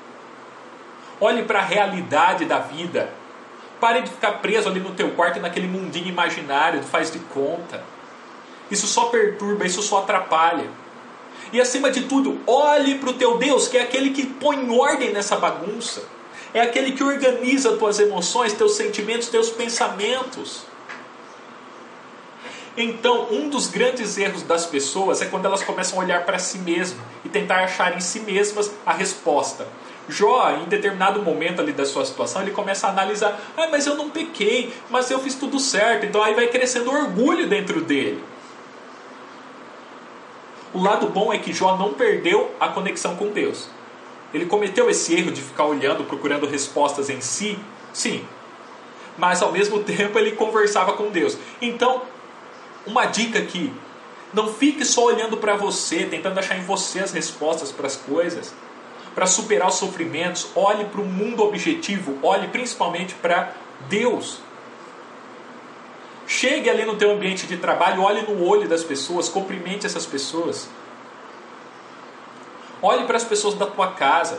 Olhe 1.20 1.44
para 1.44 1.60
a 1.60 1.62
realidade 1.62 2.44
da 2.44 2.58
vida. 2.58 3.10
Pare 3.80 4.02
de 4.02 4.10
ficar 4.10 4.32
preso 4.32 4.68
ali 4.68 4.80
no 4.80 4.92
teu 4.92 5.10
quarto 5.10 5.40
naquele 5.40 5.66
mundinho 5.66 6.08
imaginário, 6.08 6.82
faz 6.82 7.10
de 7.10 7.18
conta. 7.18 7.82
Isso 8.70 8.86
só 8.86 9.06
perturba, 9.06 9.66
isso 9.66 9.82
só 9.82 9.98
atrapalha. 9.98 10.68
E 11.52 11.60
acima 11.60 11.90
de 11.90 12.04
tudo, 12.04 12.40
olhe 12.46 12.96
para 12.96 13.10
o 13.10 13.14
teu 13.14 13.38
Deus, 13.38 13.68
que 13.68 13.78
é 13.78 13.82
aquele 13.82 14.10
que 14.10 14.26
põe 14.26 14.68
ordem 14.70 15.12
nessa 15.12 15.36
bagunça. 15.36 16.02
É 16.52 16.60
aquele 16.60 16.92
que 16.92 17.04
organiza 17.04 17.76
tuas 17.76 17.98
emoções, 17.98 18.52
teus 18.52 18.74
sentimentos, 18.74 19.28
teus 19.28 19.50
pensamentos. 19.50 20.62
Então, 22.76 23.28
um 23.30 23.48
dos 23.48 23.68
grandes 23.68 24.18
erros 24.18 24.42
das 24.42 24.66
pessoas 24.66 25.22
é 25.22 25.26
quando 25.26 25.46
elas 25.46 25.62
começam 25.62 25.98
a 25.98 26.04
olhar 26.04 26.24
para 26.24 26.38
si 26.38 26.58
mesmas 26.58 27.02
e 27.24 27.28
tentar 27.28 27.64
achar 27.64 27.96
em 27.96 28.00
si 28.00 28.20
mesmas 28.20 28.70
a 28.84 28.92
resposta. 28.92 29.66
Jó, 30.08 30.50
em 30.52 30.64
determinado 30.66 31.20
momento 31.22 31.60
ali 31.60 31.72
da 31.72 31.84
sua 31.84 32.04
situação, 32.04 32.42
ele 32.42 32.52
começa 32.52 32.86
a 32.86 32.90
analisar: 32.90 33.40
ah, 33.56 33.66
mas 33.70 33.86
eu 33.86 33.96
não 33.96 34.08
pequei, 34.08 34.72
mas 34.88 35.10
eu 35.10 35.18
fiz 35.18 35.34
tudo 35.34 35.58
certo. 35.58 36.06
Então 36.06 36.22
aí 36.22 36.34
vai 36.34 36.46
crescendo 36.46 36.90
orgulho 36.90 37.48
dentro 37.48 37.80
dele. 37.80 38.22
O 40.72 40.82
lado 40.82 41.08
bom 41.08 41.32
é 41.32 41.38
que 41.38 41.52
Jó 41.52 41.76
não 41.76 41.94
perdeu 41.94 42.54
a 42.60 42.68
conexão 42.68 43.16
com 43.16 43.28
Deus. 43.28 43.68
Ele 44.32 44.46
cometeu 44.46 44.90
esse 44.90 45.14
erro 45.14 45.30
de 45.30 45.40
ficar 45.40 45.64
olhando, 45.64 46.04
procurando 46.04 46.46
respostas 46.46 47.08
em 47.08 47.20
si, 47.20 47.58
sim. 47.92 48.24
Mas 49.16 49.42
ao 49.42 49.50
mesmo 49.50 49.82
tempo 49.84 50.18
ele 50.18 50.32
conversava 50.32 50.92
com 50.92 51.10
Deus. 51.10 51.36
Então, 51.60 52.02
uma 52.86 53.06
dica 53.06 53.38
aqui: 53.38 53.72
não 54.32 54.52
fique 54.52 54.84
só 54.84 55.04
olhando 55.04 55.36
para 55.38 55.56
você, 55.56 56.04
tentando 56.04 56.38
achar 56.38 56.56
em 56.56 56.62
você 56.62 57.00
as 57.00 57.12
respostas 57.12 57.72
para 57.72 57.86
as 57.86 57.96
coisas, 57.96 58.52
para 59.16 59.26
superar 59.26 59.68
os 59.68 59.76
sofrimentos. 59.76 60.48
Olhe 60.54 60.84
para 60.84 61.00
o 61.00 61.04
mundo 61.04 61.42
objetivo, 61.42 62.18
olhe 62.22 62.48
principalmente 62.48 63.14
para 63.14 63.54
Deus. 63.88 64.40
Chegue 66.26 66.68
ali 66.68 66.84
no 66.84 66.96
teu 66.96 67.10
ambiente 67.12 67.46
de 67.46 67.56
trabalho, 67.56 68.02
olhe 68.02 68.20
no 68.22 68.44
olho 68.44 68.68
das 68.68 68.84
pessoas, 68.84 69.28
cumprimente 69.30 69.86
essas 69.86 70.04
pessoas. 70.04 70.68
Olhe 72.82 73.06
para 73.06 73.16
as 73.16 73.24
pessoas 73.24 73.54
da 73.54 73.64
tua 73.64 73.92
casa. 73.92 74.38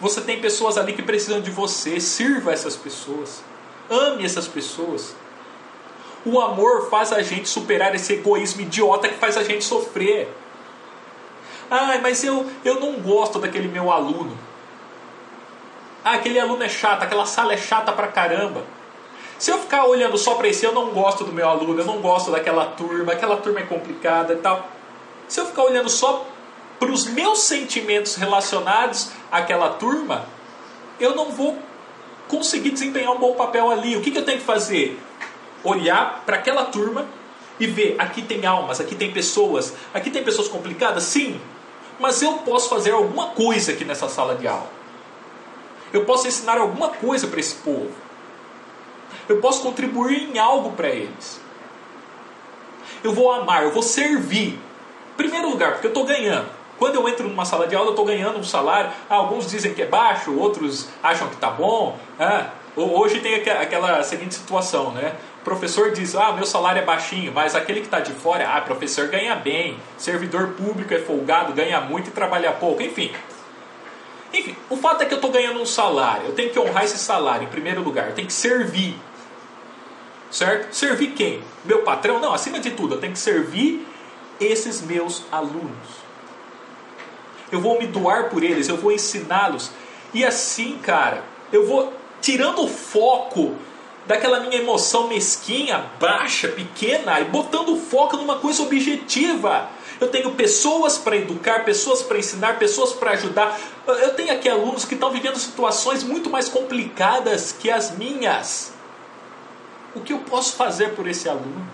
Você 0.00 0.20
tem 0.22 0.40
pessoas 0.40 0.76
ali 0.76 0.92
que 0.92 1.02
precisam 1.02 1.40
de 1.40 1.50
você, 1.50 2.00
sirva 2.00 2.52
essas 2.52 2.74
pessoas. 2.74 3.40
Ame 3.88 4.24
essas 4.24 4.48
pessoas. 4.48 5.14
O 6.24 6.40
amor 6.40 6.90
faz 6.90 7.12
a 7.12 7.22
gente 7.22 7.48
superar 7.48 7.94
esse 7.94 8.14
egoísmo 8.14 8.62
idiota 8.62 9.08
que 9.08 9.14
faz 9.14 9.36
a 9.36 9.44
gente 9.44 9.64
sofrer. 9.64 10.28
Ah, 11.70 11.98
mas 12.02 12.24
eu, 12.24 12.50
eu 12.64 12.80
não 12.80 12.94
gosto 12.94 13.38
daquele 13.38 13.68
meu 13.68 13.90
aluno. 13.90 14.36
Ah, 16.04 16.14
aquele 16.14 16.38
aluno 16.38 16.62
é 16.62 16.68
chato, 16.68 17.02
aquela 17.02 17.26
sala 17.26 17.52
é 17.52 17.56
chata 17.56 17.92
pra 17.92 18.08
caramba. 18.08 18.64
Se 19.38 19.50
eu 19.50 19.58
ficar 19.58 19.86
olhando 19.86 20.18
só 20.18 20.34
para 20.34 20.48
esse, 20.48 20.64
eu 20.64 20.72
não 20.72 20.90
gosto 20.90 21.24
do 21.24 21.32
meu 21.32 21.48
aluno, 21.48 21.80
eu 21.80 21.86
não 21.86 22.00
gosto 22.00 22.30
daquela 22.30 22.66
turma, 22.66 23.12
aquela 23.12 23.36
turma 23.36 23.60
é 23.60 23.62
complicada 23.62 24.34
e 24.34 24.36
tal. 24.36 24.68
Se 25.28 25.40
eu 25.40 25.46
ficar 25.46 25.62
olhando 25.62 25.88
só 25.88 26.26
para 26.78 26.90
os 26.90 27.06
meus 27.06 27.40
sentimentos 27.40 28.16
relacionados 28.16 29.12
àquela 29.30 29.70
turma, 29.70 30.24
eu 30.98 31.14
não 31.14 31.30
vou 31.30 31.58
conseguir 32.28 32.70
desempenhar 32.70 33.12
um 33.12 33.18
bom 33.18 33.34
papel 33.34 33.70
ali. 33.70 33.96
O 33.96 34.00
que, 34.00 34.10
que 34.10 34.18
eu 34.18 34.24
tenho 34.24 34.38
que 34.38 34.44
fazer? 34.44 34.98
olhar 35.64 36.22
para 36.24 36.36
aquela 36.36 36.64
turma 36.64 37.06
e 37.58 37.66
ver: 37.66 37.96
aqui 37.98 38.22
tem 38.22 38.44
almas, 38.46 38.80
aqui 38.80 38.94
tem 38.94 39.12
pessoas, 39.12 39.74
aqui 39.92 40.10
tem 40.10 40.22
pessoas 40.22 40.48
complicadas? 40.48 41.04
Sim, 41.04 41.40
mas 42.00 42.22
eu 42.22 42.38
posso 42.38 42.68
fazer 42.68 42.92
alguma 42.92 43.28
coisa 43.28 43.72
aqui 43.72 43.84
nessa 43.84 44.08
sala 44.08 44.34
de 44.34 44.48
aula. 44.48 44.70
Eu 45.92 46.04
posso 46.04 46.26
ensinar 46.26 46.58
alguma 46.58 46.88
coisa 46.88 47.26
para 47.26 47.40
esse 47.40 47.56
povo. 47.56 47.90
Eu 49.28 49.40
posso 49.40 49.62
contribuir 49.62 50.30
em 50.34 50.38
algo 50.38 50.72
para 50.72 50.88
eles. 50.88 51.40
Eu 53.02 53.12
vou 53.12 53.30
amar, 53.30 53.64
eu 53.64 53.72
vou 53.72 53.82
servir. 53.82 54.58
Primeiro 55.16 55.50
lugar, 55.50 55.72
porque 55.72 55.86
eu 55.86 55.90
estou 55.90 56.04
ganhando. 56.04 56.48
Quando 56.78 56.94
eu 56.94 57.06
entro 57.08 57.28
numa 57.28 57.44
sala 57.44 57.66
de 57.66 57.76
aula, 57.76 57.88
eu 57.88 57.92
estou 57.92 58.06
ganhando 58.06 58.38
um 58.38 58.44
salário. 58.44 58.90
Alguns 59.08 59.50
dizem 59.50 59.74
que 59.74 59.82
é 59.82 59.86
baixo, 59.86 60.34
outros 60.38 60.88
acham 61.02 61.28
que 61.28 61.34
está 61.34 61.50
bom. 61.50 61.98
Ah, 62.18 62.50
hoje 62.74 63.20
tem 63.20 63.34
aquela 63.34 64.02
seguinte 64.02 64.34
situação, 64.34 64.90
né? 64.92 65.14
Professor 65.44 65.90
diz: 65.90 66.14
Ah, 66.14 66.32
meu 66.32 66.44
salário 66.44 66.82
é 66.82 66.84
baixinho, 66.84 67.32
mas 67.32 67.54
aquele 67.54 67.80
que 67.80 67.86
está 67.86 68.00
de 68.00 68.12
fora, 68.12 68.48
ah, 68.48 68.60
professor 68.60 69.08
ganha 69.08 69.34
bem, 69.34 69.78
servidor 69.96 70.48
público 70.48 70.92
é 70.92 70.98
folgado, 70.98 71.52
ganha 71.52 71.80
muito 71.80 72.08
e 72.08 72.10
trabalha 72.10 72.52
pouco, 72.52 72.82
enfim. 72.82 73.10
Enfim, 74.32 74.54
o 74.68 74.76
fato 74.76 75.02
é 75.02 75.06
que 75.06 75.14
eu 75.14 75.16
estou 75.16 75.30
ganhando 75.30 75.60
um 75.60 75.66
salário, 75.66 76.26
eu 76.26 76.32
tenho 76.34 76.50
que 76.50 76.58
honrar 76.58 76.84
esse 76.84 76.98
salário 76.98 77.44
em 77.44 77.50
primeiro 77.50 77.82
lugar, 77.82 78.08
eu 78.08 78.14
tenho 78.14 78.28
que 78.28 78.32
servir. 78.32 78.96
Certo? 80.30 80.72
Servir 80.72 81.08
quem? 81.08 81.42
Meu 81.64 81.82
patrão? 81.82 82.20
Não, 82.20 82.32
acima 82.32 82.60
de 82.60 82.70
tudo, 82.70 82.94
eu 82.94 83.00
tenho 83.00 83.12
que 83.12 83.18
servir 83.18 83.84
esses 84.38 84.80
meus 84.80 85.24
alunos. 85.32 86.00
Eu 87.50 87.60
vou 87.60 87.80
me 87.80 87.86
doar 87.86 88.28
por 88.28 88.44
eles, 88.44 88.68
eu 88.68 88.76
vou 88.76 88.92
ensiná-los. 88.92 89.72
E 90.14 90.24
assim, 90.24 90.78
cara, 90.78 91.24
eu 91.52 91.66
vou 91.66 91.92
tirando 92.20 92.62
o 92.62 92.68
foco 92.68 93.56
daquela 94.06 94.40
minha 94.40 94.56
emoção 94.56 95.08
mesquinha, 95.08 95.90
baixa, 96.00 96.48
pequena, 96.48 97.20
e 97.20 97.24
botando 97.24 97.76
foco 97.76 98.16
numa 98.16 98.36
coisa 98.36 98.62
objetiva. 98.62 99.68
Eu 100.00 100.08
tenho 100.08 100.30
pessoas 100.32 100.96
para 100.96 101.16
educar, 101.16 101.64
pessoas 101.64 102.02
para 102.02 102.18
ensinar, 102.18 102.58
pessoas 102.58 102.92
para 102.92 103.10
ajudar. 103.12 103.60
Eu 103.86 104.14
tenho 104.14 104.32
aqui 104.32 104.48
alunos 104.48 104.84
que 104.84 104.94
estão 104.94 105.10
vivendo 105.10 105.36
situações 105.36 106.02
muito 106.02 106.30
mais 106.30 106.48
complicadas 106.48 107.52
que 107.52 107.70
as 107.70 107.96
minhas. 107.96 108.72
O 109.94 110.00
que 110.00 110.12
eu 110.12 110.18
posso 110.20 110.56
fazer 110.56 110.94
por 110.94 111.06
esse 111.06 111.28
aluno? 111.28 111.68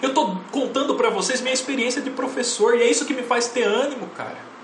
Eu 0.00 0.10
estou 0.10 0.40
contando 0.50 0.94
para 0.94 1.10
vocês 1.10 1.40
minha 1.40 1.54
experiência 1.54 2.00
de 2.00 2.10
professor 2.10 2.76
e 2.76 2.82
é 2.82 2.90
isso 2.90 3.04
que 3.04 3.14
me 3.14 3.22
faz 3.22 3.48
ter 3.48 3.64
ânimo, 3.64 4.08
cara. 4.16 4.54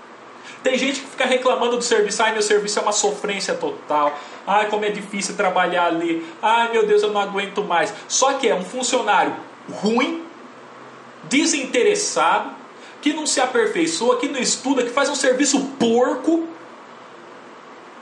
Tem 0.63 0.77
gente 0.77 1.01
que 1.01 1.07
fica 1.07 1.25
reclamando 1.25 1.77
do 1.77 1.83
serviço, 1.83 2.21
ai 2.21 2.33
meu 2.33 2.41
serviço 2.41 2.77
é 2.77 2.81
uma 2.81 2.91
sofrência 2.91 3.55
total, 3.55 4.17
ai 4.45 4.69
como 4.69 4.85
é 4.85 4.89
difícil 4.89 5.35
trabalhar 5.35 5.87
ali, 5.87 6.25
ai 6.41 6.71
meu 6.71 6.85
Deus 6.85 7.03
eu 7.03 7.11
não 7.11 7.21
aguento 7.21 7.63
mais. 7.63 7.93
Só 8.07 8.33
que 8.33 8.47
é 8.47 8.55
um 8.55 8.63
funcionário 8.63 9.35
ruim, 9.69 10.25
desinteressado, 11.23 12.51
que 13.01 13.13
não 13.13 13.25
se 13.25 13.41
aperfeiçoa, 13.41 14.17
que 14.17 14.27
não 14.27 14.39
estuda, 14.39 14.83
que 14.83 14.89
faz 14.89 15.09
um 15.09 15.15
serviço 15.15 15.59
porco. 15.79 16.47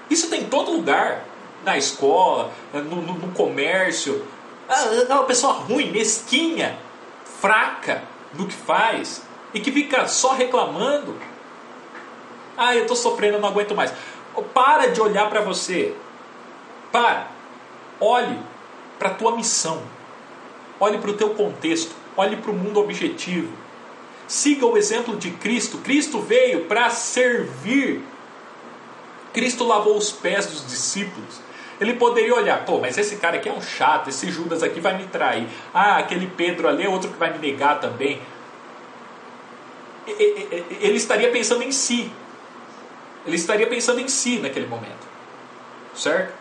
Isso 0.10 0.30
tem 0.30 0.42
em 0.42 0.46
todo 0.46 0.72
lugar, 0.72 1.24
na 1.64 1.78
escola, 1.78 2.52
no, 2.74 2.84
no, 2.84 3.14
no 3.14 3.32
comércio. 3.34 4.26
É 4.68 5.14
uma 5.14 5.24
pessoa 5.24 5.54
ruim, 5.54 5.92
mesquinha, 5.92 6.78
fraca 7.40 8.04
no 8.34 8.46
que 8.46 8.54
faz 8.54 9.24
e 9.54 9.60
que 9.60 9.72
fica 9.72 10.08
só 10.08 10.34
reclamando. 10.34 11.16
Ah, 12.58 12.76
eu 12.76 12.82
estou 12.82 12.96
sofrendo, 12.96 13.38
eu 13.38 13.42
não 13.42 13.50
aguento 13.50 13.74
mais. 13.74 13.94
Para 14.54 14.88
de 14.88 15.02
olhar 15.02 15.30
para 15.30 15.42
você. 15.42 15.96
Para. 16.92 17.28
Olhe 18.00 18.40
para 18.98 19.10
a 19.10 19.14
tua 19.14 19.36
missão. 19.36 19.82
Olhe 20.80 20.98
para 20.98 21.10
o 21.10 21.14
teu 21.14 21.32
contexto. 21.32 21.96
Olhe 22.16 22.38
para 22.38 22.52
o 22.52 22.54
mundo 22.54 22.80
objetivo. 22.80 23.52
Siga 24.28 24.66
o 24.66 24.78
exemplo 24.78 25.18
de 25.18 25.32
Cristo. 25.32 25.80
Cristo 25.80 26.20
veio 26.20 26.66
para 26.66 26.90
servir. 26.90 28.02
Cristo 29.34 29.64
lavou 29.64 29.98
os 29.98 30.12
pés 30.12 30.46
dos 30.46 30.68
discípulos. 30.68 31.42
Ele 31.80 31.94
poderia 31.94 32.36
olhar, 32.36 32.66
pô, 32.66 32.80
mas 32.80 32.98
esse 32.98 33.16
cara 33.16 33.38
aqui 33.38 33.48
é 33.48 33.54
um 33.54 33.62
chato, 33.62 34.10
esse 34.10 34.30
Judas 34.30 34.62
aqui 34.62 34.82
vai 34.82 34.98
me 34.98 35.06
trair. 35.08 35.48
Ah, 35.74 35.98
aquele 35.98 36.28
Pedro 36.28 36.68
ali 36.68 36.84
é 36.84 36.90
outro 36.90 37.10
que 37.10 37.18
vai 37.18 37.32
me 37.32 37.40
negar 37.40 37.80
também. 37.80 38.22
Ele 40.06 40.98
estaria 40.98 41.32
pensando 41.32 41.64
em 41.64 41.72
si. 41.72 42.12
Ele 43.26 43.36
estaria 43.36 43.68
pensando 43.68 44.02
em 44.02 44.08
si 44.08 44.40
naquele 44.40 44.68
momento. 44.68 45.08
Certo? 45.96 46.34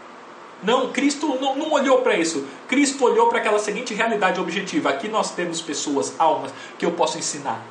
Não, 0.63 0.89
Cristo 0.93 1.39
não, 1.41 1.57
não 1.57 1.73
olhou 1.73 2.03
para 2.03 2.17
isso. 2.17 2.47
Cristo 2.67 3.05
olhou 3.05 3.29
para 3.29 3.39
aquela 3.39 3.59
seguinte 3.59 3.95
realidade 3.95 4.41
objetiva. 4.41 4.91
Aqui 4.91 5.09
nós 5.09 5.31
temos 5.31 5.61
pessoas, 5.61 6.15
almas, 6.19 6.53
que 6.79 6.85
eu 6.85 6.93
posso 6.93 7.19
ensinar, 7.19 7.63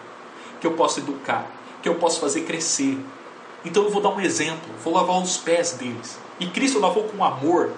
que 0.61 0.67
eu 0.67 0.71
posso 0.71 0.99
educar, 0.99 1.45
que 1.81 1.89
eu 1.89 1.95
posso 1.95 2.19
fazer 2.19 2.41
crescer. 2.41 2.97
Então 3.65 3.83
eu 3.83 3.89
vou 3.89 4.01
dar 4.01 4.09
um 4.09 4.21
exemplo, 4.21 4.69
vou 4.83 4.93
lavar 4.93 5.21
os 5.21 5.37
pés 5.37 5.73
deles. 5.73 6.17
E 6.39 6.47
Cristo 6.47 6.79
lavou 6.79 7.03
com 7.03 7.23
amor. 7.23 7.71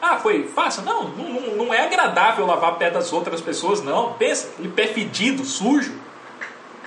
Ah, 0.00 0.18
foi 0.18 0.48
fácil? 0.48 0.82
Não, 0.82 1.08
não, 1.08 1.40
não 1.56 1.72
é 1.72 1.84
agradável 1.84 2.44
lavar 2.44 2.72
o 2.72 2.76
pé 2.76 2.90
das 2.90 3.12
outras 3.12 3.40
pessoas, 3.40 3.82
não. 3.82 4.14
Pensa, 4.14 4.50
ele 4.58 4.68
pé 4.68 4.88
fedido, 4.88 5.44
sujo. 5.44 5.94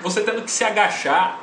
Você 0.01 0.21
tendo 0.21 0.41
que 0.43 0.51
se 0.51 0.63
agachar. 0.63 1.39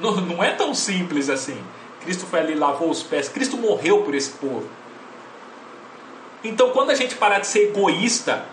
Não, 0.00 0.12
não 0.12 0.42
é 0.42 0.50
tão 0.52 0.74
simples 0.74 1.28
assim. 1.28 1.62
Cristo 2.04 2.26
foi 2.26 2.40
ali, 2.40 2.54
lavou 2.54 2.90
os 2.90 3.02
pés. 3.02 3.28
Cristo 3.28 3.56
morreu 3.56 4.02
por 4.02 4.14
esse 4.14 4.30
povo. 4.30 4.68
Então, 6.44 6.70
quando 6.70 6.90
a 6.90 6.94
gente 6.94 7.14
parar 7.14 7.38
de 7.38 7.46
ser 7.46 7.68
egoísta 7.68 8.44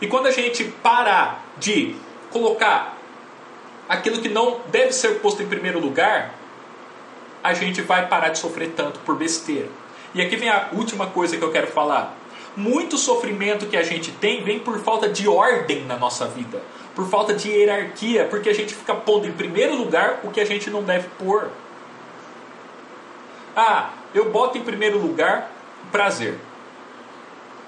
e 0.00 0.06
quando 0.06 0.26
a 0.26 0.30
gente 0.30 0.64
parar 0.82 1.44
de 1.56 1.96
colocar 2.30 2.98
aquilo 3.88 4.20
que 4.20 4.28
não 4.28 4.60
deve 4.68 4.92
ser 4.92 5.20
posto 5.20 5.42
em 5.42 5.46
primeiro 5.46 5.80
lugar, 5.80 6.34
a 7.42 7.54
gente 7.54 7.80
vai 7.80 8.06
parar 8.06 8.28
de 8.28 8.38
sofrer 8.38 8.72
tanto 8.76 8.98
por 9.00 9.16
besteira. 9.16 9.68
E 10.14 10.20
aqui 10.20 10.36
vem 10.36 10.48
a 10.48 10.68
última 10.72 11.06
coisa 11.06 11.36
que 11.36 11.42
eu 11.42 11.50
quero 11.50 11.68
falar. 11.68 12.14
Muito 12.56 12.98
sofrimento 12.98 13.66
que 13.66 13.76
a 13.76 13.82
gente 13.82 14.10
tem 14.10 14.42
vem 14.42 14.58
por 14.58 14.78
falta 14.80 15.08
de 15.08 15.28
ordem 15.28 15.84
na 15.84 15.96
nossa 15.96 16.26
vida, 16.26 16.60
por 16.94 17.08
falta 17.08 17.32
de 17.32 17.48
hierarquia, 17.48 18.24
porque 18.24 18.48
a 18.48 18.54
gente 18.54 18.74
fica 18.74 18.94
pondo 18.94 19.26
em 19.26 19.32
primeiro 19.32 19.76
lugar 19.76 20.20
o 20.24 20.30
que 20.30 20.40
a 20.40 20.44
gente 20.44 20.68
não 20.68 20.82
deve 20.82 21.08
pôr. 21.18 21.50
Ah, 23.60 23.90
eu 24.14 24.30
boto 24.30 24.56
em 24.56 24.62
primeiro 24.62 25.00
lugar 25.00 25.50
prazer. 25.90 26.38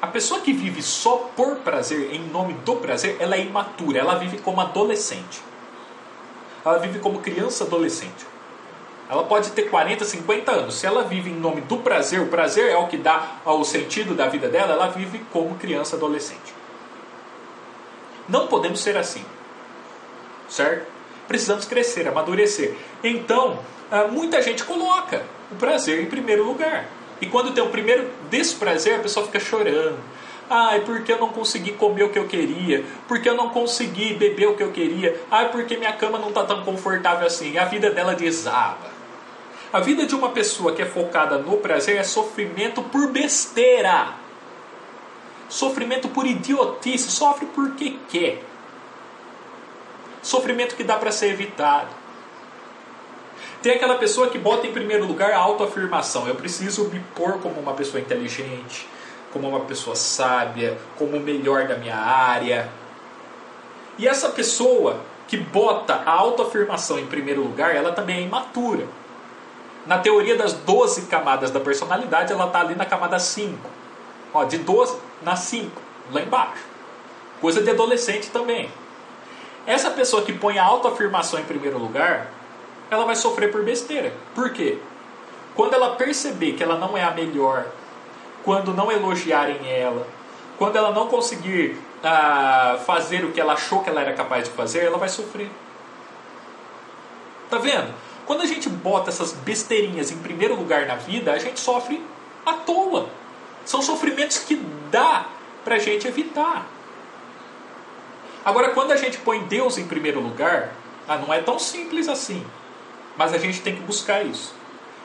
A 0.01 0.07
pessoa 0.07 0.41
que 0.41 0.53
vive 0.53 0.81
só 0.83 1.17
por 1.35 1.57
prazer, 1.57 2.15
em 2.15 2.21
nome 2.29 2.55
do 2.55 2.77
prazer, 2.77 3.17
ela 3.19 3.35
é 3.35 3.41
imatura, 3.41 3.99
ela 3.99 4.15
vive 4.15 4.39
como 4.39 4.61
adolescente. 4.61 5.43
Ela 6.65 6.79
vive 6.79 7.01
como 7.01 7.19
criança 7.19 7.65
adolescente. 7.65 8.25
Ela 9.09 9.25
pode 9.25 9.51
ter 9.51 9.65
40, 9.65 10.05
50 10.05 10.53
anos. 10.53 10.77
Se 10.77 10.87
ela 10.87 11.03
vive 11.03 11.29
em 11.29 11.35
nome 11.35 11.61
do 11.63 11.79
prazer, 11.79 12.21
o 12.21 12.29
prazer 12.29 12.71
é 12.71 12.77
o 12.77 12.87
que 12.87 12.97
dá 12.97 13.41
o 13.45 13.65
sentido 13.65 14.15
da 14.15 14.29
vida 14.29 14.49
dela, 14.49 14.75
ela 14.75 14.87
vive 14.87 15.19
como 15.33 15.57
criança 15.57 15.97
adolescente. 15.97 16.55
Não 18.29 18.47
podemos 18.47 18.81
ser 18.81 18.97
assim. 18.97 19.25
Certo? 20.49 20.87
Precisamos 21.27 21.65
crescer, 21.65 22.07
amadurecer. 22.07 22.77
Então, 23.03 23.59
ah, 23.91 24.05
muita 24.05 24.41
gente 24.41 24.63
coloca 24.63 25.40
o 25.51 25.57
prazer 25.57 26.03
em 26.03 26.07
primeiro 26.07 26.45
lugar. 26.45 26.87
E 27.21 27.27
quando 27.27 27.53
tem 27.53 27.63
o 27.63 27.69
primeiro 27.69 28.11
desprazer, 28.31 28.97
a 28.97 29.03
pessoa 29.03 29.27
fica 29.27 29.39
chorando. 29.39 29.99
Ai, 30.49 30.81
porque 30.81 31.13
eu 31.13 31.19
não 31.19 31.29
consegui 31.29 31.73
comer 31.73 32.05
o 32.05 32.09
que 32.09 32.19
eu 32.19 32.27
queria? 32.27 32.85
Porque 33.07 33.29
eu 33.29 33.35
não 33.35 33.51
consegui 33.51 34.15
beber 34.15 34.49
o 34.49 34.57
que 34.57 34.63
eu 34.63 34.73
queria? 34.73 35.21
Ai, 35.31 35.51
porque 35.51 35.77
minha 35.77 35.93
cama 35.93 36.19
não 36.19 36.31
está 36.31 36.45
tão 36.45 36.65
confortável 36.65 37.27
assim. 37.27 37.57
A 37.57 37.67
vida 37.67 37.91
dela 37.91 38.15
desaba. 38.15 38.91
A 39.73 39.79
vida 39.79 40.05
de 40.05 40.15
uma 40.17 40.31
pessoa 40.31 40.75
que 40.75 40.83
é 40.83 40.87
focada 40.87 41.39
no 41.39 41.59
prazer 41.59 41.97
é 41.97 42.03
sofrimento 42.03 42.83
por 42.83 43.07
besteira. 43.09 44.15
Sofrimento 45.49 46.09
por 46.09 46.27
idiotice, 46.27 47.11
sofre 47.11 47.47
porque 47.47 47.97
quer. 48.09 48.43
Sofrimento 50.23 50.75
que 50.75 50.83
dá 50.83 50.97
para 50.97 51.13
ser 51.13 51.29
evitado. 51.29 51.89
Tem 53.63 53.73
aquela 53.73 53.97
pessoa 53.97 54.29
que 54.29 54.39
bota 54.39 54.67
em 54.67 54.73
primeiro 54.73 55.05
lugar 55.07 55.33
a 55.33 55.39
autoafirmação. 55.39 56.27
Eu 56.27 56.35
preciso 56.35 56.85
me 56.85 57.01
pôr 57.15 57.39
como 57.41 57.61
uma 57.61 57.75
pessoa 57.75 58.01
inteligente, 58.01 58.89
como 59.33 59.49
uma 59.49 59.61
pessoa 59.61 59.95
sábia, 59.95 60.79
como 60.97 61.19
o 61.19 61.21
melhor 61.21 61.69
da 61.69 61.77
minha 61.77 61.97
área. 61.97 62.71
E 63.99 64.09
essa 64.09 64.31
pessoa 64.31 65.01
que 65.29 65.37
bota 65.37 65.95
a 65.95 66.11
autoafirmação 66.11 66.99
em 66.99 67.07
primeiro 67.07 67.43
lugar, 67.43 67.77
ela 67.77 67.93
também 67.93 68.17
é 68.17 68.23
imatura. 68.23 68.87
Na 69.87 69.99
teoria 69.99 70.37
das 70.37 70.55
12 70.55 71.03
camadas 71.03 71.51
da 71.51 71.61
personalidade, 71.61 72.33
ela 72.33 72.47
está 72.47 72.61
ali 72.61 72.75
na 72.75 72.87
camada 72.87 73.19
5. 73.19 73.59
Ó, 74.33 74.45
de 74.45 74.57
12 74.59 74.97
na 75.23 75.37
5, 75.37 75.71
lá 76.13 76.23
embaixo. 76.23 76.65
Coisa 77.41 77.63
de 77.63 77.71
adolescente 77.71 78.31
também. 78.31 78.71
Essa 79.67 79.91
pessoa 79.91 80.23
que 80.23 80.33
põe 80.33 80.59
a 80.59 80.65
autoafirmação 80.65 81.39
em 81.39 81.45
primeiro 81.45 81.79
lugar, 81.79 82.40
ela 82.91 83.05
vai 83.05 83.15
sofrer 83.15 83.53
por 83.53 83.63
besteira. 83.63 84.13
Por 84.35 84.53
quê? 84.53 84.79
Quando 85.55 85.75
ela 85.75 85.97
perceber 85.97 86.53
que 86.53 86.63
ela 86.63 86.77
não 86.77 86.97
é 86.97 87.05
a 87.05 87.11
melhor, 87.11 87.67
quando 88.45 88.75
não 88.75 88.91
elogiarem 88.91 89.71
ela, 89.71 90.07
quando 90.59 90.77
ela 90.77 90.91
não 90.91 91.07
conseguir 91.07 91.77
ah, 92.03 92.79
fazer 92.85 93.25
o 93.25 93.33
que 93.33 93.41
ela 93.41 93.53
achou 93.53 93.83
que 93.83 93.91
ela 93.91 94.01
era 94.01 94.13
capaz 94.13 94.45
de 94.45 94.51
fazer, 94.51 94.85
ela 94.85 94.99
vai 94.99 95.09
sofrer. 95.09 95.51
Tá 97.49 97.59
vendo? 97.59 97.93
Quando 98.27 98.43
a 98.43 98.47
gente 98.47 98.69
bota 98.69 99.11
essas 99.11 99.33
besteirinhas 99.33 100.11
em 100.11 100.19
primeiro 100.19 100.55
lugar 100.55 100.87
na 100.87 100.95
vida, 100.95 101.33
a 101.33 101.39
gente 101.39 101.59
sofre 101.59 102.03
à 102.45 102.53
toa. 102.53 103.09
São 103.65 103.83
sofrimentos 103.83 104.39
que 104.39 104.57
dá 104.91 105.27
para 105.65 105.77
a 105.77 105.79
gente 105.79 106.07
evitar. 106.07 106.67
Agora, 108.45 108.71
quando 108.71 108.93
a 108.93 108.97
gente 108.97 109.19
põe 109.19 109.43
Deus 109.45 109.77
em 109.77 109.87
primeiro 109.87 110.21
lugar, 110.21 110.73
ah, 111.07 111.19
não 111.19 111.35
é 111.35 111.43
tão 111.43 111.59
simples 111.59 112.09
assim. 112.09 112.45
Mas 113.21 113.35
a 113.35 113.39
gente 113.39 113.61
tem 113.61 113.77
que 113.77 113.83
buscar 113.83 114.25
isso. 114.25 114.55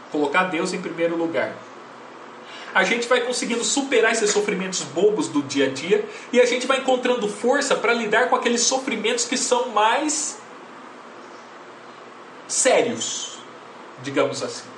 Colocar 0.09 0.45
Deus 0.45 0.71
em 0.71 0.81
primeiro 0.81 1.17
lugar. 1.17 1.53
A 2.73 2.81
gente 2.85 3.09
vai 3.09 3.19
conseguindo 3.19 3.61
superar 3.61 4.13
esses 4.13 4.31
sofrimentos 4.31 4.83
bobos 4.83 5.27
do 5.27 5.43
dia 5.43 5.65
a 5.65 5.69
dia 5.69 6.07
e 6.31 6.39
a 6.39 6.45
gente 6.45 6.65
vai 6.65 6.77
encontrando 6.77 7.27
força 7.27 7.75
para 7.75 7.91
lidar 7.91 8.29
com 8.29 8.35
aqueles 8.37 8.61
sofrimentos 8.61 9.25
que 9.25 9.35
são 9.35 9.67
mais 9.67 10.39
sérios, 12.47 13.37
digamos 14.01 14.41
assim. 14.41 14.69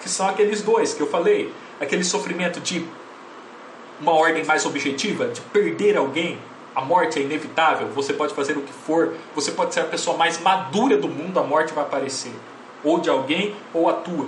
Que 0.00 0.08
são 0.08 0.28
aqueles 0.28 0.62
dois 0.62 0.94
que 0.94 1.00
eu 1.00 1.06
falei: 1.06 1.54
aquele 1.80 2.02
sofrimento 2.02 2.58
de 2.58 2.84
uma 4.00 4.14
ordem 4.14 4.44
mais 4.44 4.66
objetiva, 4.66 5.28
de 5.28 5.40
perder 5.42 5.96
alguém. 5.96 6.40
A 6.74 6.80
morte 6.80 7.18
é 7.18 7.22
inevitável, 7.22 7.88
você 7.88 8.12
pode 8.12 8.34
fazer 8.34 8.56
o 8.56 8.62
que 8.62 8.72
for, 8.72 9.14
você 9.34 9.50
pode 9.50 9.74
ser 9.74 9.80
a 9.80 9.84
pessoa 9.84 10.16
mais 10.16 10.40
madura 10.40 10.96
do 10.96 11.08
mundo, 11.08 11.38
a 11.38 11.42
morte 11.42 11.72
vai 11.72 11.84
aparecer. 11.84 12.32
Ou 12.82 12.98
de 12.98 13.10
alguém, 13.10 13.54
ou 13.74 13.88
a 13.88 13.92
tua. 13.94 14.26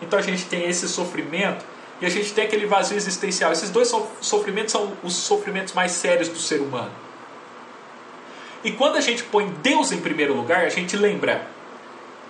Então 0.00 0.18
a 0.18 0.22
gente 0.22 0.46
tem 0.46 0.68
esse 0.68 0.88
sofrimento 0.88 1.64
e 2.00 2.06
a 2.06 2.08
gente 2.08 2.32
tem 2.32 2.44
aquele 2.44 2.66
vazio 2.66 2.96
existencial. 2.96 3.52
Esses 3.52 3.70
dois 3.70 3.92
sofrimentos 4.20 4.72
são 4.72 4.92
os 5.02 5.14
sofrimentos 5.14 5.72
mais 5.74 5.92
sérios 5.92 6.28
do 6.28 6.38
ser 6.38 6.60
humano. 6.60 6.90
E 8.64 8.72
quando 8.72 8.96
a 8.96 9.00
gente 9.00 9.22
põe 9.24 9.46
Deus 9.62 9.92
em 9.92 10.00
primeiro 10.00 10.34
lugar, 10.34 10.64
a 10.64 10.70
gente 10.70 10.96
lembra 10.96 11.46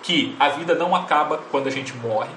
que 0.03 0.35
a 0.39 0.51
vida 0.51 0.75
não 0.75 0.95
acaba 0.95 1.39
quando 1.51 1.69
a 1.69 1.71
gente 1.71 1.95
morre, 1.95 2.31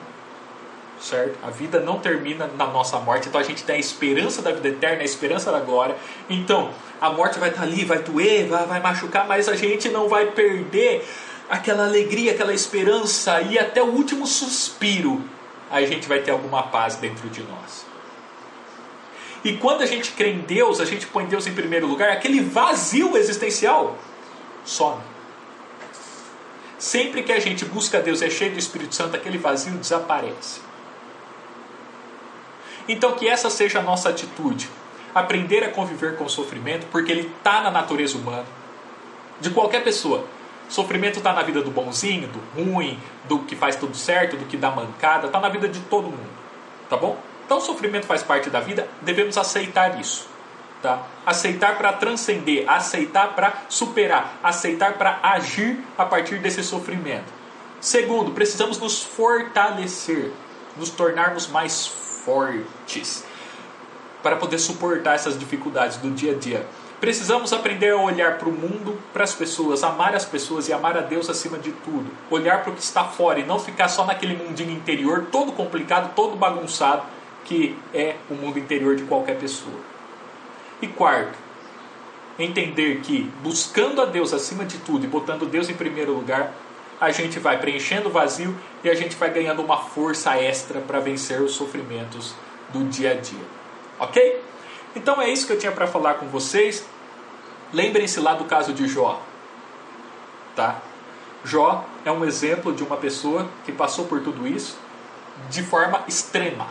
certo? 0.99 1.37
A 1.43 1.49
vida 1.49 1.79
não 1.79 1.99
termina 1.99 2.49
na 2.57 2.67
nossa 2.67 2.99
morte, 2.99 3.29
então 3.29 3.39
a 3.39 3.43
gente 3.43 3.63
tem 3.63 3.75
a 3.75 3.79
esperança 3.79 4.41
da 4.41 4.51
vida 4.51 4.69
eterna, 4.69 5.01
a 5.01 5.05
esperança 5.05 5.51
da 5.51 5.59
glória. 5.59 5.95
Então, 6.29 6.71
a 6.99 7.09
morte 7.09 7.39
vai 7.39 7.49
estar 7.49 7.63
ali, 7.63 7.85
vai 7.85 7.99
doer, 7.99 8.47
vai, 8.47 8.65
vai 8.65 8.79
machucar, 8.79 9.27
mas 9.27 9.47
a 9.47 9.55
gente 9.55 9.89
não 9.89 10.07
vai 10.07 10.27
perder 10.27 11.07
aquela 11.49 11.85
alegria, 11.85 12.31
aquela 12.31 12.53
esperança 12.53 13.41
e 13.41 13.57
até 13.57 13.81
o 13.81 13.87
último 13.87 14.25
suspiro, 14.27 15.23
a 15.69 15.81
gente 15.81 16.07
vai 16.07 16.19
ter 16.19 16.31
alguma 16.31 16.63
paz 16.63 16.95
dentro 16.95 17.29
de 17.29 17.43
nós. 17.43 17.85
E 19.43 19.53
quando 19.57 19.81
a 19.81 19.85
gente 19.85 20.11
crê 20.11 20.31
em 20.31 20.39
Deus, 20.39 20.79
a 20.79 20.85
gente 20.85 21.07
põe 21.07 21.25
Deus 21.25 21.47
em 21.47 21.53
primeiro 21.53 21.87
lugar, 21.87 22.09
aquele 22.09 22.41
vazio 22.41 23.15
existencial 23.15 23.97
some. 24.65 25.01
Sempre 26.77 27.23
que 27.23 27.31
a 27.31 27.39
gente 27.39 27.65
busca 27.65 27.99
Deus, 27.99 28.21
é 28.21 28.29
cheio 28.29 28.51
do 28.51 28.59
Espírito 28.59 28.93
Santo, 28.93 29.15
aquele 29.15 29.37
vazio 29.37 29.73
desaparece. 29.73 30.66
Então, 32.88 33.11
que 33.13 33.27
essa 33.27 33.49
seja 33.49 33.79
a 33.79 33.81
nossa 33.81 34.09
atitude. 34.09 34.69
Aprender 35.13 35.63
a 35.63 35.69
conviver 35.69 36.15
com 36.15 36.25
o 36.25 36.29
sofrimento, 36.29 36.88
porque 36.91 37.11
ele 37.11 37.31
está 37.38 37.61
na 37.61 37.71
natureza 37.71 38.17
humana, 38.17 38.45
de 39.39 39.49
qualquer 39.49 39.83
pessoa. 39.83 40.25
Sofrimento 40.69 41.17
está 41.17 41.33
na 41.33 41.41
vida 41.41 41.61
do 41.61 41.71
bonzinho, 41.71 42.27
do 42.27 42.39
ruim, 42.55 42.99
do 43.25 43.39
que 43.39 43.55
faz 43.55 43.75
tudo 43.75 43.95
certo, 43.95 44.38
do 44.38 44.45
que 44.45 44.57
dá 44.57 44.69
mancada, 44.69 45.27
está 45.27 45.39
na 45.39 45.49
vida 45.49 45.67
de 45.67 45.79
todo 45.81 46.03
mundo. 46.03 46.29
Tá 46.89 46.97
bom? 46.97 47.17
Então, 47.45 47.59
sofrimento 47.59 48.05
faz 48.05 48.23
parte 48.23 48.49
da 48.49 48.59
vida, 48.59 48.88
devemos 49.01 49.38
aceitar 49.38 49.99
isso. 49.99 50.27
Tá? 50.81 51.01
Aceitar 51.25 51.77
para 51.77 51.93
transcender, 51.93 52.69
aceitar 52.69 53.33
para 53.33 53.63
superar, 53.67 54.38
aceitar 54.43 54.93
para 54.93 55.19
agir 55.23 55.79
a 55.97 56.05
partir 56.05 56.38
desse 56.39 56.63
sofrimento. 56.63 57.33
Segundo, 57.79 58.31
precisamos 58.31 58.77
nos 58.77 59.01
fortalecer, 59.01 60.31
nos 60.75 60.89
tornarmos 60.89 61.47
mais 61.47 61.88
fortes 61.88 62.07
para 64.23 64.36
poder 64.36 64.59
suportar 64.59 65.15
essas 65.15 65.38
dificuldades 65.38 65.97
do 65.97 66.11
dia 66.11 66.34
a 66.34 66.36
dia. 66.36 66.65
Precisamos 66.99 67.53
aprender 67.53 67.91
a 67.91 67.97
olhar 67.97 68.39
para 68.39 68.49
o 68.49 68.51
mundo, 68.51 68.97
para 69.13 69.23
as 69.23 69.34
pessoas, 69.34 69.84
amar 69.84 70.15
as 70.15 70.25
pessoas 70.25 70.67
e 70.67 70.73
amar 70.73 70.97
a 70.97 71.01
Deus 71.01 71.30
acima 71.30 71.57
de 71.59 71.71
tudo. 71.71 72.09
Olhar 72.32 72.63
para 72.63 72.71
o 72.71 72.75
que 72.75 72.82
está 72.82 73.03
fora 73.03 73.39
e 73.39 73.45
não 73.45 73.59
ficar 73.59 73.88
só 73.88 74.03
naquele 74.03 74.36
mundinho 74.36 74.71
interior, 74.71 75.28
todo 75.32 75.51
complicado, 75.51 76.15
todo 76.15 76.36
bagunçado, 76.36 77.03
que 77.45 77.78
é 77.93 78.15
o 78.30 78.34
mundo 78.34 78.57
interior 78.57 78.95
de 78.95 79.03
qualquer 79.03 79.38
pessoa. 79.38 79.75
E 80.82 80.88
quarto, 80.88 81.38
entender 82.39 82.99
que 83.01 83.32
buscando 83.43 84.01
a 84.01 84.05
Deus 84.05 84.34
acima 84.34 84.65
de 84.65 84.80
tudo 84.80 85.05
e 85.05 85.07
botando 85.07 85.45
Deus 85.45 85.69
em 85.69 85.75
primeiro 85.75 86.13
lugar, 86.13 86.51
a 86.99 87.11
gente 87.11 87.39
vai 87.39 87.59
preenchendo 87.59 88.09
o 88.09 88.11
vazio 88.11 88.57
e 88.83 88.89
a 88.89 88.95
gente 88.95 89.15
vai 89.15 89.29
ganhando 89.29 89.61
uma 89.61 89.77
força 89.77 90.35
extra 90.35 90.79
para 90.81 90.99
vencer 90.99 91.41
os 91.41 91.53
sofrimentos 91.53 92.33
do 92.69 92.83
dia 92.85 93.11
a 93.11 93.13
dia. 93.15 93.45
Ok? 93.99 94.41
Então 94.95 95.21
é 95.21 95.29
isso 95.29 95.45
que 95.45 95.53
eu 95.53 95.59
tinha 95.59 95.71
para 95.71 95.87
falar 95.87 96.15
com 96.15 96.27
vocês. 96.27 96.85
Lembrem-se 97.71 98.19
lá 98.19 98.33
do 98.33 98.45
caso 98.45 98.73
de 98.73 98.87
Jó. 98.87 99.21
Tá? 100.55 100.81
Jó 101.43 101.85
é 102.03 102.11
um 102.11 102.25
exemplo 102.25 102.73
de 102.73 102.83
uma 102.83 102.97
pessoa 102.97 103.47
que 103.63 103.71
passou 103.71 104.05
por 104.05 104.21
tudo 104.21 104.47
isso 104.47 104.77
de 105.49 105.61
forma 105.61 106.03
extrema. 106.07 106.67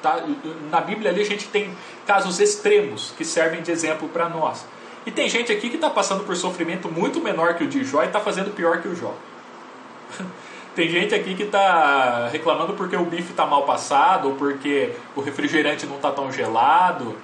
Tá? 0.00 0.22
Na 0.70 0.80
Bíblia 0.80 1.10
ali 1.10 1.22
a 1.22 1.26
gente 1.26 1.48
tem 1.48 1.76
casos 2.06 2.38
extremos 2.38 3.12
que 3.16 3.24
servem 3.24 3.62
de 3.62 3.70
exemplo 3.72 4.08
para 4.08 4.28
nós. 4.28 4.64
E 5.04 5.10
tem 5.10 5.28
gente 5.28 5.50
aqui 5.50 5.68
que 5.68 5.76
está 5.76 5.90
passando 5.90 6.24
por 6.24 6.36
sofrimento 6.36 6.88
muito 6.88 7.20
menor 7.20 7.54
que 7.54 7.64
o 7.64 7.66
de 7.66 7.84
Jó 7.84 8.02
e 8.02 8.06
está 8.06 8.20
fazendo 8.20 8.54
pior 8.54 8.80
que 8.80 8.88
o 8.88 8.94
Jó. 8.94 9.14
Tem 10.74 10.88
gente 10.88 11.14
aqui 11.14 11.34
que 11.34 11.42
está 11.42 12.28
reclamando 12.28 12.72
porque 12.74 12.96
o 12.96 13.04
bife 13.04 13.32
está 13.32 13.44
mal 13.44 13.64
passado, 13.64 14.28
ou 14.28 14.36
porque 14.36 14.94
o 15.14 15.20
refrigerante 15.20 15.84
não 15.84 15.96
está 15.96 16.10
tão 16.10 16.32
gelado. 16.32 17.14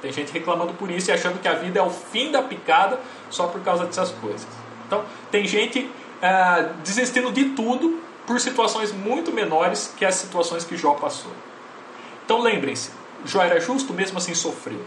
Tem 0.00 0.10
gente 0.10 0.32
reclamando 0.32 0.72
por 0.72 0.90
isso 0.90 1.10
e 1.10 1.12
achando 1.12 1.38
que 1.40 1.48
a 1.48 1.54
vida 1.54 1.78
é 1.78 1.82
o 1.82 1.90
fim 1.90 2.30
da 2.30 2.42
picada 2.42 2.98
só 3.28 3.48
por 3.48 3.60
causa 3.60 3.84
dessas 3.84 4.12
coisas. 4.12 4.46
Então, 4.86 5.04
tem 5.30 5.46
gente 5.46 5.90
é, 6.22 6.70
desistindo 6.82 7.30
de 7.32 7.50
tudo 7.50 8.00
por 8.26 8.40
situações 8.40 8.92
muito 8.92 9.30
menores 9.30 9.92
que 9.94 10.04
as 10.04 10.14
situações 10.14 10.64
que 10.64 10.74
Jó 10.74 10.94
passou. 10.94 11.32
Então, 12.24 12.40
lembrem-se: 12.40 12.90
Jó 13.26 13.42
era 13.42 13.60
justo, 13.60 13.92
mesmo 13.92 14.16
assim 14.16 14.34
sofreu 14.34 14.80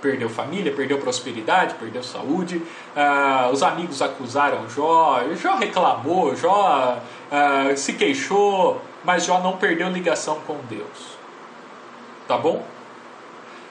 perdeu 0.00 0.28
família, 0.28 0.72
perdeu 0.72 0.98
prosperidade, 0.98 1.74
perdeu 1.74 2.02
saúde. 2.02 2.62
Ah, 2.94 3.50
os 3.52 3.62
amigos 3.62 4.02
acusaram 4.02 4.68
Jó, 4.68 5.22
Jó 5.34 5.56
reclamou, 5.56 6.36
Jó 6.36 6.98
ah, 7.30 7.72
se 7.76 7.92
queixou, 7.94 8.80
mas 9.04 9.24
Jó 9.24 9.40
não 9.40 9.56
perdeu 9.56 9.88
ligação 9.88 10.40
com 10.46 10.58
Deus. 10.68 11.16
Tá 12.26 12.36
bom? 12.36 12.64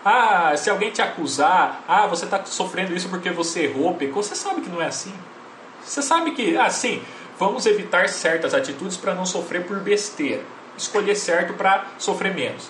Ah, 0.03 0.55
se 0.55 0.69
alguém 0.69 0.91
te 0.91 1.01
acusar, 1.01 1.83
ah, 1.87 2.05
você 2.05 2.25
está 2.25 2.45
sofrendo 2.45 2.93
isso 2.93 3.09
porque 3.09 3.31
você 3.31 3.63
errou, 3.63 3.95
pecou, 3.95 4.21
você 4.21 4.35
sabe 4.35 4.61
que 4.61 4.69
não 4.69 4.81
é 4.81 4.85
assim. 4.85 5.13
Você 5.83 6.01
sabe 6.01 6.31
que, 6.31 6.55
assim, 6.57 7.01
vamos 7.39 7.65
evitar 7.65 8.07
certas 8.09 8.53
atitudes 8.53 8.97
para 8.97 9.13
não 9.13 9.25
sofrer 9.25 9.65
por 9.65 9.79
besteira. 9.79 10.43
Escolher 10.77 11.15
certo 11.15 11.53
para 11.53 11.85
sofrer 11.97 12.33
menos. 12.33 12.69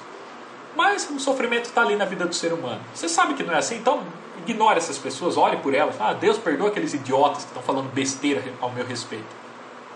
Mas 0.76 1.10
o 1.10 1.20
sofrimento 1.20 1.66
está 1.66 1.82
ali 1.82 1.96
na 1.96 2.06
vida 2.06 2.26
do 2.26 2.36
ser 2.36 2.52
humano. 2.52 2.82
Você 2.94 3.08
sabe 3.08 3.34
que 3.34 3.44
não 3.44 3.54
é 3.54 3.58
assim, 3.58 3.78
então 3.78 4.04
ignore 4.46 4.78
essas 4.78 4.98
pessoas, 4.98 5.38
olhe 5.38 5.58
por 5.58 5.74
elas. 5.74 5.96
Ah, 6.00 6.14
Deus 6.14 6.38
perdoa 6.38 6.68
aqueles 6.68 6.94
idiotas 6.94 7.44
que 7.44 7.50
estão 7.50 7.64
falando 7.64 7.92
besteira 7.92 8.44
ao 8.62 8.72
meu 8.72 8.86
respeito. 8.86 9.26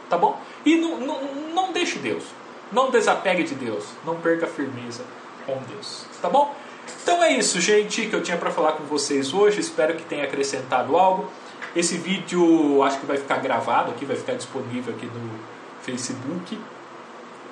Tá 0.10 0.18
bom? 0.18 0.40
E 0.66 0.76
não, 0.76 0.98
não, 1.00 1.22
não 1.54 1.74
deixe 1.74 2.00
Deus. 2.00 2.24
Não 2.72 2.90
desapegue 2.90 3.44
de 3.44 3.56
Deus. 3.56 3.86
Não 4.06 4.16
perca 4.16 4.46
a 4.46 4.50
firmeza 4.50 5.04
com 5.46 5.58
Deus. 5.70 6.06
Tá 6.22 6.30
bom? 6.30 6.56
Então 7.04 7.24
é 7.24 7.34
isso, 7.34 7.62
gente, 7.62 8.08
que 8.08 8.16
eu 8.16 8.24
tinha 8.24 8.38
para 8.38 8.50
falar 8.50 8.74
com 8.74 8.84
vocês 8.86 9.34
hoje. 9.34 9.60
Espero 9.60 9.96
que 9.96 10.04
tenha 10.04 10.24
acrescentado 10.24 10.98
algo. 10.98 11.30
Esse 11.76 11.98
vídeo 11.98 12.82
acho 12.84 13.00
que 13.00 13.06
vai 13.06 13.18
ficar 13.18 13.38
gravado 13.38 13.92
aqui, 13.92 14.06
vai 14.06 14.16
ficar 14.16 14.34
disponível 14.34 14.94
aqui 14.96 15.06
no 15.06 15.40
Facebook 15.82 16.58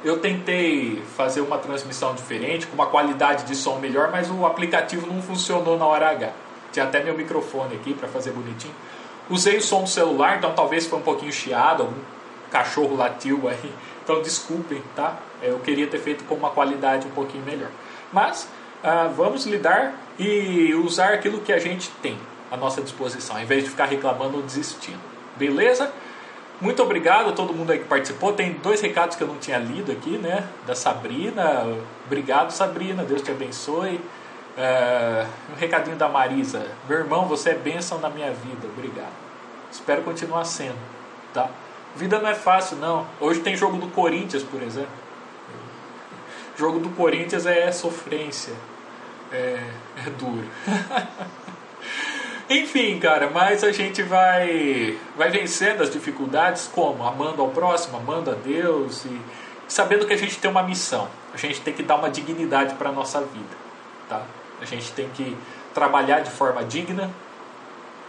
eu 0.03 0.19
tentei 0.19 1.01
fazer 1.15 1.41
uma 1.41 1.57
transmissão 1.57 2.13
diferente, 2.13 2.67
com 2.67 2.75
uma 2.75 2.87
qualidade 2.87 3.45
de 3.45 3.55
som 3.55 3.79
melhor, 3.79 4.11
mas 4.11 4.29
o 4.29 4.45
aplicativo 4.45 5.07
não 5.07 5.21
funcionou 5.21 5.77
na 5.77 5.85
hora 5.85 6.09
H. 6.09 6.31
Tinha 6.71 6.85
até 6.85 7.03
meu 7.03 7.15
microfone 7.15 7.75
aqui 7.75 7.93
para 7.93 8.07
fazer 8.07 8.31
bonitinho. 8.31 8.73
Usei 9.29 9.57
o 9.57 9.61
som 9.61 9.83
do 9.83 9.89
celular, 9.89 10.37
então 10.37 10.53
talvez 10.53 10.85
foi 10.85 10.99
um 10.99 11.01
pouquinho 11.01 11.33
chiado, 11.33 11.83
algum 11.83 11.99
cachorro 12.51 12.95
latiu 12.95 13.47
aí. 13.47 13.71
Então 14.07 14.21
desculpem, 14.21 14.81
tá? 14.95 15.17
Eu 15.41 15.59
queria 15.59 15.85
ter 15.85 15.99
feito 15.99 16.23
com 16.23 16.35
uma 16.35 16.49
qualidade 16.49 17.05
um 17.05 17.09
pouquinho 17.09 17.43
melhor. 17.43 17.67
Mas 18.13 18.47
ah, 18.81 19.11
vamos 19.13 19.45
lidar 19.45 19.95
e 20.17 20.73
usar 20.75 21.13
aquilo 21.13 21.41
que 21.41 21.51
a 21.51 21.59
gente 21.59 21.89
tem 22.01 22.17
à 22.49 22.55
nossa 22.55 22.81
disposição, 22.81 23.37
em 23.37 23.43
vez 23.43 23.65
de 23.65 23.69
ficar 23.69 23.83
reclamando 23.83 24.37
ou 24.37 24.43
desistindo. 24.43 25.01
Beleza? 25.35 25.91
Muito 26.59 26.81
obrigado 26.81 27.29
a 27.29 27.31
todo 27.33 27.53
mundo 27.53 27.71
aí 27.71 27.79
que 27.79 27.85
participou. 27.85 28.33
Tem 28.33 28.53
dois 28.53 28.81
recados 28.81 29.15
que 29.15 29.23
eu 29.23 29.27
não 29.27 29.37
tinha 29.37 29.59
lido 29.59 29.91
aqui, 29.91 30.17
né? 30.17 30.47
Da 30.65 30.73
Sabrina. 30.73 31.65
Obrigado, 32.05 32.51
Sabrina. 32.51 33.03
Deus 33.03 33.21
te 33.21 33.29
abençoe. 33.29 33.95
Uh, 34.57 35.27
um 35.53 35.55
recadinho 35.55 35.95
da 35.95 36.09
Marisa. 36.09 36.65
Meu 36.89 36.97
irmão, 36.97 37.27
você 37.27 37.51
é 37.51 37.53
bênção 37.53 37.99
na 37.99 38.09
minha 38.09 38.31
vida. 38.31 38.67
Obrigado. 38.75 39.13
Espero 39.71 40.01
continuar 40.01 40.45
sendo, 40.45 40.79
tá? 41.31 41.47
Vida 41.95 42.19
não 42.19 42.29
é 42.29 42.33
fácil, 42.33 42.77
não. 42.77 43.05
Hoje 43.19 43.41
tem 43.41 43.55
jogo 43.55 43.77
do 43.77 43.87
Corinthians, 43.89 44.41
por 44.41 44.63
exemplo. 44.63 44.89
Jogo 46.57 46.79
do 46.79 46.89
Corinthians 46.89 47.45
é 47.45 47.71
sofrência. 47.71 48.53
É, 49.31 49.61
é 50.05 50.09
duro. 50.17 50.47
Enfim, 52.49 52.97
cara, 52.97 53.29
mas 53.29 53.61
a 53.63 53.71
gente 53.73 54.01
vai 54.03 54.97
vai 55.17 55.29
vencendo 55.29 55.81
as 55.81 55.89
dificuldades 55.89 56.69
como? 56.73 57.05
Amando 57.05 57.41
ao 57.41 57.49
próximo, 57.49 57.97
amando 57.97 58.31
a 58.31 58.33
Deus 58.33 59.03
e 59.05 59.21
sabendo 59.67 60.07
que 60.07 60.13
a 60.13 60.17
gente 60.17 60.37
tem 60.37 60.49
uma 60.49 60.63
missão. 60.63 61.09
A 61.33 61.37
gente 61.37 61.59
tem 61.59 61.73
que 61.73 61.83
dar 61.83 61.97
uma 61.97 62.09
dignidade 62.09 62.75
para 62.75 62.89
a 62.89 62.91
nossa 62.91 63.19
vida, 63.19 63.55
tá? 64.07 64.23
A 64.61 64.65
gente 64.65 64.91
tem 64.93 65.09
que 65.09 65.35
trabalhar 65.73 66.21
de 66.21 66.31
forma 66.31 66.63
digna, 66.63 67.11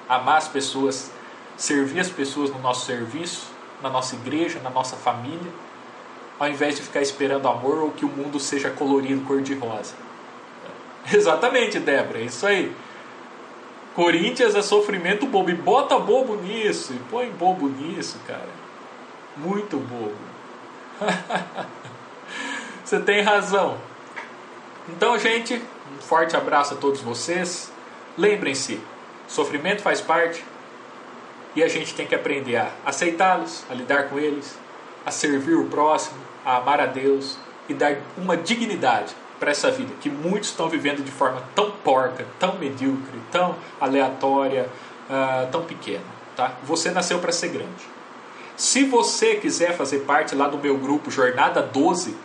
amar 0.08 0.38
as 0.38 0.46
pessoas, 0.46 1.10
servir 1.56 1.98
as 1.98 2.08
pessoas 2.08 2.48
no 2.50 2.60
nosso 2.60 2.86
serviço, 2.86 3.50
na 3.82 3.90
nossa 3.90 4.14
igreja, 4.14 4.60
na 4.60 4.70
nossa 4.70 4.96
família, 4.96 5.52
ao 6.38 6.48
invés 6.48 6.76
de 6.76 6.82
ficar 6.82 7.02
esperando 7.02 7.48
amor 7.48 7.78
ou 7.78 7.90
que 7.90 8.04
o 8.04 8.08
mundo 8.08 8.38
seja 8.38 8.70
colorido 8.70 9.20
cor-de-rosa. 9.22 9.94
Exatamente, 11.12 11.80
Débora, 11.80 12.20
é 12.20 12.22
isso 12.22 12.46
aí. 12.46 12.72
Corinthians 13.94 14.54
é 14.54 14.62
sofrimento 14.62 15.26
bobo. 15.26 15.50
E 15.50 15.54
bota 15.54 15.98
bobo 15.98 16.36
nisso. 16.36 16.92
E 16.92 16.98
põe 17.10 17.30
bobo 17.30 17.68
nisso, 17.68 18.18
cara. 18.26 18.48
Muito 19.36 19.76
bobo. 19.76 20.16
Você 22.84 23.00
tem 23.00 23.20
razão. 23.20 23.78
Então, 24.88 25.18
gente, 25.18 25.62
um 25.96 26.00
forte 26.00 26.36
abraço 26.36 26.74
a 26.74 26.76
todos 26.76 27.02
vocês. 27.02 27.70
Lembrem-se, 28.16 28.80
sofrimento 29.26 29.82
faz 29.82 30.00
parte 30.00 30.42
e 31.54 31.62
a 31.62 31.68
gente 31.68 31.94
tem 31.94 32.06
que 32.06 32.14
aprender 32.14 32.56
a 32.56 32.70
aceitá-los, 32.86 33.64
a 33.68 33.74
lidar 33.74 34.08
com 34.08 34.18
eles, 34.18 34.58
a 35.04 35.10
servir 35.10 35.54
o 35.54 35.66
próximo, 35.66 36.18
a 36.44 36.56
amar 36.56 36.80
a 36.80 36.86
Deus 36.86 37.36
e 37.68 37.74
dar 37.74 37.98
uma 38.16 38.36
dignidade 38.36 39.14
para 39.38 39.50
essa 39.50 39.70
vida, 39.70 39.92
que 40.00 40.10
muitos 40.10 40.50
estão 40.50 40.68
vivendo 40.68 41.04
de 41.04 41.10
forma 41.10 41.42
tão 41.54 41.70
porca, 41.70 42.26
tão 42.38 42.58
medíocre, 42.58 43.18
tão 43.30 43.54
aleatória, 43.80 44.68
uh, 45.08 45.50
tão 45.50 45.62
pequena. 45.62 46.04
Tá? 46.36 46.52
Você 46.64 46.90
nasceu 46.90 47.18
para 47.18 47.32
ser 47.32 47.48
grande. 47.48 47.98
Se 48.56 48.84
você 48.84 49.36
quiser 49.36 49.76
fazer 49.76 50.00
parte 50.00 50.34
lá 50.34 50.48
do 50.48 50.58
meu 50.58 50.76
grupo 50.76 51.10
Jornada 51.10 51.62
12, 51.62 52.16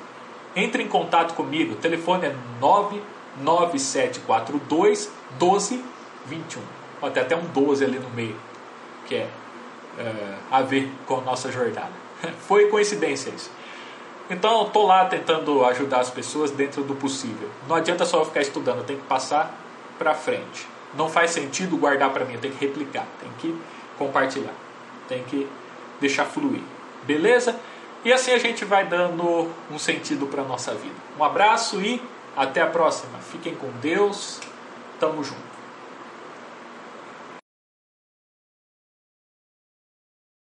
entre 0.55 0.83
em 0.83 0.87
contato 0.87 1.33
comigo. 1.33 1.73
O 1.73 1.77
telefone 1.77 2.27
é 2.27 2.35
99742 2.59 5.11
1221. 5.39 6.61
Tem 7.11 7.21
até 7.21 7.35
um 7.35 7.45
12 7.47 7.83
ali 7.83 7.99
no 7.99 8.09
meio, 8.11 8.37
que 9.05 9.15
é 9.15 9.27
uh, 9.97 10.37
a 10.49 10.61
ver 10.61 10.89
com 11.05 11.17
a 11.17 11.21
nossa 11.21 11.51
jornada. 11.51 11.91
Foi 12.47 12.69
coincidência 12.69 13.29
isso. 13.31 13.51
Então 14.33 14.61
eu 14.61 14.67
estou 14.67 14.87
lá 14.87 15.05
tentando 15.05 15.63
ajudar 15.63 15.99
as 15.99 16.09
pessoas 16.09 16.49
dentro 16.49 16.81
do 16.83 16.95
possível. 16.95 17.47
Não 17.67 17.75
adianta 17.75 18.03
só 18.03 18.25
ficar 18.25 18.41
estudando, 18.41 18.83
tenho 18.83 18.99
que 18.99 19.05
passar 19.05 19.53
para 19.99 20.15
frente. 20.15 20.67
Não 20.95 21.07
faz 21.07 21.29
sentido 21.29 21.77
guardar 21.77 22.09
para 22.09 22.25
mim, 22.25 22.35
tenho 22.39 22.51
que 22.55 22.65
replicar, 22.65 23.05
tenho 23.19 23.33
que 23.33 23.61
compartilhar, 23.95 24.53
tenho 25.07 25.23
que 25.25 25.47
deixar 26.01 26.25
fluir. 26.25 26.63
Beleza? 27.03 27.55
E 28.03 28.11
assim 28.11 28.31
a 28.31 28.39
gente 28.39 28.65
vai 28.65 28.85
dando 28.85 29.51
um 29.69 29.77
sentido 29.77 30.25
para 30.25 30.43
nossa 30.43 30.73
vida. 30.73 30.95
Um 31.19 31.23
abraço 31.23 31.79
e 31.79 32.01
Até 32.35 32.63
a 32.63 32.67
próxima. 32.67 33.19
Fiquem 33.19 33.53
com 33.53 33.69
Deus. 33.79 34.39
Tamo 34.99 35.23
junto. 35.23 35.52